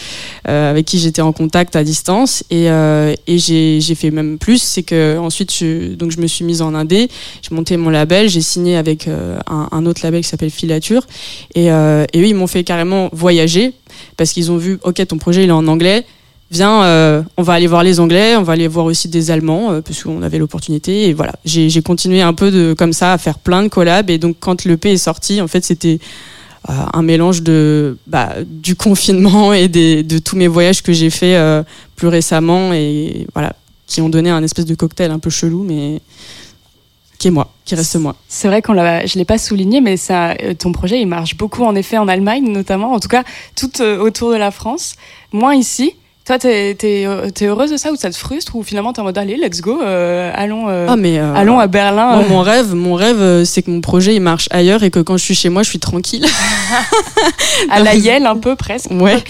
[0.48, 4.38] euh, avec qui j'étais en contact à distance et, euh, et j'ai, j'ai fait même
[4.38, 7.08] plus, c'est que ensuite je, donc je me suis mise en indé,
[7.42, 11.02] j'ai monté mon label, j'ai signé avec euh, un, un, autre label qui s'appelle Filature
[11.56, 13.72] et, euh, et eux ils m'ont fait carrément voyager
[14.16, 16.06] parce qu'ils ont vu ok ton projet il est en anglais
[16.50, 19.72] viens, euh, on va aller voir les Anglais, on va aller voir aussi des Allemands,
[19.72, 21.08] euh, parce avait l'opportunité.
[21.08, 24.10] Et voilà, j'ai continué un peu de comme ça à faire plein de collabs.
[24.10, 26.00] Et donc quand le P est sorti, en fait, c'était
[26.68, 31.10] euh, un mélange de bah, du confinement et des, de tous mes voyages que j'ai
[31.10, 31.38] fait
[31.96, 33.54] plus récemment et voilà,
[33.86, 36.00] qui ont donné un espèce de cocktail un peu chelou, mais
[37.18, 38.16] qui est moi, qui reste moi.
[38.28, 41.64] C'est vrai qu'on l'a, je l'ai pas souligné, mais ça, ton projet, il marche beaucoup
[41.64, 43.24] en effet en Allemagne notamment, en tout cas
[43.54, 44.94] tout autour de la France,
[45.32, 45.94] moins ici.
[46.30, 49.18] Toi, t'es es, heureuse de ça ou ça te frustre ou finalement t'es en mode
[49.18, 52.22] allez, let's go, euh, allons, euh, ah, mais, euh, allons à Berlin.
[52.28, 55.24] mon rêve, mon rêve, c'est que mon projet il marche ailleurs et que quand je
[55.24, 56.24] suis chez moi, je suis tranquille.
[57.68, 58.92] à la Yale un peu presque.
[58.92, 59.20] Ouais.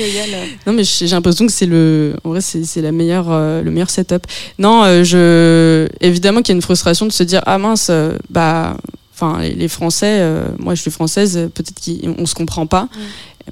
[0.67, 4.27] Non mais j'ai l'impression que c'est le, en vrai c'est la meilleure, le meilleur setup.
[4.59, 7.91] Non, je, évidemment qu'il y a une frustration de se dire ah mince,
[8.29, 8.77] bah,
[9.15, 10.23] enfin les, Français,
[10.59, 12.83] moi je suis française, peut-être qu'on se comprend pas.
[12.83, 12.89] Mm.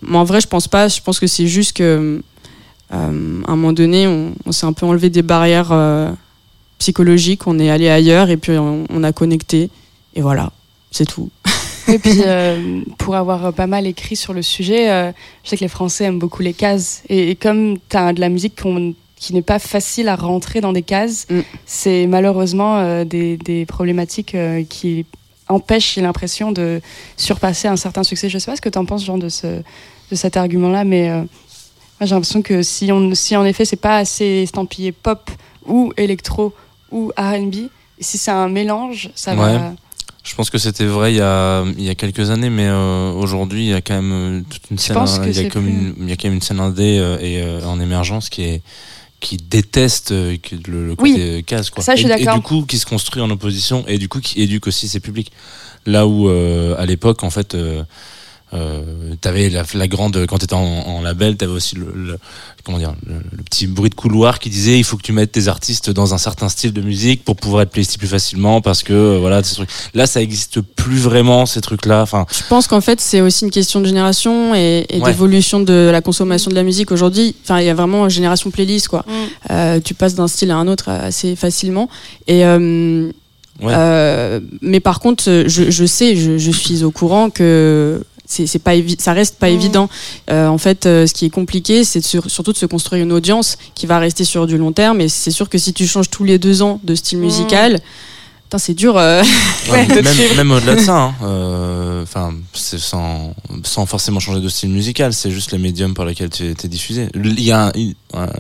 [0.03, 0.89] Mais en vrai, je pense pas.
[0.89, 2.21] Je pense que c'est juste que euh,
[2.91, 6.11] à un moment donné, on, s'est un peu enlevé des barrières euh,
[6.79, 9.71] psychologiques, on est allé ailleurs et puis on, a connecté.
[10.15, 10.53] Et voilà,
[10.91, 11.31] c'est tout.
[11.89, 15.13] Et puis, euh, pour avoir pas mal écrit sur le sujet,
[15.45, 17.03] je sais que les Français aiment beaucoup les cases.
[17.09, 18.55] Et, comme tu as de la musique
[19.17, 21.41] qui n'est pas facile à rentrer dans des cases, mm.
[21.67, 24.37] c'est malheureusement des, des, problématiques
[24.71, 25.05] qui
[25.49, 26.81] empêchent, j'ai l'impression, de
[27.19, 28.31] surpasser un certain succès.
[28.31, 29.47] Je sais pas ce que tu en penses, genre, de, ce,
[30.11, 31.11] de cet argument-là, mais
[32.07, 35.31] j'ai l'impression que si, on, si en effet c'est pas assez estampillé pop
[35.67, 36.55] ou électro
[36.91, 37.69] ou R&B,
[38.01, 39.75] si c'est un mélange, ça va.
[40.25, 43.13] Je pense que c'était vrai il y, a, il y a quelques années, mais euh,
[43.13, 45.95] aujourd'hui il y a quand même euh, toute une scène, il y, a comme une,
[46.01, 48.63] il y a quand même une scène indé euh, et en émergence qui est
[49.21, 50.39] qui déteste le,
[50.69, 51.83] le côté casse quoi.
[51.83, 54.21] Ça, je suis et, et, du coup qui se construit en opposition et du coup
[54.21, 55.33] qui éduque aussi ses publics.
[55.87, 57.57] Là où à l'époque en fait
[58.55, 62.19] euh, t'avais la, la, grande quand t'étais en, en label t'avais aussi le, le,
[62.65, 65.49] comment dire le, petit bruit de couloir qui disait il faut que tu mettes tes
[65.49, 68.93] artistes dans un certain style de musique pour pouvoir être playlist plus facilement parce que
[68.93, 69.71] euh, voilà ces trucs.
[69.95, 73.45] Là ça existe plus vraiment ces trucs là enfin je pense qu'en fait c'est aussi
[73.45, 77.35] une question de génération et, et d'évolution de la consommation de la musique aujourd'hui.
[77.43, 79.05] Enfin il y a vraiment une génération playlist quoi.
[79.07, 79.13] Mm.
[79.51, 81.89] euh, tu passes d'un style à un autre assez facilement.
[82.27, 83.11] Et euh,
[83.65, 88.73] euh, mais par contre, je, je sais, je, je, suis au courant que c'est pas
[88.99, 89.55] ça reste pas mmh.
[89.55, 89.89] évident.
[90.31, 93.57] Euh, en fait, euh, ce qui est compliqué, c'est surtout de se construire une audience
[93.75, 95.01] qui va rester sur du long terme.
[95.01, 97.23] Et c'est sûr que si tu changes tous les deux ans de style mmh.
[97.23, 97.81] musical,
[98.57, 98.97] c'est dur.
[98.97, 99.23] Euh,
[100.37, 105.31] même, au-delà de ça, hein, euh, enfin, sans, sans forcément changer de style musical, c'est
[105.31, 107.09] juste les médiums par lesquels tu es diffusé.
[107.15, 107.71] Il y a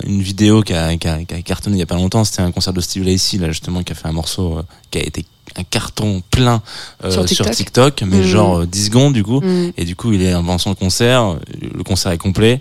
[0.07, 2.41] une, vidéo qui a, qui, a, qui a, cartonné il y a pas longtemps, c'était
[2.41, 5.03] un concert de Steve Lacy, là justement, qui a fait un morceau euh, qui a
[5.03, 5.27] été
[5.57, 6.63] un carton plein
[7.11, 8.03] sur, TikTok.
[8.07, 8.23] mais mmh.
[8.23, 9.41] genre 10 secondes du coup.
[9.41, 9.73] Mmh.
[9.77, 12.61] Et du coup, il est avant son concert, le concert est complet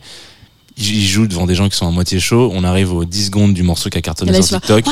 [0.80, 2.52] il joue devant des gens qui sont à moitié chauds.
[2.54, 4.84] On arrive aux 10 secondes du morceau qui a cartonné sur TikTok.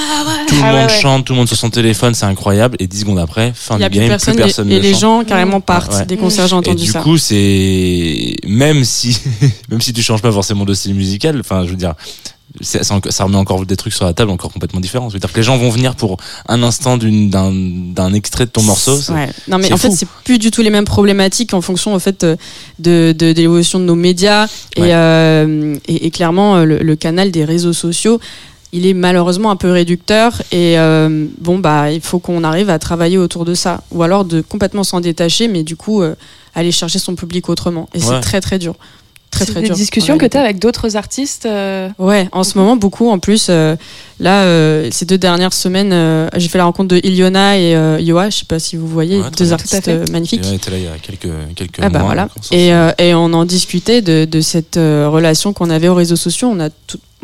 [0.48, 2.76] Tout le ah monde chante, tout le monde sur son téléphone, c'est incroyable.
[2.80, 6.08] Et 10 secondes après, fin du game, plus personne, et, et les gens carrément partent
[6.08, 7.00] des concerts, j'ai entendu ça.
[7.00, 9.20] Du coup, c'est même si
[9.70, 11.94] même si tu changes pas forcément de style musical, enfin, je veux dire,
[12.62, 15.10] ça remet encore des trucs sur la table encore complètement différents.
[15.10, 16.18] C'est-à-dire que les gens vont venir pour
[16.48, 18.98] un instant d'un extrait de ton morceau.
[19.12, 19.30] Ouais.
[19.48, 22.22] Non mais en fait c'est plus du tout les mêmes problématiques en fonction en fait
[22.22, 22.38] de
[22.80, 24.48] de, de l'évolution de nos médias.
[24.76, 28.20] Et, euh, et, et, clairement le, le, canal des réseaux sociaux
[28.72, 30.42] il est malheureusement un peu réducteur.
[30.52, 33.82] Et euh, bon bah il faut qu'on arrive à travailler autour de ça.
[33.92, 36.16] Ou alors de complètement s'en détacher mais du coup euh,
[36.54, 37.90] aller chercher son public autrement.
[37.94, 38.76] Et c'est très très dur
[39.36, 42.76] très très des discussions que tu as avec d'autres artistes euh Ouais, en ce moment
[42.76, 43.10] beaucoup.
[43.10, 43.76] En plus, euh,
[44.20, 47.72] là, euh, ces deux dernières semaines, j'ai fait la rencontre de Iliona et
[48.04, 48.30] Yoa.
[48.30, 50.46] Je sais pas si vous voyez, deux artistes magnifiques.
[50.46, 52.08] était là il y a quelques, quelques ah bah mois.
[52.08, 52.30] Voilà.
[52.52, 52.70] Et,
[53.04, 56.50] et, on en discutait de, de cette relation qu'on avait aux réseaux sociaux.
[56.52, 56.70] On a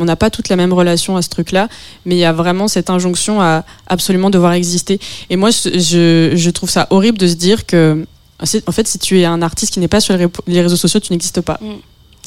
[0.02, 1.70] on n'a pas toute la même relation à ce truc-là,
[2.06, 5.00] mais il y a vraiment cette injonction à absolument devoir exister.
[5.30, 8.06] Et moi, je, je trouve ça horrible de se dire que,
[8.42, 10.18] en fait, si tu es un artiste qui n'est pas sur
[10.48, 11.60] les réseaux sociaux, tu n'existes pas.
[11.62, 11.74] Mm.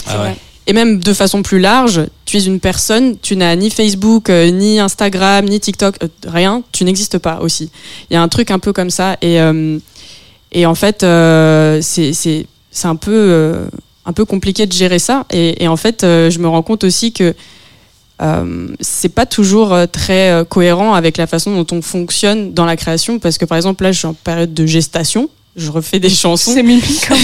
[0.07, 0.33] Ah
[0.67, 4.51] Et même de façon plus large, tu es une personne, tu n'as ni Facebook, euh,
[4.51, 7.71] ni Instagram, ni TikTok, euh, rien, tu n'existes pas aussi.
[8.11, 9.17] Il y a un truc un peu comme ça.
[9.23, 9.79] Et, euh,
[10.53, 11.01] et en fait,
[11.83, 12.47] c'est
[12.85, 13.67] un peu,
[14.05, 15.27] un peu compliqué de gérer ça.
[15.31, 17.35] Et, et en fait, je me rends compte aussi que
[18.81, 23.19] c'est pas toujours très cohérent avec la façon dont on fonctionne dans la création.
[23.19, 26.53] Parce que par exemple, là, je suis en période de gestation je refais des chansons.
[26.53, 27.17] C'est mimi comme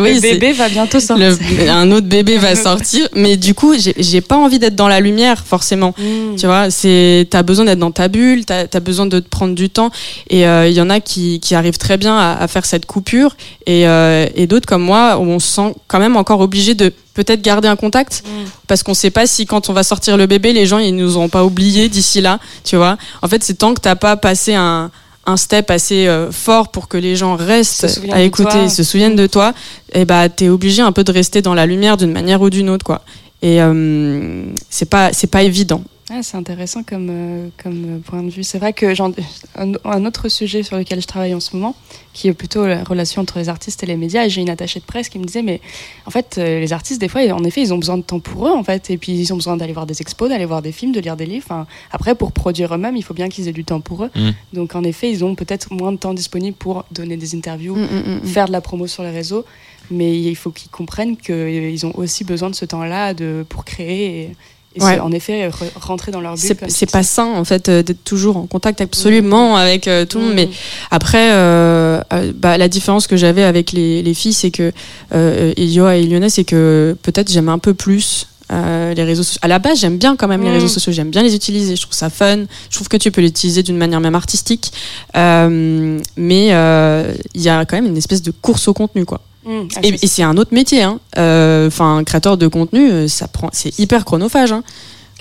[0.00, 1.36] oui, le bébé va bientôt sortir.
[1.68, 5.44] un autre bébé va sortir, mais du coup, j'ai pas envie d'être dans la lumière
[5.44, 5.94] forcément.
[5.98, 6.36] Mm.
[6.36, 9.54] Tu vois, c'est t'as besoin d'être dans ta bulle, t'as as besoin de te prendre
[9.54, 9.90] du temps,
[10.30, 12.86] et euh, il y en a qui, qui arrivent très bien à, à faire cette
[12.86, 13.36] coupure,
[13.66, 16.92] et, euh, et d'autres comme moi, où on se sent quand même encore obligé de
[17.12, 18.48] peut-être garder un contact mm.
[18.66, 21.18] parce qu'on sait pas si quand on va sortir le bébé les gens ils nous
[21.18, 24.54] ont pas oublié d'ici là tu vois en fait c'est tant que t'as pas passé
[24.54, 24.92] un,
[25.30, 29.26] un step assez euh, fort pour que les gens restent à écouter, se souviennent de
[29.26, 29.54] toi,
[29.92, 32.50] et eh bah t'es obligé un peu de rester dans la lumière d'une manière ou
[32.50, 33.02] d'une autre quoi.
[33.42, 35.82] Et euh, c'est pas c'est pas évident.
[36.12, 38.42] Ah, c'est intéressant comme, euh, comme point de vue.
[38.42, 41.76] C'est vrai que un, un, autre sujet sur lequel je travaille en ce moment,
[42.12, 44.80] qui est plutôt la relation entre les artistes et les médias, et j'ai une attachée
[44.80, 45.60] de presse qui me disait, mais
[46.06, 48.48] en fait, euh, les artistes, des fois, en effet, ils ont besoin de temps pour
[48.48, 50.72] eux, en fait, et puis ils ont besoin d'aller voir des expos, d'aller voir des
[50.72, 51.44] films, de lire des livres.
[51.46, 54.10] Enfin, après, pour produire eux-mêmes, il faut bien qu'ils aient du temps pour eux.
[54.16, 54.30] Mm.
[54.54, 58.22] Donc, en effet, ils ont peut-être moins de temps disponible pour donner des interviews, mm,
[58.24, 59.44] mm, faire de la promo sur les réseaux,
[59.92, 63.14] mais il faut qu'ils comprennent qu'ils ont aussi besoin de ce temps-là
[63.48, 64.22] pour créer.
[64.22, 64.30] Et,
[64.76, 66.56] et en effet rentrer dans leur bulle.
[66.68, 69.58] C'est pas sain en fait euh, d'être toujours en contact absolument mmh.
[69.58, 70.34] avec euh, tout le monde.
[70.34, 70.50] Mais mmh.
[70.90, 72.02] après, euh,
[72.34, 74.72] bah, la différence que j'avais avec les, les filles, c'est que
[75.12, 79.38] euh, Yoa et Lyonnais, c'est que peut-être j'aime un peu plus les réseaux sociaux.
[79.42, 80.54] À la base, j'aime bien quand même les mmh.
[80.54, 83.20] réseaux sociaux, j'aime bien les utiliser, je trouve ça fun, je trouve que tu peux
[83.20, 84.72] l'utiliser d'une manière même artistique,
[85.16, 89.20] euh, mais il y a quand même une espèce de course au contenu, quoi.
[89.50, 89.66] Mmh.
[89.82, 90.82] et, c'est un autre métier.
[90.82, 91.00] Hein.
[91.18, 94.52] Euh, enfin, créateur de contenu, euh, ça prend, c'est hyper chronophage.
[94.52, 94.62] Hein.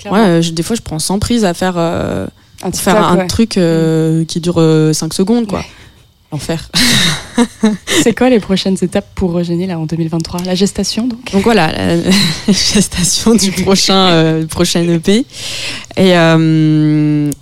[0.10, 2.28] Ouais, des fois, je prends 100 prises à faire, euh,
[2.62, 4.26] un, faire un truc mmh.
[4.28, 4.62] qui dure
[4.94, 5.64] 5 secondes, quoi.
[6.32, 6.70] L'enfer.
[8.04, 11.32] c'est quoi les prochaines étapes pour Eugénie là en 2023 La gestation donc?
[11.32, 12.12] Donc voilà, la,
[12.48, 15.26] gestation du prochain, prochain EP
[15.98, 16.14] et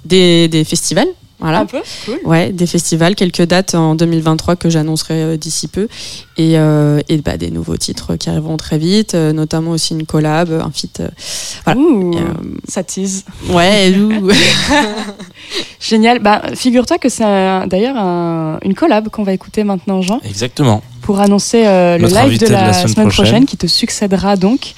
[0.06, 1.10] des, des festivals
[1.40, 1.60] voilà.
[1.60, 2.20] Un peu, cool.
[2.26, 5.88] Ouais, des festivals, quelques dates en 2023 que j'annoncerai euh, d'ici peu,
[6.38, 10.06] et, euh, et bah, des nouveaux titres qui arriveront très vite, euh, notamment aussi une
[10.06, 11.04] collab, un feat.
[11.64, 11.80] voilà.
[11.80, 12.16] Ouh,
[12.68, 13.24] ça tease.
[13.50, 13.94] Ouais.
[15.80, 16.20] Génial.
[16.20, 20.20] Bah, figure-toi que c'est d'ailleurs un, une collab qu'on va écouter maintenant, Jean.
[20.24, 23.46] Exactement pour annoncer le live de la, semaine, prochaine.
[23.46, 24.74] qui te succédera donc.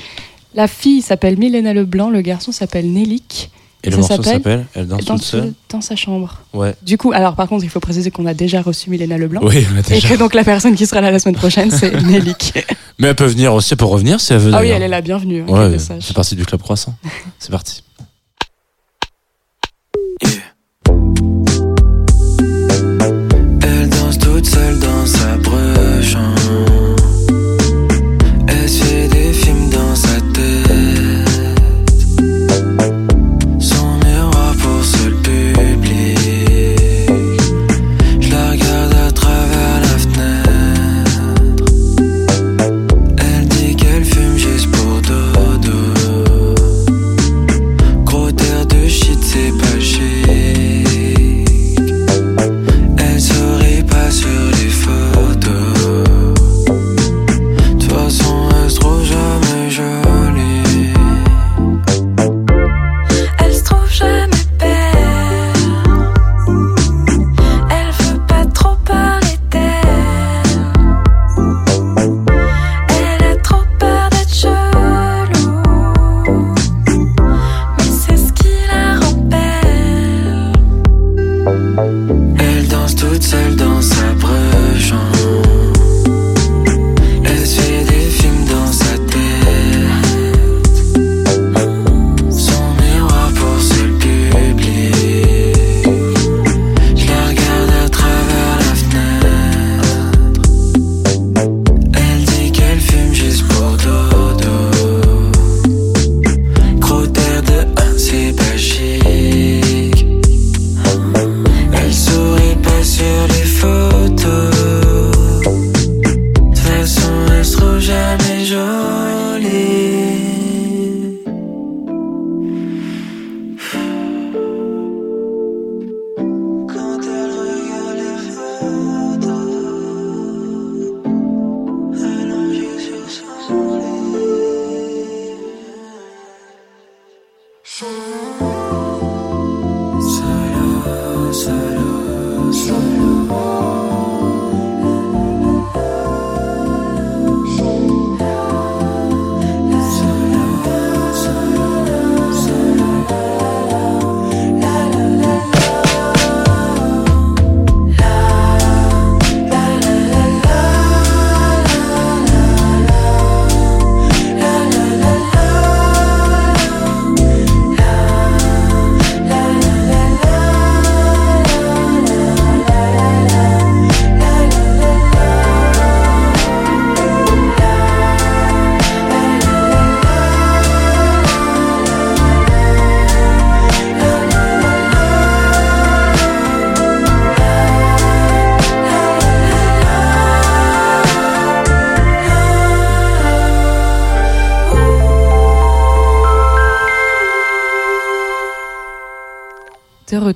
[0.54, 3.50] La fille s'appelle Milena Leblanc, le garçon s'appelle Nélic.
[3.84, 6.42] Et le morceau s'appelle Elle danse toute seule Dans sa chambre.
[6.54, 6.76] Ouais.
[6.82, 9.42] Du coup, alors par contre, il faut préciser qu'on a déjà reçu Milena Leblanc.
[9.44, 12.54] Oui, Et que donc la personne qui sera là la semaine prochaine, c'est Nélic.
[12.98, 14.52] Mais elle peut venir aussi, pour revenir si elle veut.
[14.54, 15.46] Ah oui, elle est la bienvenue.
[15.48, 16.96] Hein, ouais, c'est parti du Club Croissant.
[17.40, 17.84] c'est parti.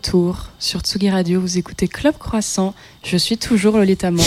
[0.04, 1.40] Retour sur Tsugi Radio.
[1.40, 2.74] Vous écoutez Club Croissant.
[3.04, 4.24] Je suis toujours Lolita Mang.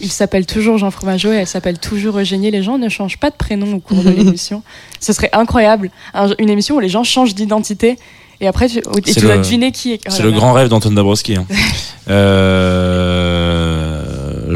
[0.00, 2.50] Il s'appelle toujours Jean Fromageau et elle s'appelle toujours Eugénie.
[2.50, 4.62] Les gens ne changent pas de prénom au cours de l'émission.
[5.00, 5.90] Ce serait incroyable.
[6.38, 7.96] Une émission où les gens changent d'identité
[8.40, 10.00] et après tu, et tu dois deviner qui est.
[10.10, 11.36] c'est le grand rêve d'Antoine Dabrowski.
[11.36, 11.46] Hein.
[12.08, 13.23] euh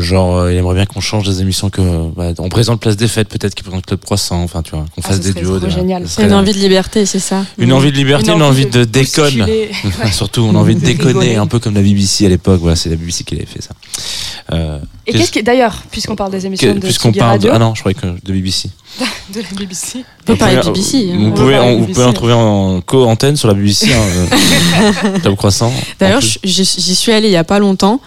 [0.00, 1.82] genre euh, il aimerait bien qu'on change des émissions que
[2.14, 5.02] bah, on présente Place des Fêtes peut-être qu'il présente Club Croissant enfin tu vois qu'on
[5.04, 6.04] ah, fasse des duos génial.
[6.06, 9.46] c'est une envie de liberté c'est ça une envie de liberté une, envie de, déconne.
[10.12, 11.36] surtout on a envie de déconner.
[11.36, 12.60] un peu comme la BBC à l'époque.
[12.60, 13.70] Voilà c'est la BBC qui avait fait ça.
[14.52, 17.74] Euh, et qu'est-ce qui d'ailleurs puisqu'on parle des émissions de puisqu'on parle de, ah non
[17.74, 18.70] je croyais que de BBC
[19.34, 22.80] de la BBC on peut parler de BBC vous pouvez vous pouvez en trouver en
[22.80, 27.44] co-antenne sur la BBC hein, euh, Club Croissant d'ailleurs j'y suis allé il y a
[27.44, 28.00] pas longtemps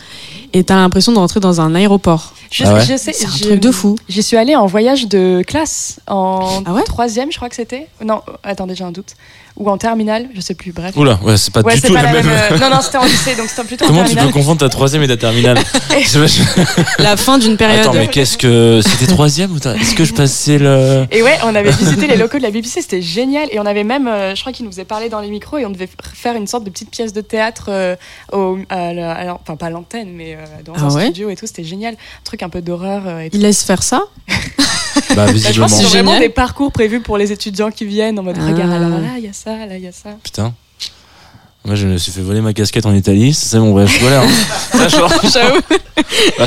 [0.54, 2.34] et t'as l'impression de rentrer dans un aéroport.
[2.52, 3.98] Je, ah sais, c'est un truc de fou.
[4.10, 7.88] J'y suis allée en voyage de classe en ah troisième, je crois que c'était.
[8.04, 9.16] Non, attendez, j'ai un doute
[9.58, 10.96] ou en terminale, je sais plus, bref.
[10.96, 12.26] Oula, ouais, c'est pas du tout la, même.
[12.26, 15.04] Euh, non, non, c'était en lycée, donc c'était plutôt Comment tu peux confondre ta troisième
[15.04, 15.60] et ta terminale
[17.00, 17.82] La fin d'une période.
[17.82, 18.82] Attends, mais qu'est-ce que.
[18.84, 21.06] C'était troisième ou Est-ce que je passais le.
[21.12, 23.50] Et ouais, on avait visité les locaux de la BBC, c'était génial.
[23.52, 25.66] Et on avait même, euh, je crois qu'il nous faisait parler dans les micros et
[25.66, 27.96] on devait faire une sorte de petite pièce de théâtre, euh,
[28.32, 31.94] au, enfin pas l'antenne, mais dans ah un studio et tout, c'était génial.
[31.94, 33.04] Un truc un peu d'horreur.
[33.34, 34.04] Il laisse faire ça
[35.16, 35.68] bah, visiblement.
[35.68, 38.48] Je pense vraiment des parcours prévus pour les étudiants qui viennent en mode ah.
[38.48, 40.10] regarde, alors là, il y a ça, là, il y a ça.
[40.24, 40.54] Putain.
[41.64, 43.34] Moi, je me suis fait voler ma casquette en Italie.
[43.34, 44.24] C'est bon, bref, voilà.
[44.24, 44.88] Hein.
[45.32, 45.60] J'avoue.
[46.40, 46.46] Ah,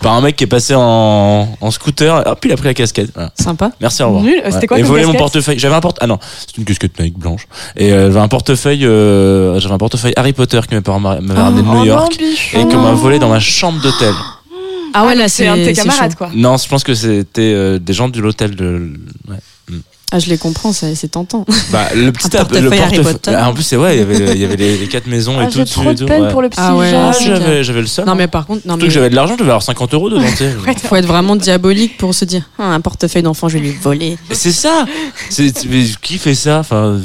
[0.00, 2.22] par un mec qui est passé en, en scooter.
[2.26, 3.10] Hop, il a pris la casquette.
[3.14, 3.32] Voilà.
[3.34, 3.72] Sympa.
[3.80, 4.22] Merci, au revoir.
[4.22, 4.40] Nul.
[4.50, 5.58] C'était quoi Et volé mon portefeuille.
[5.58, 5.98] J'avais un porte.
[6.00, 7.48] Ah non, c'est une casquette Nike blanche.
[7.76, 8.86] Et euh, j'avais un portefeuille.
[8.86, 11.78] euh, j'avais un portefeuille Harry Potter que mes parents m'a- m'avaient ramené de Oh New
[11.78, 14.14] non, York et qu'on m'a volé dans ma chambre d'hôtel.
[14.94, 16.30] Ah ouais, là, c'est un de tes camarades, quoi.
[16.34, 18.92] Non, je pense que c'était euh, des gens de l'hôtel de.
[19.28, 19.36] Ouais.
[20.10, 21.44] Ah, je les comprends, c'est tentant.
[21.70, 23.34] Bah, le petit Un app- le portefeuille portefeuille-.
[23.36, 25.36] Ah, en plus, c'est ouais, il y avait, il y avait les, les quatre maisons
[25.38, 26.30] Ah, et tout J'ai trop de tout, peine ouais.
[26.32, 26.90] pour le petit Ah ouais.
[26.94, 28.06] Ah, j'avais, j'avais le seum.
[28.06, 29.92] Non, mais par contre, non, Surtout mais que j'avais de l'argent, je devais avoir 50
[29.92, 30.22] euros dedans.
[30.30, 30.50] tu sais.
[30.82, 34.16] faut être vraiment diabolique pour se dire Ah, un portefeuille d'enfant, je vais lui voler.
[34.30, 34.86] C'est ça
[35.28, 36.98] c'est, mais Qui fait ça Enfin,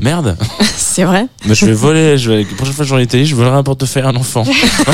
[0.00, 0.36] merde.
[0.76, 1.26] c'est vrai.
[1.46, 3.56] Mais je vais voler, je vais, la prochaine fois que j'en ai Italie, je volerai
[3.56, 4.44] un portefeuille à un enfant.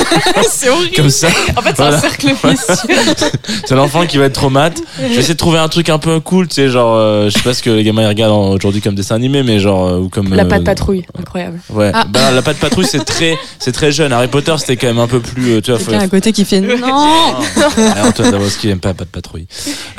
[0.51, 0.95] C'est horrible.
[0.97, 1.29] Comme ça.
[1.57, 1.97] En fait, c'est Voilà.
[1.97, 3.31] un cercle vicieux.
[3.67, 4.81] C'est l'enfant qui va être trop mat.
[4.99, 7.35] Je vais essayer de trouver un truc un peu cool, tu sais, genre, euh, je
[7.37, 9.87] sais pas ce que les gamins ils regardent en- aujourd'hui comme dessin animé, mais genre,
[9.89, 10.35] euh, ou comme.
[10.35, 11.61] La euh, patte patrouille, incroyable.
[11.71, 11.91] Ouais.
[11.95, 12.05] Ah.
[12.09, 14.13] Bah, la patte patrouille, c'est très, c'est très jeune.
[14.13, 16.45] Harry Potter, c'était quand même un peu plus, euh, tu vois, faut- à côté qui
[16.45, 19.47] fait Non Ah, Antoine Dabrowski aime pas Pas de patrouille.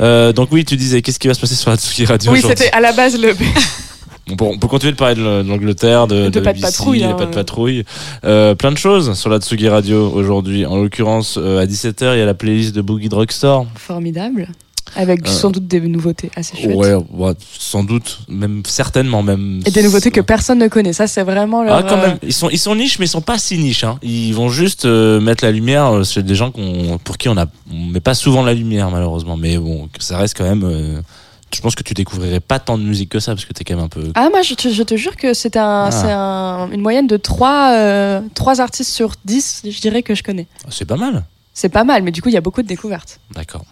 [0.00, 2.42] Euh, donc oui, tu disais, qu'est-ce qui va se passer sur la Tsuki Radio Oui,
[2.46, 3.34] c'était à la base le.
[4.30, 6.58] On, peut, on peut continuer de parler de l- de l'Angleterre, de, De pas de
[6.58, 7.14] BBC, patrouille, hein.
[7.14, 7.84] pas de patrouille.
[8.24, 10.66] Euh, plein de choses sur la Tsugi Radio aujourd'hui.
[10.66, 13.66] En l'occurrence, euh, à 17h, il y a la playlist de Boogie Drugstore.
[13.76, 14.48] Formidable.
[14.96, 15.30] Avec Euh.
[15.30, 16.74] sans doute des nouveautés assez chouettes.
[16.74, 19.60] Ouais, ouais, sans doute, même certainement même.
[19.66, 20.94] Et des nouveautés que personne ne connaît.
[20.94, 21.74] Ça, c'est vraiment leur.
[21.74, 22.16] Ah, quand même.
[22.22, 23.84] Ils sont, ils sont niches, mais ils sont pas si niches.
[23.84, 23.98] Hein.
[24.02, 27.44] Ils vont juste euh, mettre la lumière chez des gens qu'on, pour qui on a,
[27.70, 29.36] on met pas souvent la lumière, malheureusement.
[29.36, 30.64] Mais bon, ça reste quand même.
[30.64, 31.00] euh,
[31.54, 33.74] je pense que tu découvrirais pas tant de musique que ça, parce que t'es quand
[33.76, 34.10] même un peu.
[34.14, 35.90] Ah, moi, je te, je te jure que c'est un, Ah.
[35.90, 40.46] c'est un- une moyenne de 3, artistes sur 10, je dirais que je connais.
[40.70, 41.24] C'est pas mal.
[41.54, 43.18] C'est pas mal, mais du coup, il y a beaucoup de découvertes.
[43.34, 43.64] D'accord.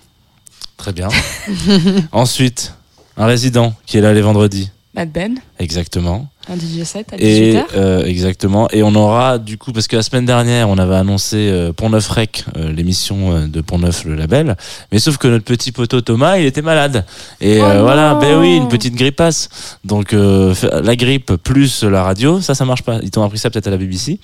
[0.77, 1.09] Très bien.
[2.13, 2.73] Ensuite,
[3.17, 4.71] un résident qui est là les vendredis.
[4.95, 6.27] Mad Ben, Exactement.
[6.49, 7.65] Un DJ set à Et 18h.
[7.77, 8.69] euh, exactement.
[8.71, 11.91] Et on aura du coup parce que la semaine dernière on avait annoncé euh, Pont
[11.91, 14.57] Neuf Rec, euh, l'émission euh, de Pont Neuf le label.
[14.93, 17.05] Mais sauf que notre petit poteau Thomas il était malade.
[17.41, 19.49] Et Oh euh, voilà, ben oui, une petite grippasse.
[19.85, 22.99] Donc euh, la grippe plus la radio, ça ça marche pas.
[23.03, 24.19] Ils t'ont appris ça peut-être à la BBC.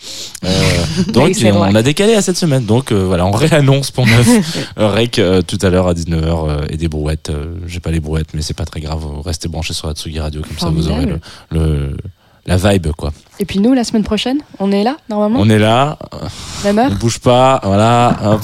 [0.45, 0.49] Euh,
[1.13, 2.65] donc on, a décalé à cette semaine.
[2.65, 6.67] Donc euh, voilà, on réannonce Pont Neuf Rec euh, tout à l'heure à 19h euh,
[6.71, 7.31] et des brouettes.
[7.31, 9.05] Euh, J'ai pas les brouettes, mais c'est pas très grave.
[9.25, 11.07] Restez branchés sur la Tsugi Radio comme ça vous aurez
[11.51, 11.97] le
[12.47, 13.13] la vibe quoi.
[13.39, 15.99] Et puis nous, la semaine prochaine, on est là, normalement On est là,
[16.65, 18.41] Même heure on bouge pas, voilà, hop,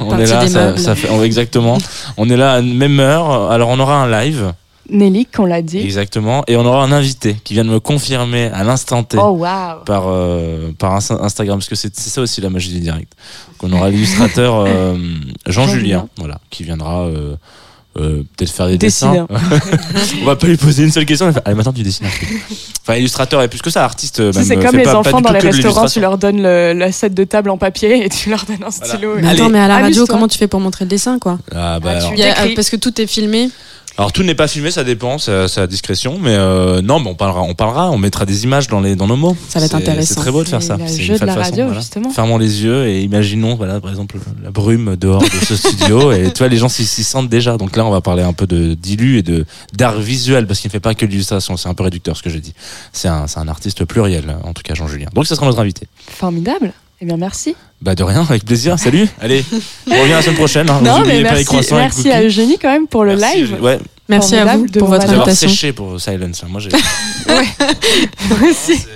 [0.00, 1.78] on est là, ça, fait oh, exactement.
[2.16, 3.50] On est là à même heure.
[3.50, 4.52] Alors on aura un live,
[4.90, 5.78] Nelly, qu'on l'a dit.
[5.78, 9.30] exactement, et on aura un invité qui vient de me confirmer à l'instant T Oh,
[9.30, 13.12] waouh par euh, par Insta- Instagram, parce que c'est ça aussi la magie du direct.
[13.58, 14.94] Qu'on aura l'illustrateur euh,
[15.46, 16.08] Jean, Jean Julien, Julien.
[16.18, 17.02] voilà, qui viendra.
[17.04, 17.36] euh,
[17.96, 19.22] euh, peut-être faire des Dessiner.
[19.28, 19.28] dessins.
[20.22, 21.26] on va pas lui poser une seule question.
[21.26, 22.42] On va faire, Allez, maintenant tu dessines un truc.
[22.82, 24.20] Enfin, illustrateur et plus que ça, artiste.
[24.20, 26.72] Même, c'est euh, comme fait les pas- enfants dans les restaurants, tu leur donnes le,
[26.72, 29.14] la set de table en papier et tu leur donnes un stylo.
[29.20, 30.06] Mais attends, mais à la radio, Amuse-toi.
[30.08, 32.12] comment tu fais pour montrer le dessin, quoi Ah, bah, Ah, tu- alors.
[32.14, 32.54] Il y a- T'écris.
[32.54, 33.50] Parce que tout est filmé.
[33.96, 37.14] Alors tout n'est pas filmé, ça dépend, c'est à discrétion, mais euh, non, mais on
[37.14, 39.36] parlera, on parlera, on mettra des images dans les dans nos mots.
[39.48, 40.14] Ça va être intéressant.
[40.14, 40.76] C'est très beau de faire ça.
[40.86, 41.80] C'est jeu de la façon, radio, voilà.
[41.80, 42.10] justement.
[42.10, 46.32] Fermons les yeux et imaginons, voilà, par exemple, la brume dehors de ce studio et
[46.32, 47.56] tu vois, les gens s'y sentent déjà.
[47.56, 50.70] Donc là, on va parler un peu de d'illu et de d'art visuel parce qu'il
[50.70, 51.56] ne fait pas que l'illustration.
[51.56, 52.54] C'est un peu réducteur ce que j'ai dit.
[52.92, 55.08] C'est un c'est un artiste pluriel, en tout cas Jean Julien.
[55.14, 55.86] Donc ça sera notre invité.
[56.08, 56.72] Formidable.
[57.04, 57.54] Eh bien, merci.
[57.82, 58.78] Bah de rien, avec plaisir.
[58.78, 59.06] Salut.
[59.20, 59.44] Allez,
[59.86, 60.70] on revient la semaine prochaine.
[60.70, 60.80] Hein.
[60.82, 62.22] non, mais merci, merci à.
[62.22, 63.58] Eugénie quand même pour le Merci, live.
[63.62, 63.78] Ouais,
[64.08, 65.50] Merci à vous pour votre invitation.
[65.50, 66.42] séché pour Silence.
[66.48, 66.70] Moi, j'ai.
[68.48, 68.86] Aussi.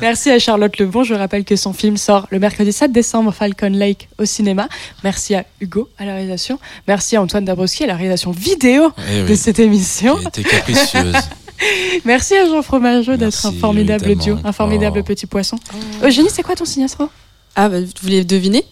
[0.00, 1.02] Merci à Charlotte Lebon.
[1.02, 4.68] Je rappelle que son film sort le mercredi 7 décembre Falcon Lake au cinéma.
[5.02, 6.60] Merci à Hugo à la réalisation.
[6.86, 10.18] Merci à Antoine Dabrowski à la réalisation vidéo Eh de cette émission.
[10.18, 11.16] qui était capricieuse.
[12.04, 15.04] Merci à Jean Fromageau d'être un formidable duo, un formidable Oh.
[15.04, 15.56] petit poisson.
[16.04, 17.08] Eugénie, c'est quoi ton signe astro
[17.56, 18.64] Ah, bah, vous voulez deviner?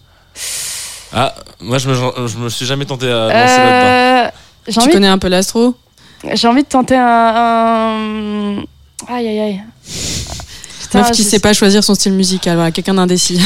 [1.12, 4.31] Ah, moi je me, je me suis jamais tenté à lancer là-dedans.
[4.69, 5.74] Euh, Tu envie, connais un peu l'astro?
[6.32, 8.59] J'ai envie de tenter un.
[8.59, 8.65] un-
[9.09, 9.62] Aïe aïe aïe.
[10.82, 13.40] Putain, Meuf qui je- sait pas choisir son style musical, voilà, quelqu'un d'indécis.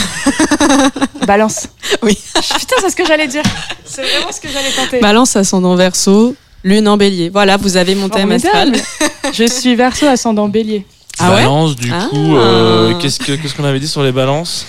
[1.26, 1.68] Balance.
[2.02, 2.16] Oui.
[2.34, 3.42] Putain, c'est ce que j'allais dire.
[3.84, 5.00] C'est vraiment ce que j'allais tenter.
[5.00, 6.34] Balance ascendant verso,
[6.64, 7.28] lune en bélier.
[7.30, 8.72] Voilà, vous avez mon thème astral.
[9.32, 10.86] Je suis verso ascendant bélier.
[11.18, 11.36] Ah ouais?
[11.42, 12.06] Balance, du Ah.
[12.10, 14.64] coup, euh, qu'est-ce que- qu'est-ce qu'on avait dit sur les balances?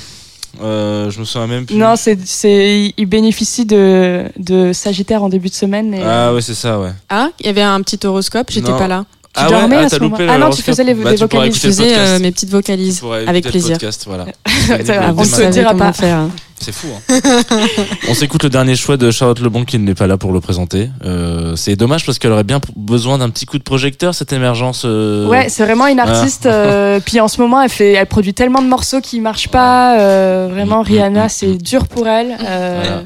[0.61, 1.75] Euh, Je me souviens même plus.
[1.75, 5.93] Non, c'est, c'est, il bénéficie de, de Sagittaire en début de semaine.
[5.93, 6.91] Et, Ah ouais, c'est ça, ouais.
[7.09, 8.77] Ah, il y avait un petit horoscope, j'étais Non.
[8.77, 9.05] pas là.
[9.35, 10.95] Tu ah dormais ouais, à ah, ce t'as loupé moment- Ah non, tu faisais les-
[10.95, 11.61] Bah, les tu pourras vocalises.
[11.61, 13.71] Je le faisais euh, mes petites Tu vocalises pourras écouter avec le plaisir.
[13.73, 14.25] podcast, voilà.
[14.89, 15.93] Ah, on ne se dira pas.
[15.93, 16.21] faire.
[16.59, 16.87] C'est fou.
[16.93, 17.19] Hein.
[18.09, 20.89] On s'écoute le dernier choix de Charlotte Lebon qui n'est pas là pour le présenter.
[21.05, 24.83] Euh, c'est dommage parce qu'elle aurait bien besoin d'un petit coup de projecteur cette émergence.
[24.85, 26.19] euh, Ouais, c'est vraiment une Voilà.
[26.19, 26.45] artiste.
[26.45, 29.99] euh, puis en ce moment, elle fait, elle produit tellement de morceaux qui marchent pas.
[29.99, 32.37] euh, vraiment, Mm, mm, Rihanna, mm, c'est dur pour elle.
[32.45, 33.01] euh, Voilà.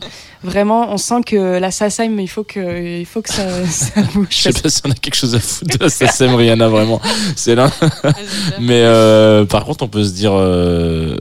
[0.46, 4.28] Vraiment, on sent que la SACEM, il faut que, il faut que ça, ça bouge.
[4.30, 7.00] Je sais pas si on a quelque chose à foutre de la SACEM, Rihanna, vraiment.
[7.38, 7.70] C'est là.
[8.60, 11.16] Mais euh, par contre, on peut se dire euh,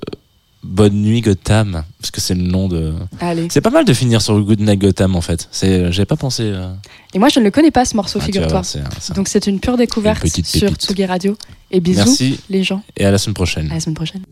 [0.64, 2.92] Bonne nuit Gotham, parce que c'est le nom de.
[3.20, 3.48] Allez.
[3.50, 5.48] C'est pas mal de finir sur Good Night Gotham en fait.
[5.50, 6.44] C'est, j'avais pas pensé.
[6.44, 6.72] euh,
[7.14, 8.62] Et moi, je ne le connais pas ce morceau, ah, tu vas figure-toi.
[8.62, 8.64] voir,
[9.00, 10.82] c'est Donc c'est une pure découverte Une petite sur pépite.
[10.82, 11.36] Tsugi Radio.
[11.72, 12.82] Et bisous, Merci les gens.
[12.96, 13.70] et à la semaine prochaine.
[13.70, 14.22] À la semaine prochaine.